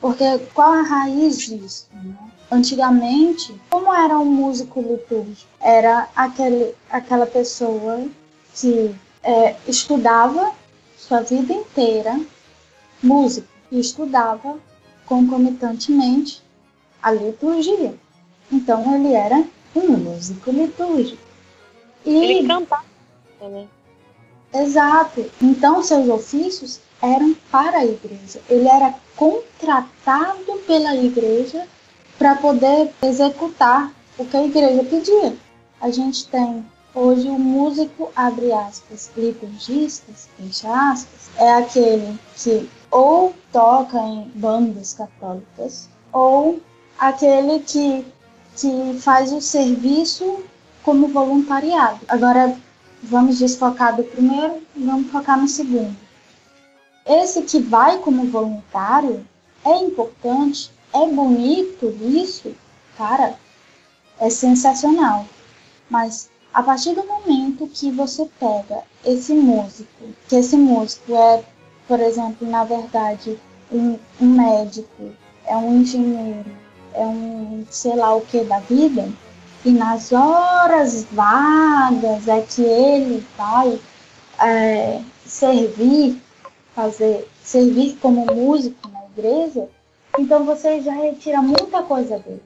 Porque 0.01 0.39
qual 0.53 0.73
a 0.73 0.81
raiz 0.81 1.37
disso? 1.39 1.87
Né? 1.93 2.15
Antigamente, 2.51 3.59
como 3.69 3.93
era 3.93 4.17
um 4.17 4.25
músico 4.25 4.79
litúrgico? 4.81 5.49
Era 5.59 6.07
aquele, 6.15 6.73
aquela 6.89 7.25
pessoa 7.25 8.05
que 8.53 8.95
é, 9.23 9.55
estudava 9.67 10.51
sua 10.97 11.21
vida 11.21 11.53
inteira 11.53 12.19
música 13.01 13.47
e 13.71 13.79
estudava 13.79 14.57
concomitantemente 15.07 16.43
a 17.01 17.11
liturgia. 17.11 17.95
Então 18.51 18.95
ele 18.95 19.13
era 19.13 19.43
um 19.75 19.97
músico 19.97 20.51
litúrgico. 20.51 21.21
E... 22.05 22.15
Ele 22.15 22.47
cantava, 22.47 22.83
né? 23.41 23.67
Exato. 24.53 25.25
Então 25.41 25.81
seus 25.81 26.07
ofícios 26.07 26.79
eram 27.01 27.35
para 27.51 27.79
a 27.79 27.85
igreja. 27.85 28.41
Ele 28.49 28.67
era 28.67 28.93
contratado 29.15 30.57
pela 30.65 30.95
igreja 30.95 31.67
para 32.17 32.35
poder 32.35 32.91
executar 33.01 33.91
o 34.17 34.25
que 34.25 34.37
a 34.37 34.45
igreja 34.45 34.83
pedia. 34.83 35.35
A 35.79 35.91
gente 35.91 36.27
tem 36.27 36.65
hoje 36.93 37.27
o 37.27 37.37
músico, 37.37 38.11
abre 38.15 38.51
aspas, 38.51 39.11
liturgistas, 39.15 40.27
fecha 40.37 40.91
aspas, 40.91 41.29
é 41.37 41.53
aquele 41.53 42.17
que 42.35 42.67
ou 42.91 43.33
toca 43.51 43.97
em 43.99 44.31
bandas 44.35 44.93
católicas 44.93 45.89
ou 46.11 46.59
aquele 46.97 47.59
que, 47.59 48.05
que 48.55 48.97
faz 48.99 49.31
o 49.31 49.41
serviço 49.41 50.43
como 50.83 51.07
voluntariado. 51.07 51.99
Agora, 52.07 52.57
vamos 53.03 53.37
desfocar 53.37 53.95
do 53.95 54.03
primeiro 54.03 54.61
vamos 54.75 55.11
focar 55.11 55.39
no 55.39 55.47
segundo. 55.47 55.95
Esse 57.05 57.41
que 57.43 57.59
vai 57.59 57.97
como 57.99 58.29
voluntário 58.29 59.25
é 59.63 59.75
importante, 59.77 60.71
é 60.93 61.05
bonito 61.07 61.95
isso, 62.01 62.55
cara, 62.97 63.35
é 64.19 64.29
sensacional. 64.29 65.25
Mas 65.89 66.29
a 66.53 66.63
partir 66.63 66.95
do 66.95 67.05
momento 67.05 67.67
que 67.67 67.91
você 67.91 68.29
pega 68.39 68.83
esse 69.05 69.33
músico, 69.33 69.87
que 70.27 70.35
esse 70.35 70.57
músico 70.57 71.15
é, 71.15 71.43
por 71.87 71.99
exemplo, 71.99 72.47
na 72.47 72.63
verdade, 72.63 73.39
um, 73.71 73.97
um 74.21 74.25
médico, 74.25 75.11
é 75.45 75.55
um 75.55 75.81
engenheiro, 75.81 76.45
é 76.93 77.05
um 77.05 77.65
sei 77.69 77.95
lá 77.95 78.15
o 78.15 78.21
que 78.21 78.43
da 78.43 78.59
vida, 78.59 79.09
e 79.63 79.71
nas 79.71 80.11
horas 80.11 81.05
vagas 81.11 82.27
é 82.27 82.41
que 82.41 82.61
ele 82.61 83.25
vai 83.37 83.79
é, 84.39 85.01
servir, 85.25 86.21
fazer, 86.75 87.27
servir 87.43 87.97
como 88.01 88.25
músico 88.33 88.87
na 88.89 89.05
igreja, 89.05 89.67
então 90.19 90.45
você 90.45 90.81
já 90.81 90.93
retira 90.93 91.41
muita 91.41 91.83
coisa 91.83 92.19
dele. 92.19 92.43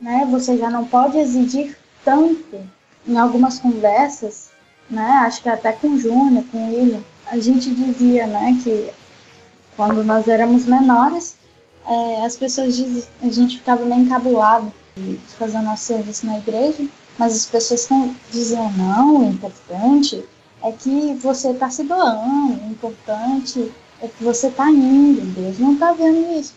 Né? 0.00 0.26
Você 0.30 0.56
já 0.58 0.70
não 0.70 0.84
pode 0.84 1.18
exigir 1.18 1.76
tanto. 2.04 2.76
Em 3.08 3.16
algumas 3.16 3.60
conversas, 3.60 4.50
né? 4.90 5.22
acho 5.24 5.40
que 5.40 5.48
até 5.48 5.70
com 5.70 5.90
o 5.90 5.98
Júnior, 5.98 6.44
com 6.50 6.58
o 6.58 6.74
William, 6.74 7.02
a 7.26 7.38
gente 7.38 7.74
dizia 7.74 8.26
né, 8.26 8.58
que 8.62 8.90
quando 9.76 10.02
nós 10.04 10.26
éramos 10.26 10.64
menores, 10.64 11.36
é, 11.86 12.24
as 12.24 12.36
pessoas 12.36 12.76
diziam, 12.76 13.06
a 13.22 13.28
gente 13.28 13.58
ficava 13.58 13.84
meio 13.84 14.02
encabulado 14.02 14.72
de 14.96 15.18
fazer 15.38 15.60
nosso 15.60 15.84
serviço 15.84 16.26
na 16.26 16.38
igreja, 16.38 16.86
mas 17.18 17.34
as 17.34 17.46
pessoas 17.46 17.88
diziam, 18.30 18.72
não, 18.72 19.18
o 19.18 19.30
importante 19.30 20.24
é 20.62 20.72
que 20.72 21.14
você 21.14 21.50
está 21.50 21.70
se 21.70 21.84
doando, 21.84 22.60
o 22.64 22.70
importante 22.70 23.72
é 24.00 24.08
que 24.08 24.24
você 24.24 24.48
está 24.48 24.70
indo, 24.70 25.20
Deus 25.34 25.58
não 25.58 25.74
está 25.74 25.92
vendo 25.92 26.38
isso. 26.38 26.54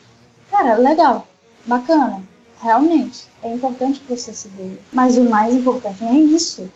Cara, 0.50 0.76
legal, 0.76 1.28
bacana, 1.66 2.24
realmente, 2.62 3.26
é 3.44 3.54
importante 3.54 4.00
que 4.00 4.16
você 4.16 4.34
se 4.34 4.48
doe, 4.50 4.80
mas 4.92 5.18
o 5.18 5.24
mais 5.30 5.54
importante 5.54 6.04
não 6.04 6.12
é 6.12 6.20
isso. 6.20 6.70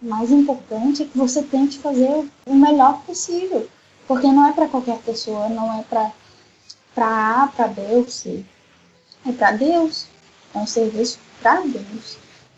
Mais 0.00 0.30
importante 0.30 1.02
é 1.02 1.06
que 1.06 1.16
você 1.16 1.42
tente 1.42 1.78
fazer 1.78 2.28
o 2.46 2.54
melhor 2.54 3.02
possível, 3.02 3.68
porque 4.06 4.26
não 4.26 4.48
é 4.48 4.52
para 4.52 4.68
qualquer 4.68 4.98
pessoa, 4.98 5.48
não 5.48 5.80
é 5.80 5.82
para 5.82 6.12
A, 6.96 7.48
para 7.48 7.68
B 7.68 7.82
ou 7.92 8.08
C, 8.08 8.44
é 9.26 9.32
para 9.32 9.52
Deus 9.52 10.06
é 10.54 10.58
um 10.58 10.66
serviço 10.66 11.18
para 11.42 11.60
Deus. 11.60 12.16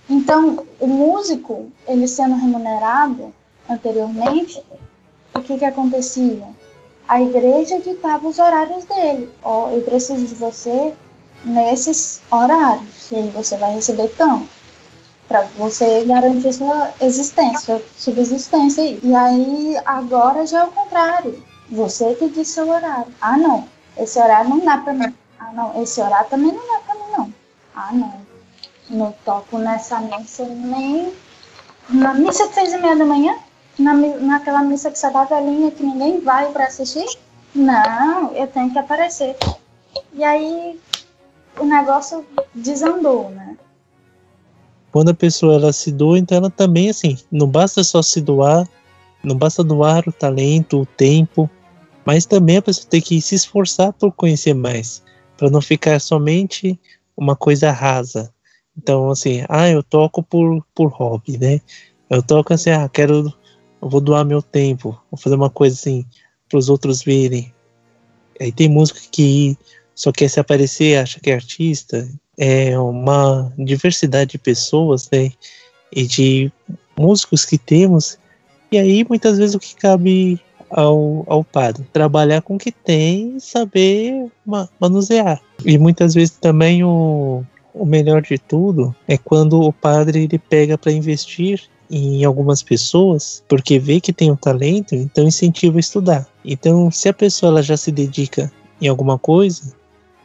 Então, 0.08 0.66
o 0.80 0.86
músico, 0.86 1.70
ele 1.86 2.06
sendo 2.06 2.36
remunerado 2.36 3.34
anteriormente, 3.68 4.62
o 5.34 5.40
que 5.40 5.58
que 5.58 5.64
acontecia? 5.64 6.46
A 7.06 7.20
igreja 7.20 7.80
ditava 7.80 8.26
os 8.26 8.38
horários 8.38 8.84
dele. 8.84 9.30
Ó, 9.42 9.66
oh, 9.66 9.70
eu 9.70 9.82
preciso 9.82 10.26
de 10.26 10.34
você 10.34 10.94
nesses 11.44 12.20
horários. 12.30 13.10
E 13.10 13.16
aí 13.16 13.30
você 13.30 13.56
vai 13.56 13.74
receber 13.74 14.08
tanto. 14.16 14.48
Para 15.28 15.42
você 15.58 16.04
garantir 16.06 16.52
sua 16.54 16.90
existência, 17.02 17.60
sua 17.60 17.82
subsistência 17.96 18.82
aí. 18.82 18.98
E 19.02 19.14
aí, 19.14 19.76
agora 19.84 20.46
já 20.46 20.60
é 20.60 20.64
o 20.64 20.72
contrário. 20.72 21.44
Você 21.70 22.14
que 22.14 22.30
diz 22.30 22.48
seu 22.48 22.68
horário. 22.68 23.12
Ah, 23.20 23.36
não. 23.36 23.68
Esse 23.96 24.18
horário 24.18 24.48
não 24.48 24.60
dá 24.60 24.78
para 24.78 24.94
mim. 24.94 25.14
Ah, 25.38 25.52
não. 25.52 25.82
Esse 25.82 26.00
horário 26.00 26.30
também 26.30 26.50
não 26.52 26.66
dá 26.66 26.80
para 26.80 26.94
mim, 26.94 27.12
não. 27.16 27.34
Ah, 27.74 27.90
não. 27.92 28.14
Não 28.88 29.12
toco 29.24 29.58
nessa 29.58 30.00
missa 30.00 30.44
nem. 30.44 31.12
Na 31.90 32.14
missa 32.14 32.48
de 32.48 32.54
seis 32.54 32.72
e 32.72 32.78
meia 32.78 32.96
da 32.96 33.04
manhã? 33.04 33.36
Na, 33.78 33.92
naquela 33.92 34.62
missa 34.62 34.90
que 34.90 34.98
só 34.98 35.10
dá 35.10 35.24
velhinha 35.24 35.70
que 35.70 35.82
ninguém 35.82 36.20
vai 36.20 36.50
para 36.52 36.64
assistir? 36.64 37.06
Não, 37.54 38.32
eu 38.32 38.46
tenho 38.46 38.70
que 38.70 38.78
aparecer. 38.78 39.36
E 40.14 40.24
aí 40.24 40.80
o 41.58 41.64
negócio 41.64 42.26
desandou, 42.54 43.30
né? 43.30 43.56
Quando 44.90 45.10
a 45.10 45.14
pessoa 45.14 45.54
ela 45.54 45.72
se 45.72 45.92
doa, 45.92 46.18
então 46.18 46.38
ela 46.38 46.50
também, 46.50 46.88
assim, 46.88 47.16
não 47.30 47.46
basta 47.46 47.84
só 47.84 48.02
se 48.02 48.20
doar, 48.20 48.66
não 49.22 49.36
basta 49.36 49.62
doar 49.62 50.08
o 50.08 50.12
talento, 50.12 50.80
o 50.80 50.86
tempo, 50.86 51.50
mas 52.04 52.24
também 52.24 52.56
a 52.56 52.62
pessoa 52.62 52.88
tem 52.88 53.00
que 53.00 53.20
se 53.20 53.34
esforçar 53.34 53.92
por 53.92 54.12
conhecer 54.12 54.54
mais, 54.54 55.02
para 55.36 55.50
não 55.50 55.60
ficar 55.60 56.00
somente 56.00 56.78
uma 57.16 57.36
coisa 57.36 57.70
rasa. 57.70 58.32
Então, 58.76 59.10
assim, 59.10 59.44
ah, 59.48 59.68
eu 59.68 59.82
toco 59.82 60.22
por, 60.22 60.64
por 60.74 60.90
hobby, 60.90 61.36
né? 61.36 61.60
Eu 62.08 62.22
toco 62.22 62.54
assim, 62.54 62.70
ah, 62.70 62.88
quero, 62.88 63.32
eu 63.82 63.88
vou 63.88 64.00
doar 64.00 64.24
meu 64.24 64.40
tempo, 64.40 64.98
vou 65.10 65.18
fazer 65.18 65.34
uma 65.34 65.50
coisa 65.50 65.74
assim 65.74 66.06
para 66.48 66.58
os 66.58 66.68
outros 66.68 67.02
verem. 67.02 67.52
Aí 68.40 68.52
tem 68.52 68.68
música 68.68 69.00
que 69.10 69.58
só 69.94 70.12
quer 70.12 70.28
se 70.28 70.38
aparecer, 70.38 70.98
acha 70.98 71.20
que 71.20 71.30
é 71.30 71.34
artista. 71.34 72.08
É 72.38 72.78
uma 72.78 73.52
diversidade 73.58 74.32
de 74.32 74.38
pessoas, 74.38 75.08
né? 75.10 75.32
E 75.92 76.06
de 76.06 76.52
músicos 76.96 77.44
que 77.44 77.58
temos. 77.58 78.16
E 78.70 78.78
aí, 78.78 79.04
muitas 79.08 79.38
vezes, 79.38 79.54
o 79.54 79.58
que 79.58 79.74
cabe 79.74 80.40
ao, 80.70 81.24
ao 81.26 81.44
padre. 81.44 81.84
Trabalhar 81.92 82.42
com 82.42 82.56
o 82.56 82.58
que 82.58 82.70
tem 82.70 83.36
e 83.36 83.40
saber 83.40 84.30
ma 84.44 84.68
manusear. 84.80 85.40
E 85.64 85.78
muitas 85.78 86.14
vezes 86.14 86.36
também 86.36 86.84
o, 86.84 87.42
o 87.74 87.84
melhor 87.84 88.22
de 88.22 88.38
tudo 88.38 88.94
é 89.06 89.16
quando 89.16 89.60
o 89.60 89.72
padre 89.72 90.24
ele 90.24 90.38
pega 90.38 90.76
para 90.76 90.92
investir 90.92 91.62
em 91.90 92.22
algumas 92.22 92.62
pessoas, 92.62 93.42
porque 93.48 93.78
vê 93.78 93.98
que 93.98 94.12
tem 94.12 94.30
um 94.30 94.36
talento, 94.36 94.94
então 94.94 95.26
incentiva 95.26 95.78
a 95.78 95.80
estudar. 95.80 96.26
Então, 96.44 96.90
se 96.90 97.08
a 97.08 97.14
pessoa 97.14 97.50
ela 97.50 97.62
já 97.62 97.78
se 97.78 97.90
dedica 97.90 98.52
em 98.80 98.88
alguma 98.88 99.18
coisa, 99.18 99.74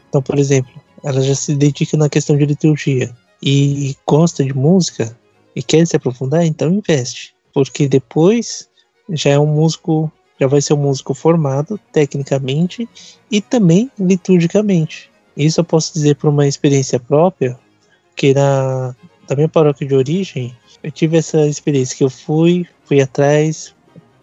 então, 0.10 0.22
por 0.22 0.38
exemplo, 0.38 0.74
ela 1.04 1.22
já 1.22 1.36
se 1.36 1.56
dedica 1.56 1.98
na 1.98 2.10
questão 2.10 2.38
de 2.38 2.46
liturgia 2.46 3.14
e 3.42 3.96
gosta 4.08 4.44
de 4.44 4.54
música 4.54 5.18
e 5.56 5.62
quer 5.62 5.86
se 5.86 5.96
aprofundar, 5.96 6.46
então 6.46 6.72
investe, 6.72 7.34
porque 7.54 7.88
depois 7.88 8.70
já 9.10 9.32
é 9.32 9.40
um 9.40 9.46
músico, 9.46 10.12
já 10.40 10.48
vai 10.48 10.62
ser 10.62 10.74
um 10.74 10.78
músico 10.78 11.14
formado 11.14 11.80
tecnicamente 11.92 12.88
e 13.30 13.42
também 13.42 13.92
liturgicamente. 14.00 15.12
Isso 15.36 15.60
eu 15.60 15.66
posso 15.66 15.94
dizer 15.94 16.16
por 16.16 16.30
uma 16.30 16.48
experiência 16.48 17.00
própria, 17.00 17.60
que 18.16 18.34
na 18.34 18.96
da 19.28 19.36
minha 19.36 19.50
paróquia 19.50 19.88
de 19.88 19.96
origem, 19.96 20.56
eu 20.84 20.92
tive 20.92 21.18
essa 21.18 21.48
experiência 21.48 21.96
que 21.96 22.04
eu 22.04 22.10
fui, 22.10 22.66
fui 22.86 23.02
atrás 23.02 23.74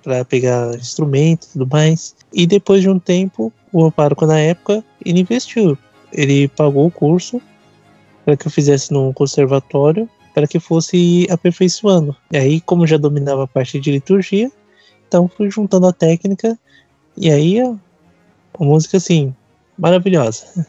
para 0.03 0.25
pegar 0.25 0.75
instrumento 0.75 1.45
e 1.45 1.53
tudo 1.53 1.67
mais. 1.67 2.15
E 2.33 2.47
depois 2.47 2.83
de 2.83 2.89
um 2.89 2.99
tempo, 2.99 3.53
o 3.73 3.83
meu 3.83 3.93
pároco 3.93 4.27
na 4.27 4.39
época, 4.39 4.85
ele 5.05 5.21
investiu. 5.21 5.77
Ele 6.13 6.49
pagou 6.49 6.87
o 6.87 6.91
curso 6.91 7.41
para 8.25 8.37
que 8.37 8.47
eu 8.47 8.51
fizesse 8.51 8.93
num 8.93 9.13
conservatório 9.13 10.09
para 10.35 10.47
que 10.47 10.61
fosse 10.61 11.27
aperfeiçoando. 11.31 12.17
E 12.31 12.37
aí, 12.37 12.61
como 12.61 12.87
já 12.87 12.97
dominava 12.97 13.45
a 13.45 13.49
parte 13.49 13.81
de 13.81 13.91
liturgia, 13.91 14.51
então 15.07 15.29
fui 15.29 15.51
juntando 15.51 15.87
a 15.87 15.93
técnica 15.93 16.59
e 17.17 17.31
aí 17.31 17.61
a, 17.61 17.75
a 18.59 18.65
música 18.65 18.97
assim 18.97 19.35
maravilhosa. 19.77 20.67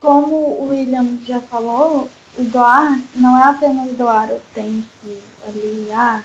Como 0.00 0.36
o 0.36 0.68
William 0.68 1.18
já 1.26 1.40
falou, 1.40 2.08
o 2.36 2.44
doar 2.44 3.00
não 3.14 3.38
é 3.38 3.44
apenas 3.44 3.96
doar 3.96 4.30
o 4.30 4.40
tempo 4.52 4.86
ali, 5.46 5.88
ah, 5.92 6.22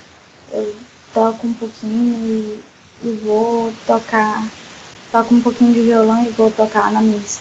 eu 0.52 0.76
toco 1.14 1.46
um 1.46 1.54
pouquinho 1.54 2.14
e, 2.26 2.60
e 3.02 3.20
vou 3.24 3.72
tocar, 3.86 4.46
toco 5.10 5.34
um 5.34 5.40
pouquinho 5.40 5.72
de 5.72 5.80
violão 5.80 6.22
e 6.24 6.28
vou 6.30 6.50
tocar 6.50 6.92
na 6.92 7.00
missa. 7.00 7.40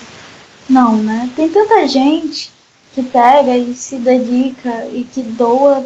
Não, 0.70 0.95
né? 0.97 1.28
Tem 1.36 1.49
tanta 1.49 1.88
gente 1.88 2.51
que 2.93 3.01
pega 3.01 3.57
e 3.57 3.74
se 3.74 3.95
dedica 3.97 4.86
e 4.86 5.03
que 5.03 5.24
doa 5.24 5.86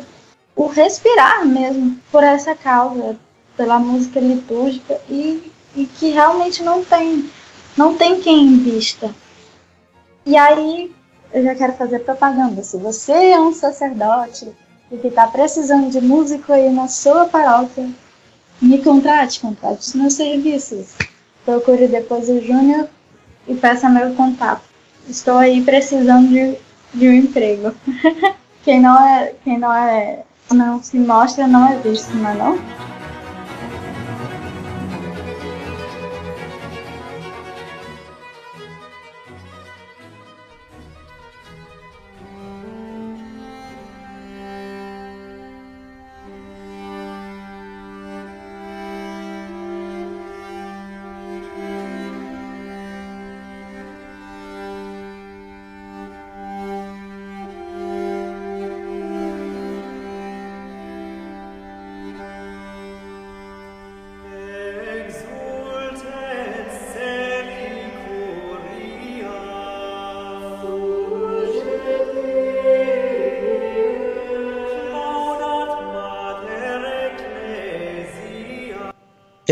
o 0.55 0.67
respirar 0.67 1.45
mesmo 1.45 1.97
por 2.11 2.21
essa 2.23 2.53
causa, 2.53 3.17
pela 3.55 3.79
música 3.79 4.19
litúrgica 4.19 4.99
e, 5.09 5.51
e 5.75 5.85
que 5.85 6.09
realmente 6.09 6.61
não 6.63 6.83
tem, 6.83 7.29
não 7.77 7.95
tem 7.95 8.19
quem 8.19 8.43
invista. 8.45 9.15
E 10.25 10.35
aí 10.35 10.93
eu 11.31 11.43
já 11.43 11.55
quero 11.55 11.73
fazer 11.73 11.99
propaganda. 11.99 12.61
Se 12.61 12.77
você 12.77 13.13
é 13.13 13.39
um 13.39 13.53
sacerdote 13.53 14.51
e 14.91 14.97
que 14.97 15.07
está 15.07 15.27
precisando 15.27 15.89
de 15.89 16.01
músico 16.01 16.51
aí 16.51 16.69
na 16.69 16.89
sua 16.89 17.25
paróquia, 17.25 17.89
me 18.61 18.81
contrate, 18.83 19.39
contrate 19.39 19.87
os 19.87 19.93
meus 19.95 20.13
serviços. 20.13 20.89
Procure 21.45 21.87
depois 21.87 22.29
o 22.29 22.41
Júnior 22.41 22.87
e 23.47 23.55
peça 23.55 23.89
meu 23.89 24.13
contato. 24.13 24.72
Estou 25.07 25.37
aí 25.37 25.61
precisando 25.61 26.29
de 26.29 26.57
de 26.93 27.07
um 27.07 27.13
emprego. 27.13 27.73
quem 28.63 28.79
não 28.79 28.97
é, 29.03 29.33
quem 29.43 29.57
não 29.57 29.73
é, 29.73 30.23
não 30.51 30.81
se 30.81 30.97
mostra 30.97 31.47
não 31.47 31.67
é 31.67 31.77
visto, 31.79 32.15
não 32.15 32.29
é 32.29 32.33
não? 32.35 32.59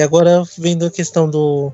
E 0.01 0.03
agora 0.03 0.41
vendo 0.57 0.83
a 0.83 0.89
questão 0.89 1.29
do 1.29 1.71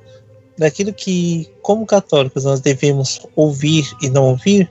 daquilo 0.57 0.91
que, 0.91 1.49
como 1.61 1.85
católicos, 1.85 2.43
nós 2.43 2.59
devemos 2.59 3.25
ouvir 3.37 3.89
e 4.01 4.09
não 4.09 4.31
ouvir, 4.31 4.69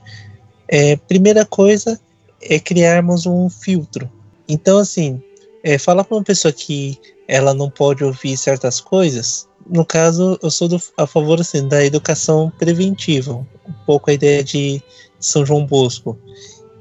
é, 0.68 0.96
primeira 0.96 1.46
coisa 1.46 1.98
é 2.42 2.60
criarmos 2.60 3.24
um 3.24 3.48
filtro. 3.48 4.10
Então, 4.46 4.76
assim, 4.76 5.22
é, 5.64 5.78
falar 5.78 6.04
para 6.04 6.18
uma 6.18 6.22
pessoa 6.22 6.52
que 6.52 6.98
ela 7.26 7.54
não 7.54 7.70
pode 7.70 8.04
ouvir 8.04 8.36
certas 8.36 8.78
coisas, 8.78 9.48
no 9.66 9.86
caso, 9.86 10.38
eu 10.42 10.50
sou 10.50 10.68
do, 10.68 10.78
a 10.98 11.06
favor 11.06 11.40
assim, 11.40 11.66
da 11.66 11.82
educação 11.82 12.52
preventiva, 12.58 13.32
um 13.32 13.72
pouco 13.86 14.10
a 14.10 14.12
ideia 14.12 14.44
de 14.44 14.82
São 15.18 15.46
João 15.46 15.64
Bosco. 15.64 16.18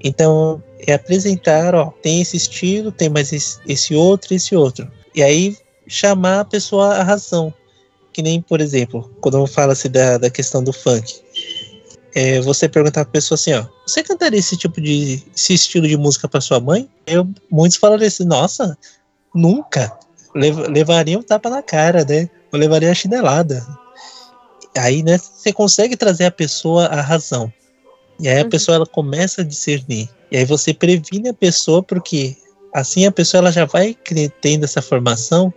Então, 0.03 0.61
é 0.79 0.93
apresentar, 0.93 1.73
ó, 1.73 1.91
tem 2.01 2.19
esse 2.21 2.35
estilo, 2.35 2.91
tem 2.91 3.07
mais 3.07 3.31
esse, 3.31 3.59
esse 3.65 3.95
outro, 3.95 4.33
esse 4.33 4.55
outro. 4.57 4.91
E 5.15 5.23
aí 5.23 5.55
chamar 5.87 6.41
a 6.41 6.45
pessoa 6.45 6.95
à 6.95 7.03
razão. 7.03 7.53
Que 8.11 8.21
nem, 8.21 8.41
por 8.41 8.61
exemplo, 8.61 9.11
quando 9.19 9.45
fala-se 9.45 9.89
da, 9.89 10.17
da 10.17 10.29
questão 10.29 10.63
do 10.63 10.71
funk. 10.71 11.21
É, 12.13 12.39
você 12.39 12.69
perguntar 12.69 13.03
pra 13.03 13.11
pessoa 13.11 13.35
assim, 13.35 13.53
ó, 13.53 13.65
você 13.85 14.01
cantaria 14.01 14.39
esse 14.39 14.55
tipo 14.55 14.79
de 14.79 15.21
esse 15.35 15.53
estilo 15.53 15.85
de 15.85 15.97
música 15.97 16.29
para 16.29 16.39
sua 16.39 16.61
mãe? 16.61 16.89
Eu, 17.05 17.27
muitos 17.51 17.77
falariam 17.77 18.07
assim, 18.07 18.23
nossa, 18.23 18.77
nunca. 19.33 19.91
Lev, 20.33 20.57
levaria 20.69 21.19
um 21.19 21.21
tapa 21.21 21.49
na 21.49 21.61
cara, 21.61 22.05
né? 22.05 22.29
Eu 22.51 22.59
levaria 22.59 22.89
a 22.89 22.95
chinelada. 22.95 23.65
Aí, 24.77 25.03
né, 25.03 25.17
você 25.17 25.51
consegue 25.51 25.97
trazer 25.97 26.25
a 26.25 26.31
pessoa 26.31 26.85
à 26.85 27.01
razão. 27.01 27.51
E 28.19 28.29
aí 28.29 28.39
a 28.39 28.43
uhum. 28.43 28.49
pessoa 28.49 28.75
ela 28.75 28.85
começa 28.85 29.41
a 29.41 29.45
discernir. 29.45 30.09
E 30.31 30.37
aí 30.37 30.45
você 30.45 30.73
previne 30.73 31.29
a 31.29 31.33
pessoa 31.33 31.83
porque 31.83 32.35
Assim 32.75 33.05
a 33.05 33.11
pessoa 33.11 33.39
ela 33.39 33.53
já 33.53 33.63
vai 33.63 33.97
tendo 34.41 34.65
essa 34.65 34.81
formação 34.81 35.53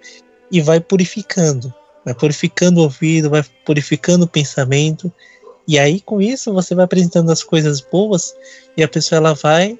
e 0.53 0.61
vai 0.61 0.79
purificando, 0.79 1.75
vai 2.05 2.14
purificando 2.14 2.79
o 2.79 2.85
ouvido, 2.85 3.29
vai 3.29 3.45
purificando 3.66 4.25
o 4.25 4.29
pensamento. 4.29 5.12
E 5.66 5.81
aí 5.81 6.01
com 6.01 6.23
isso 6.23 6.55
você 6.55 6.77
vai 6.77 6.85
apresentando 6.85 7.33
as 7.33 7.43
coisas 7.43 7.81
boas 7.81 8.37
e 8.77 8.85
a 8.85 8.89
pessoa 8.89 9.16
ela 9.16 9.35
vai 9.35 9.77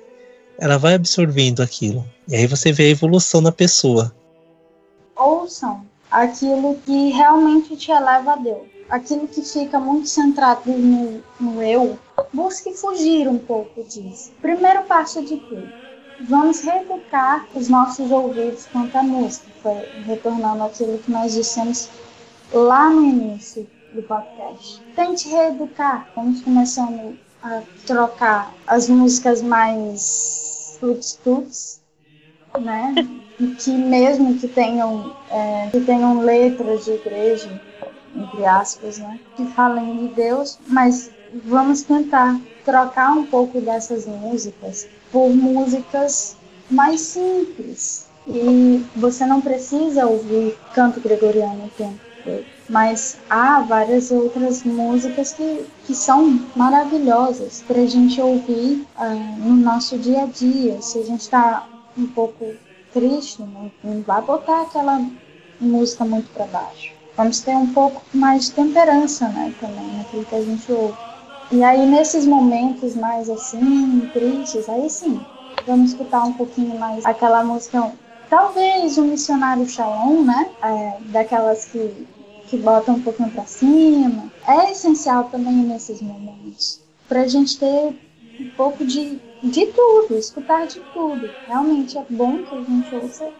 ela 0.59 0.79
vai 0.79 0.95
absorvendo 0.95 1.63
aquilo. 1.63 2.05
E 2.27 2.35
aí 2.35 2.45
você 2.49 2.73
vê 2.73 2.87
a 2.87 2.91
evolução 2.91 3.41
na 3.41 3.53
pessoa. 3.53 4.13
Ouçam 5.15 5.87
aquilo 6.11 6.77
que 6.85 7.11
realmente 7.11 7.77
te 7.77 7.93
eleva 7.93 8.33
a 8.33 8.37
Deus. 8.37 8.67
Aquilo 8.91 9.29
que 9.29 9.43
fica 9.43 9.79
muito 9.79 10.09
centrado 10.09 10.73
no, 10.73 11.23
no 11.39 11.63
eu, 11.63 11.97
busque 12.33 12.75
fugir 12.75 13.29
um 13.29 13.39
pouco 13.39 13.85
disso. 13.85 14.33
Primeiro 14.43 14.83
passo 14.83 15.23
de 15.23 15.37
tudo 15.37 15.88
vamos 16.21 16.61
reeducar 16.61 17.47
os 17.55 17.69
nossos 17.69 18.11
ouvidos 18.11 18.67
quanto 18.73 18.97
à 18.97 19.03
música, 19.03 19.47
foi 19.63 20.03
retornando 20.05 20.65
aquilo 20.65 20.99
que 20.99 21.11
nós 21.11 21.33
dissemos 21.33 21.89
lá 22.53 22.91
no 22.91 23.05
início 23.05 23.69
do 23.93 24.03
podcast. 24.03 24.83
Tente 24.95 25.29
reeducar, 25.29 26.09
vamos 26.15 26.43
começando 26.43 27.19
a 27.43 27.63
trocar 27.87 28.53
as 28.67 28.89
músicas 28.89 29.43
mais 29.43 30.77
tuts-tuts, 30.81 31.81
né? 32.61 32.95
que 33.59 33.71
mesmo 33.71 34.37
que 34.39 34.49
tenham, 34.49 35.15
é, 35.31 35.69
que 35.71 35.81
tenham 35.81 36.21
letras 36.21 36.85
de 36.85 36.93
igreja, 36.93 37.61
entre 38.15 38.45
aspas, 38.45 38.99
né? 38.99 39.21
Que 39.37 39.45
falem 39.47 40.09
de 40.09 40.15
Deus, 40.15 40.59
mas 40.67 41.11
vamos 41.45 41.83
tentar 41.83 42.41
trocar 42.65 43.13
um 43.13 43.25
pouco 43.27 43.61
dessas 43.61 44.07
músicas 44.07 44.89
por 45.13 45.31
músicas 45.31 46.37
mais 46.71 47.01
simples. 47.01 48.07
E 48.27 48.85
você 48.95 49.25
não 49.25 49.41
precisa 49.41 50.07
ouvir 50.07 50.59
canto 50.75 51.01
gregoriano 51.01 51.65
o 51.65 51.71
tempo 51.71 51.99
todo. 52.25 52.45
Mas 52.69 53.17
há 53.31 53.61
várias 53.61 54.11
outras 54.11 54.63
músicas 54.63 55.33
que, 55.33 55.65
que 55.87 55.95
são 55.95 56.39
maravilhosas 56.55 57.65
para 57.67 57.81
a 57.81 57.87
gente 57.87 58.21
ouvir 58.21 58.87
uh, 58.99 59.39
no 59.39 59.57
nosso 59.57 59.97
dia 59.97 60.25
a 60.25 60.27
dia. 60.27 60.81
Se 60.83 60.99
a 60.99 61.05
gente 61.05 61.23
está 61.23 61.67
um 61.97 62.07
pouco 62.07 62.53
triste, 62.93 63.43
não, 63.43 64.03
vai 64.03 64.21
botar 64.21 64.63
aquela 64.63 65.03
música 65.59 66.05
muito 66.05 66.29
para 66.35 66.47
baixo. 66.47 66.93
Vamos 67.17 67.41
ter 67.41 67.57
um 67.57 67.73
pouco 67.73 68.03
mais 68.13 68.47
de 68.47 68.53
temperança 68.53 69.29
né, 69.29 69.53
também 69.61 69.97
naquilo 69.97 70.25
que 70.25 70.35
a 70.35 70.43
gente 70.43 70.71
ouve. 70.71 71.08
E 71.51 71.63
aí, 71.65 71.87
nesses 71.87 72.27
momentos 72.27 72.95
mais 72.95 73.31
assim, 73.31 74.09
tristes, 74.13 74.69
aí 74.69 74.89
sim, 74.91 75.19
vamos 75.67 75.93
escutar 75.93 76.23
um 76.25 76.33
pouquinho 76.35 76.79
mais 76.79 77.07
aquela 77.07 77.43
música, 77.43 77.91
talvez 78.29 78.99
um 78.99 79.07
missionário 79.07 79.67
Shalom, 79.67 80.25
né? 80.25 80.51
É, 80.63 80.99
daquelas 81.07 81.65
que, 81.65 82.07
que 82.49 82.57
botam 82.59 82.97
um 82.97 83.03
pouquinho 83.03 83.31
pra 83.31 83.47
cima. 83.47 84.31
É 84.47 84.73
essencial 84.73 85.25
também 85.25 85.55
nesses 85.55 86.03
momentos, 86.03 86.81
pra 87.09 87.27
gente 87.27 87.59
ter 87.59 87.95
um 88.39 88.49
pouco 88.55 88.85
de, 88.85 89.19
de 89.43 89.67
tudo, 89.67 90.19
escutar 90.19 90.67
de 90.67 90.81
tudo. 90.93 91.31
Realmente 91.47 91.97
é 91.97 92.05
bom 92.11 92.39
que 92.43 92.55
a 92.55 92.61
gente 92.61 92.95
ouça 92.95 93.31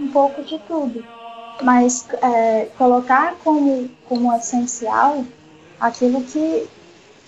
um 0.00 0.08
pouco 0.08 0.42
de 0.42 0.58
tudo. 0.60 1.04
Mas 1.62 2.06
é, 2.22 2.70
colocar 2.78 3.36
como, 3.44 3.88
como 4.08 4.32
essencial 4.34 5.24
aquilo 5.78 6.22
que, 6.24 6.66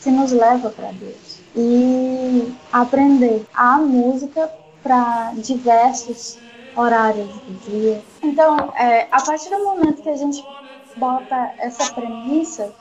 que 0.02 0.10
nos 0.10 0.32
leva 0.32 0.70
para 0.70 0.92
Deus. 0.92 1.40
E 1.54 2.54
aprender 2.72 3.46
a 3.54 3.78
música 3.78 4.50
para 4.82 5.32
diversos 5.36 6.38
horários 6.76 7.28
do 7.28 7.70
dia. 7.70 8.02
Então, 8.22 8.72
é, 8.76 9.08
a 9.10 9.22
partir 9.22 9.48
do 9.48 9.64
momento 9.64 10.02
que 10.02 10.10
a 10.10 10.16
gente 10.16 10.44
bota 10.96 11.54
essa 11.58 11.92
premissa 11.92 12.72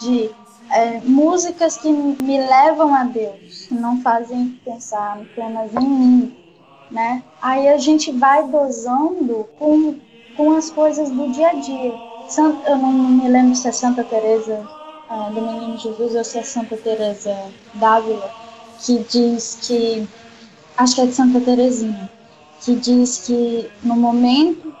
de 0.00 0.30
é, 0.70 1.00
músicas 1.00 1.76
que 1.76 1.90
me 1.90 2.38
levam 2.38 2.94
a 2.94 3.04
Deus, 3.04 3.66
que 3.68 3.74
não 3.74 4.00
fazem 4.00 4.60
pensar 4.64 5.18
apenas 5.20 5.72
em 5.74 5.88
mim, 5.88 6.36
né? 6.90 7.22
Aí 7.40 7.68
a 7.68 7.78
gente 7.78 8.10
vai 8.12 8.46
dosando 8.48 9.48
com, 9.58 9.98
com 10.36 10.56
as 10.56 10.70
coisas 10.70 11.10
do 11.10 11.30
dia 11.30 11.48
a 11.48 11.54
dia. 11.54 11.94
Eu 12.66 12.78
não 12.78 12.92
me 12.92 13.28
lembro 13.28 13.54
se 13.54 13.68
é 13.68 13.72
Santa 13.72 14.02
Teresa 14.02 14.66
uh, 15.10 15.32
do 15.32 15.40
Menino 15.40 15.78
Jesus 15.78 16.14
ou 16.14 16.24
se 16.24 16.38
é 16.38 16.42
Santa 16.42 16.76
Teresa 16.76 17.36
d'Ávila, 17.74 18.30
que 18.84 18.98
diz 19.10 19.58
que 19.62 20.06
acho 20.76 20.94
que 20.94 21.00
é 21.00 21.06
de 21.06 21.12
Santa 21.12 21.40
Teresinha, 21.40 22.10
que 22.60 22.74
diz 22.76 23.18
que 23.26 23.70
no 23.82 23.96
momento 23.96 24.74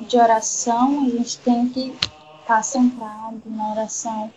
de 0.00 0.16
oração 0.16 1.06
a 1.06 1.10
gente 1.10 1.38
tem 1.38 1.68
que 1.68 1.92
estar 2.40 2.56
tá 2.56 2.62
centrado 2.62 3.42
na 3.46 3.72
oração, 3.72 4.30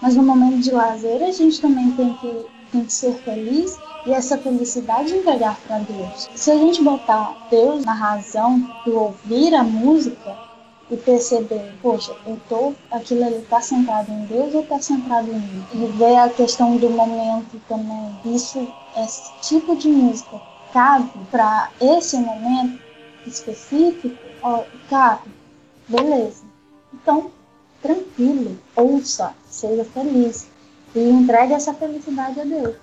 mas 0.00 0.14
no 0.14 0.22
momento 0.22 0.60
de 0.60 0.70
lazer 0.70 1.22
a 1.22 1.30
gente 1.30 1.60
também 1.60 1.90
tem 1.92 2.14
que, 2.14 2.46
tem 2.72 2.84
que 2.84 2.92
ser 2.92 3.14
feliz 3.22 3.78
e 4.06 4.12
essa 4.12 4.36
felicidade 4.36 5.14
entregar 5.14 5.58
para 5.66 5.78
Deus. 5.78 6.28
Se 6.34 6.50
a 6.50 6.56
gente 6.56 6.82
botar 6.82 7.46
Deus 7.50 7.84
na 7.84 7.94
razão 7.94 8.58
do 8.84 8.98
ouvir 8.98 9.54
a 9.54 9.62
música 9.62 10.51
e 10.92 10.96
perceber, 10.98 11.72
poxa, 11.80 12.14
eu 12.26 12.38
tô, 12.50 12.74
aquilo 12.90 13.24
ali 13.24 13.36
está 13.36 13.62
centrado 13.62 14.12
em 14.12 14.26
Deus 14.26 14.54
ou 14.54 14.60
está 14.60 14.78
centrado 14.78 15.30
em 15.30 15.40
mim? 15.40 15.64
E 15.72 15.86
ver 15.96 16.16
a 16.16 16.28
questão 16.28 16.76
do 16.76 16.90
momento 16.90 17.58
também. 17.66 18.14
Isso, 18.26 18.68
esse 18.98 19.32
tipo 19.40 19.74
de 19.74 19.88
música 19.88 20.38
cabe 20.70 21.10
para 21.30 21.70
esse 21.80 22.18
momento 22.18 22.78
específico? 23.26 24.14
Ó, 24.42 24.64
cabe. 24.90 25.30
Beleza. 25.88 26.44
Então, 26.92 27.30
tranquilo, 27.80 28.58
ouça, 28.76 29.34
seja 29.46 29.86
feliz 29.86 30.46
e 30.94 31.08
entregue 31.08 31.54
essa 31.54 31.72
felicidade 31.72 32.38
a 32.38 32.44
Deus. 32.44 32.76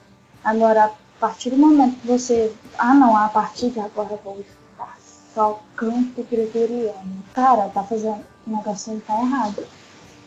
Agora, 0.44 0.86
a 0.86 1.20
partir 1.20 1.52
do 1.52 1.58
momento 1.58 2.00
que 2.02 2.08
você, 2.08 2.52
ah 2.76 2.96
não, 2.96 3.16
a 3.16 3.30
partir 3.30 3.70
de 3.70 3.80
agora 3.80 4.14
eu 4.14 4.20
vou 4.24 4.44
canto 5.76 6.26
gregoriano. 6.30 7.24
Cara, 7.34 7.70
tá 7.70 7.84
fazendo, 7.84 8.22
o 8.48 8.56
negócio 8.58 9.02
tá 9.06 9.22
errado, 9.22 9.64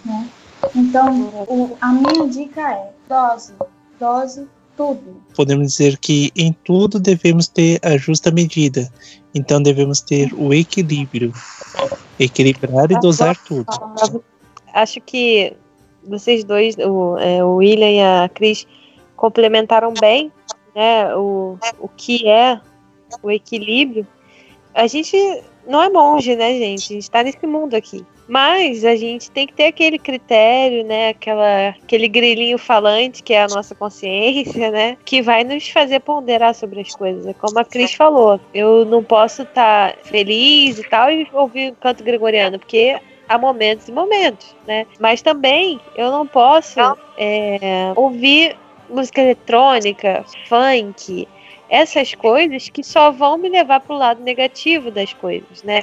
né? 0.04 0.28
Então, 0.74 1.30
o, 1.48 1.76
a 1.80 1.92
minha 1.92 2.28
dica 2.28 2.60
é 2.60 2.92
dose, 3.08 3.52
dose 3.98 4.46
tudo. 4.76 5.22
Podemos 5.34 5.72
dizer 5.72 5.98
que 5.98 6.30
em 6.36 6.52
tudo 6.52 7.00
devemos 7.00 7.48
ter 7.48 7.80
a 7.82 7.96
justa 7.96 8.30
medida. 8.30 8.90
Então 9.34 9.62
devemos 9.62 10.00
ter 10.00 10.32
o 10.34 10.52
equilíbrio. 10.52 11.32
Equilibrar 12.18 12.90
e 12.90 13.00
dosar 13.00 13.36
tudo 13.44 13.66
acho 14.72 15.00
que 15.00 15.54
vocês 16.04 16.44
dois, 16.44 16.76
o, 16.78 17.16
é, 17.18 17.44
o 17.44 17.56
William 17.56 17.90
e 17.90 18.00
a 18.00 18.28
Cris, 18.28 18.66
complementaram 19.14 19.92
bem 20.00 20.32
né, 20.74 21.14
o, 21.14 21.56
o 21.78 21.88
que 21.88 22.28
é 22.28 22.60
o 23.22 23.30
equilíbrio. 23.30 24.06
A 24.74 24.86
gente 24.86 25.16
não 25.66 25.82
é 25.82 25.88
monge, 25.88 26.34
né, 26.34 26.52
gente? 26.54 26.84
A 26.84 26.94
gente 26.94 26.98
está 26.98 27.22
nesse 27.22 27.46
mundo 27.46 27.74
aqui. 27.74 28.04
Mas 28.28 28.84
a 28.84 28.94
gente 28.96 29.30
tem 29.30 29.46
que 29.46 29.52
ter 29.52 29.64
aquele 29.64 29.98
critério, 29.98 30.84
né? 30.84 31.10
Aquela, 31.10 31.70
aquele 31.70 32.08
grilinho 32.08 32.56
falante 32.56 33.22
que 33.22 33.34
é 33.34 33.42
a 33.42 33.48
nossa 33.48 33.74
consciência, 33.74 34.70
né? 34.70 34.96
Que 35.04 35.20
vai 35.20 35.44
nos 35.44 35.68
fazer 35.68 36.00
ponderar 36.00 36.54
sobre 36.54 36.80
as 36.80 36.94
coisas. 36.94 37.26
É 37.26 37.34
como 37.34 37.58
a 37.58 37.64
Cris 37.64 37.92
falou, 37.94 38.40
eu 38.54 38.84
não 38.84 39.02
posso 39.02 39.42
estar 39.42 39.92
tá 39.92 39.98
feliz 40.02 40.78
e 40.78 40.84
tal 40.84 41.10
e 41.10 41.28
ouvir 41.32 41.72
o 41.72 41.76
canto 41.76 42.02
gregoriano, 42.04 42.58
porque 42.58 42.98
há 43.28 43.36
momentos 43.36 43.88
e 43.88 43.92
momentos, 43.92 44.54
né? 44.66 44.86
Mas 44.98 45.20
também 45.20 45.80
eu 45.96 46.10
não 46.10 46.26
posso 46.26 46.80
é, 47.18 47.92
ouvir 47.96 48.56
música 48.88 49.20
eletrônica, 49.20 50.24
funk, 50.48 51.26
essas 51.72 52.14
coisas 52.14 52.68
que 52.68 52.84
só 52.84 53.10
vão 53.10 53.38
me 53.38 53.48
levar 53.48 53.80
para 53.80 53.94
o 53.94 53.98
lado 53.98 54.22
negativo 54.22 54.90
das 54.90 55.14
coisas, 55.14 55.62
né? 55.62 55.82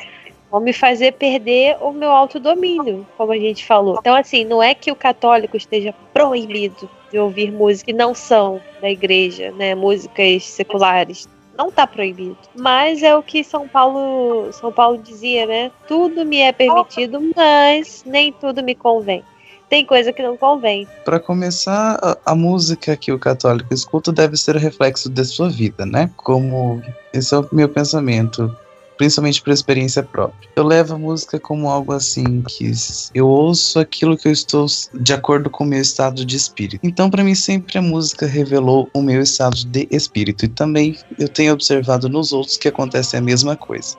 Vão 0.51 0.61
me 0.61 0.71
fazer 0.71 1.13
perder 1.13 1.77
o 1.81 1.91
meu 1.91 2.11
autodomínio, 2.11 3.07
como 3.17 3.31
a 3.31 3.37
gente 3.37 3.65
falou. 3.65 3.97
Então, 3.99 4.15
assim, 4.15 4.45
não 4.45 4.61
é 4.61 4.75
que 4.75 4.91
o 4.91 4.95
católico 4.95 5.57
esteja 5.57 5.91
proibido 6.13 6.87
de 7.11 7.17
ouvir 7.17 7.51
música 7.51 7.87
que 7.87 7.97
não 7.97 8.13
são 8.13 8.61
da 8.79 8.89
igreja, 8.89 9.51
né? 9.51 9.73
Músicas 9.73 10.43
seculares 10.43 11.27
não 11.57 11.69
está 11.69 11.87
proibido. 11.87 12.37
Mas 12.55 13.01
é 13.01 13.15
o 13.15 13.23
que 13.23 13.43
São 13.43 13.67
Paulo, 13.67 14.53
São 14.53 14.71
Paulo 14.71 14.97
dizia, 14.99 15.47
né? 15.47 15.71
Tudo 15.87 16.23
me 16.23 16.39
é 16.39 16.51
permitido, 16.51 17.19
mas 17.35 18.03
nem 18.05 18.31
tudo 18.31 18.61
me 18.61 18.75
convém. 18.75 19.23
Tem 19.69 19.85
coisa 19.85 20.11
que 20.11 20.23
não 20.23 20.35
convém. 20.35 20.87
Para 21.05 21.19
começar, 21.19 21.99
a, 22.01 22.17
a, 22.31 22.35
música 22.35 22.97
que 22.97 23.11
o 23.11 23.19
católico 23.19 23.73
escuta 23.73 24.11
deve 24.11 24.35
ser 24.35 24.55
o 24.55 24.59
reflexo 24.59 25.09
de 25.09 25.23
sua 25.23 25.49
vida, 25.49 25.85
né? 25.85 26.09
Como 26.17 26.81
esse 27.13 27.33
é 27.33 27.37
o 27.37 27.47
meu 27.51 27.69
pensamento 27.69 28.51
principalmente 28.99 29.41
por 29.41 29.53
experiência 29.53 30.03
própria. 30.03 30.49
Eu 30.57 30.63
levo 30.65 30.93
a 30.93 30.97
música 30.97 31.39
como 31.39 31.69
algo 31.69 31.93
assim 31.93 32.41
que 32.41 32.69
eu 33.15 33.27
ouço 33.29 33.79
aquilo 33.79 34.17
que 34.17 34.27
eu 34.27 34.31
estou 34.31 34.65
de 34.93 35.13
acordo 35.13 35.49
com 35.49 35.63
o 35.63 35.67
meu 35.67 35.81
estado 35.81 36.25
de 36.25 36.35
espírito. 36.35 36.81
Então, 36.83 37.09
para 37.09 37.23
mim 37.23 37.33
sempre 37.33 37.77
a 37.77 37.81
música 37.81 38.27
revelou 38.27 38.89
o 38.93 39.01
meu 39.01 39.21
estado 39.21 39.55
de 39.55 39.87
espírito 39.89 40.43
e 40.43 40.49
também 40.49 40.97
eu 41.17 41.29
tenho 41.29 41.53
observado 41.53 42.09
nos 42.09 42.33
outros 42.33 42.57
que 42.57 42.67
acontece 42.67 43.15
a 43.15 43.21
mesma 43.21 43.55
coisa. 43.55 43.95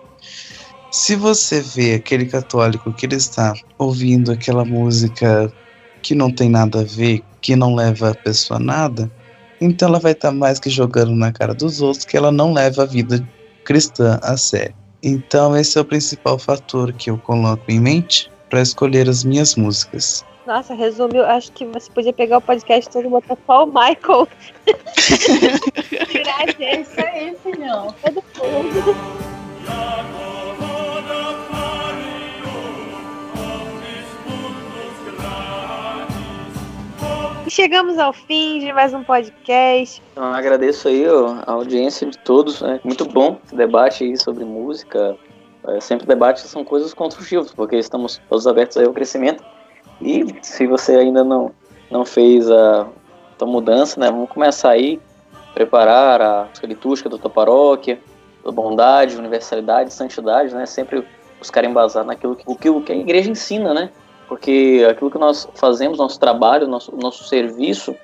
Se 0.90 1.14
você 1.14 1.60
vê 1.60 1.94
aquele 1.94 2.26
católico 2.26 2.92
que 2.92 3.06
ele 3.06 3.14
está 3.14 3.54
ouvindo 3.78 4.32
aquela 4.32 4.64
música 4.64 5.52
que 6.02 6.16
não 6.16 6.32
tem 6.32 6.48
nada 6.48 6.80
a 6.80 6.84
ver, 6.84 7.22
que 7.40 7.54
não 7.54 7.76
leva 7.76 8.10
a 8.10 8.14
pessoa 8.14 8.58
a 8.58 8.62
nada, 8.62 9.10
então 9.60 9.88
ela 9.88 10.00
vai 10.00 10.12
estar 10.12 10.32
mais 10.32 10.58
que 10.58 10.68
jogando 10.68 11.14
na 11.14 11.32
cara 11.32 11.54
dos 11.54 11.80
outros 11.80 12.04
que 12.04 12.16
ela 12.16 12.32
não 12.32 12.52
leva 12.52 12.82
a 12.82 12.86
vida 12.86 13.24
cristã 13.64 14.18
a 14.20 14.36
sério. 14.36 14.74
Então, 15.02 15.56
esse 15.56 15.78
é 15.78 15.80
o 15.80 15.84
principal 15.84 16.38
fator 16.38 16.92
que 16.92 17.08
eu 17.08 17.16
coloco 17.18 17.62
em 17.68 17.78
mente 17.78 18.30
para 18.50 18.60
escolher 18.60 19.08
as 19.08 19.22
minhas 19.22 19.54
músicas. 19.54 20.24
Nossa, 20.46 20.74
resumiu. 20.74 21.24
Acho 21.24 21.52
que 21.52 21.64
você 21.66 21.88
podia 21.90 22.12
pegar 22.12 22.38
o 22.38 22.40
podcast 22.40 22.90
todo 22.90 23.06
e 23.06 23.08
botar 23.08 23.38
só 23.46 23.64
o 23.64 23.66
Michael. 23.66 24.28
É 26.58 26.80
isso 26.80 27.00
aí, 27.00 27.34
filhão. 27.42 27.94
Todo 28.02 28.22
mundo. 28.38 28.96
chegamos 37.60 37.98
ao 37.98 38.10
fim 38.10 38.58
de 38.58 38.72
mais 38.72 38.94
um 38.94 39.04
podcast. 39.04 40.02
Então, 40.12 40.32
agradeço 40.32 40.88
aí 40.88 41.04
a 41.46 41.52
audiência 41.52 42.06
de 42.06 42.16
todos. 42.16 42.62
É 42.62 42.80
muito 42.82 43.04
bom 43.04 43.38
esse 43.44 43.54
debate 43.54 44.02
aí 44.02 44.16
sobre 44.16 44.46
música. 44.46 45.14
É, 45.68 45.78
sempre 45.78 46.06
debates 46.06 46.42
são 46.44 46.64
coisas 46.64 46.94
construtivas, 46.94 47.52
porque 47.52 47.76
estamos 47.76 48.18
todos 48.30 48.46
abertos 48.46 48.78
aí 48.78 48.86
ao 48.86 48.94
crescimento. 48.94 49.44
E 50.00 50.24
se 50.40 50.66
você 50.66 50.94
ainda 50.94 51.22
não, 51.22 51.52
não 51.90 52.02
fez 52.02 52.50
a, 52.50 52.88
a 53.38 53.44
mudança, 53.44 54.00
né, 54.00 54.10
vamos 54.10 54.30
começar 54.30 54.70
aí, 54.70 54.98
preparar 55.52 56.22
a 56.22 56.48
litúrgica 56.62 57.10
da 57.10 57.18
tua 57.18 57.30
paróquia, 57.30 58.00
da 58.42 58.50
bondade, 58.50 59.18
universalidade, 59.18 59.92
santidade, 59.92 60.54
né, 60.54 60.64
sempre 60.64 61.06
buscar 61.38 61.62
embasar 61.62 62.06
naquilo 62.06 62.34
que, 62.36 62.70
o 62.70 62.80
que 62.80 62.90
a 62.90 62.96
igreja 62.96 63.30
ensina, 63.30 63.74
né, 63.74 63.90
porque 64.30 64.86
aquilo 64.88 65.10
que 65.10 65.18
nós 65.18 65.48
fazemos, 65.56 65.98
nosso 65.98 66.20
trabalho, 66.20 66.68
nosso, 66.68 66.94
nosso 66.96 67.24
serviço, 67.24 67.96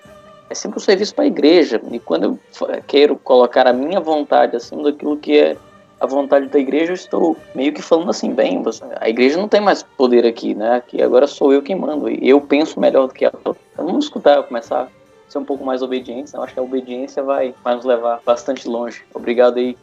é 0.50 0.54
sempre 0.56 0.78
um 0.78 0.80
serviço 0.80 1.14
para 1.14 1.22
a 1.22 1.28
igreja. 1.28 1.80
E 1.92 2.00
quando 2.00 2.24
eu 2.24 2.38
quero 2.84 3.14
colocar 3.16 3.64
a 3.68 3.72
minha 3.72 4.00
vontade 4.00 4.56
acima 4.56 4.82
daquilo 4.82 5.16
que 5.16 5.38
é 5.38 5.56
a 6.00 6.06
vontade 6.06 6.48
da 6.48 6.58
igreja, 6.58 6.90
eu 6.90 6.96
estou 6.96 7.36
meio 7.54 7.72
que 7.72 7.80
falando 7.80 8.10
assim, 8.10 8.34
bem, 8.34 8.60
a 9.00 9.08
igreja 9.08 9.38
não 9.38 9.46
tem 9.46 9.60
mais 9.60 9.84
poder 9.84 10.26
aqui, 10.26 10.52
né? 10.52 10.72
Aqui 10.74 11.00
agora 11.00 11.28
sou 11.28 11.52
eu 11.52 11.62
quem 11.62 11.76
mando, 11.76 12.10
e 12.10 12.28
eu 12.28 12.40
penso 12.40 12.80
melhor 12.80 13.06
do 13.06 13.14
que 13.14 13.24
ela. 13.24 13.38
Então 13.40 13.56
vamos 13.76 14.06
escutar, 14.06 14.42
começar 14.42 14.82
a 14.82 14.88
ser 15.30 15.38
um 15.38 15.44
pouco 15.44 15.64
mais 15.64 15.80
obedientes. 15.80 16.32
Né? 16.32 16.40
Eu 16.40 16.42
acho 16.42 16.54
que 16.54 16.58
a 16.58 16.64
obediência 16.64 17.22
vai, 17.22 17.54
vai 17.62 17.76
nos 17.76 17.84
levar 17.84 18.20
bastante 18.26 18.66
longe. 18.66 19.04
Obrigado 19.14 19.58
aí 19.58 19.78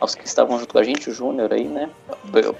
aos 0.00 0.14
que 0.14 0.26
estavam 0.26 0.58
junto 0.58 0.72
com 0.72 0.78
a 0.78 0.84
gente, 0.84 1.10
o 1.10 1.14
Júnior 1.14 1.52
aí, 1.52 1.68
né? 1.68 1.90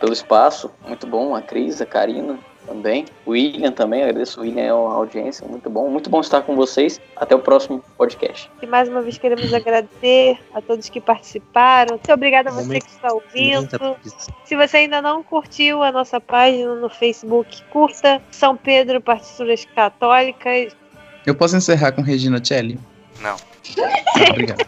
Pelo 0.00 0.12
espaço, 0.12 0.70
muito 0.86 1.06
bom, 1.06 1.34
a 1.34 1.42
Cris, 1.42 1.80
a 1.80 1.86
Karina, 1.86 2.38
também. 2.68 3.06
O 3.24 3.30
William 3.30 3.72
também, 3.72 4.02
agradeço 4.02 4.40
o 4.40 4.42
William, 4.42 4.74
a 4.74 4.94
audiência, 4.94 5.46
muito 5.48 5.70
bom. 5.70 5.88
Muito 5.88 6.10
bom 6.10 6.20
estar 6.20 6.42
com 6.42 6.54
vocês. 6.54 7.00
Até 7.16 7.34
o 7.34 7.38
próximo 7.38 7.82
podcast. 7.96 8.50
E 8.62 8.66
mais 8.66 8.88
uma 8.88 9.00
vez 9.00 9.16
queremos 9.16 9.52
agradecer 9.52 10.38
a 10.54 10.60
todos 10.60 10.88
que 10.88 11.00
participaram. 11.00 11.94
Muito 11.94 12.12
obrigada 12.12 12.50
a 12.50 12.52
você 12.52 12.80
que 12.80 12.90
está 12.90 13.12
ouvindo. 13.12 13.96
Se 14.44 14.54
você 14.54 14.76
ainda 14.78 15.00
não 15.00 15.22
curtiu 15.22 15.82
a 15.82 15.90
nossa 15.90 16.20
página 16.20 16.74
no 16.74 16.90
Facebook, 16.90 17.62
curta 17.70 18.20
São 18.30 18.56
Pedro 18.56 19.00
Partituras 19.00 19.64
Católicas. 19.74 20.76
Eu 21.26 21.34
posso 21.34 21.56
encerrar 21.56 21.92
com 21.92 22.02
Regina 22.02 22.44
Celli? 22.44 22.78
Não. 23.20 23.36
Obrigado. 24.30 24.64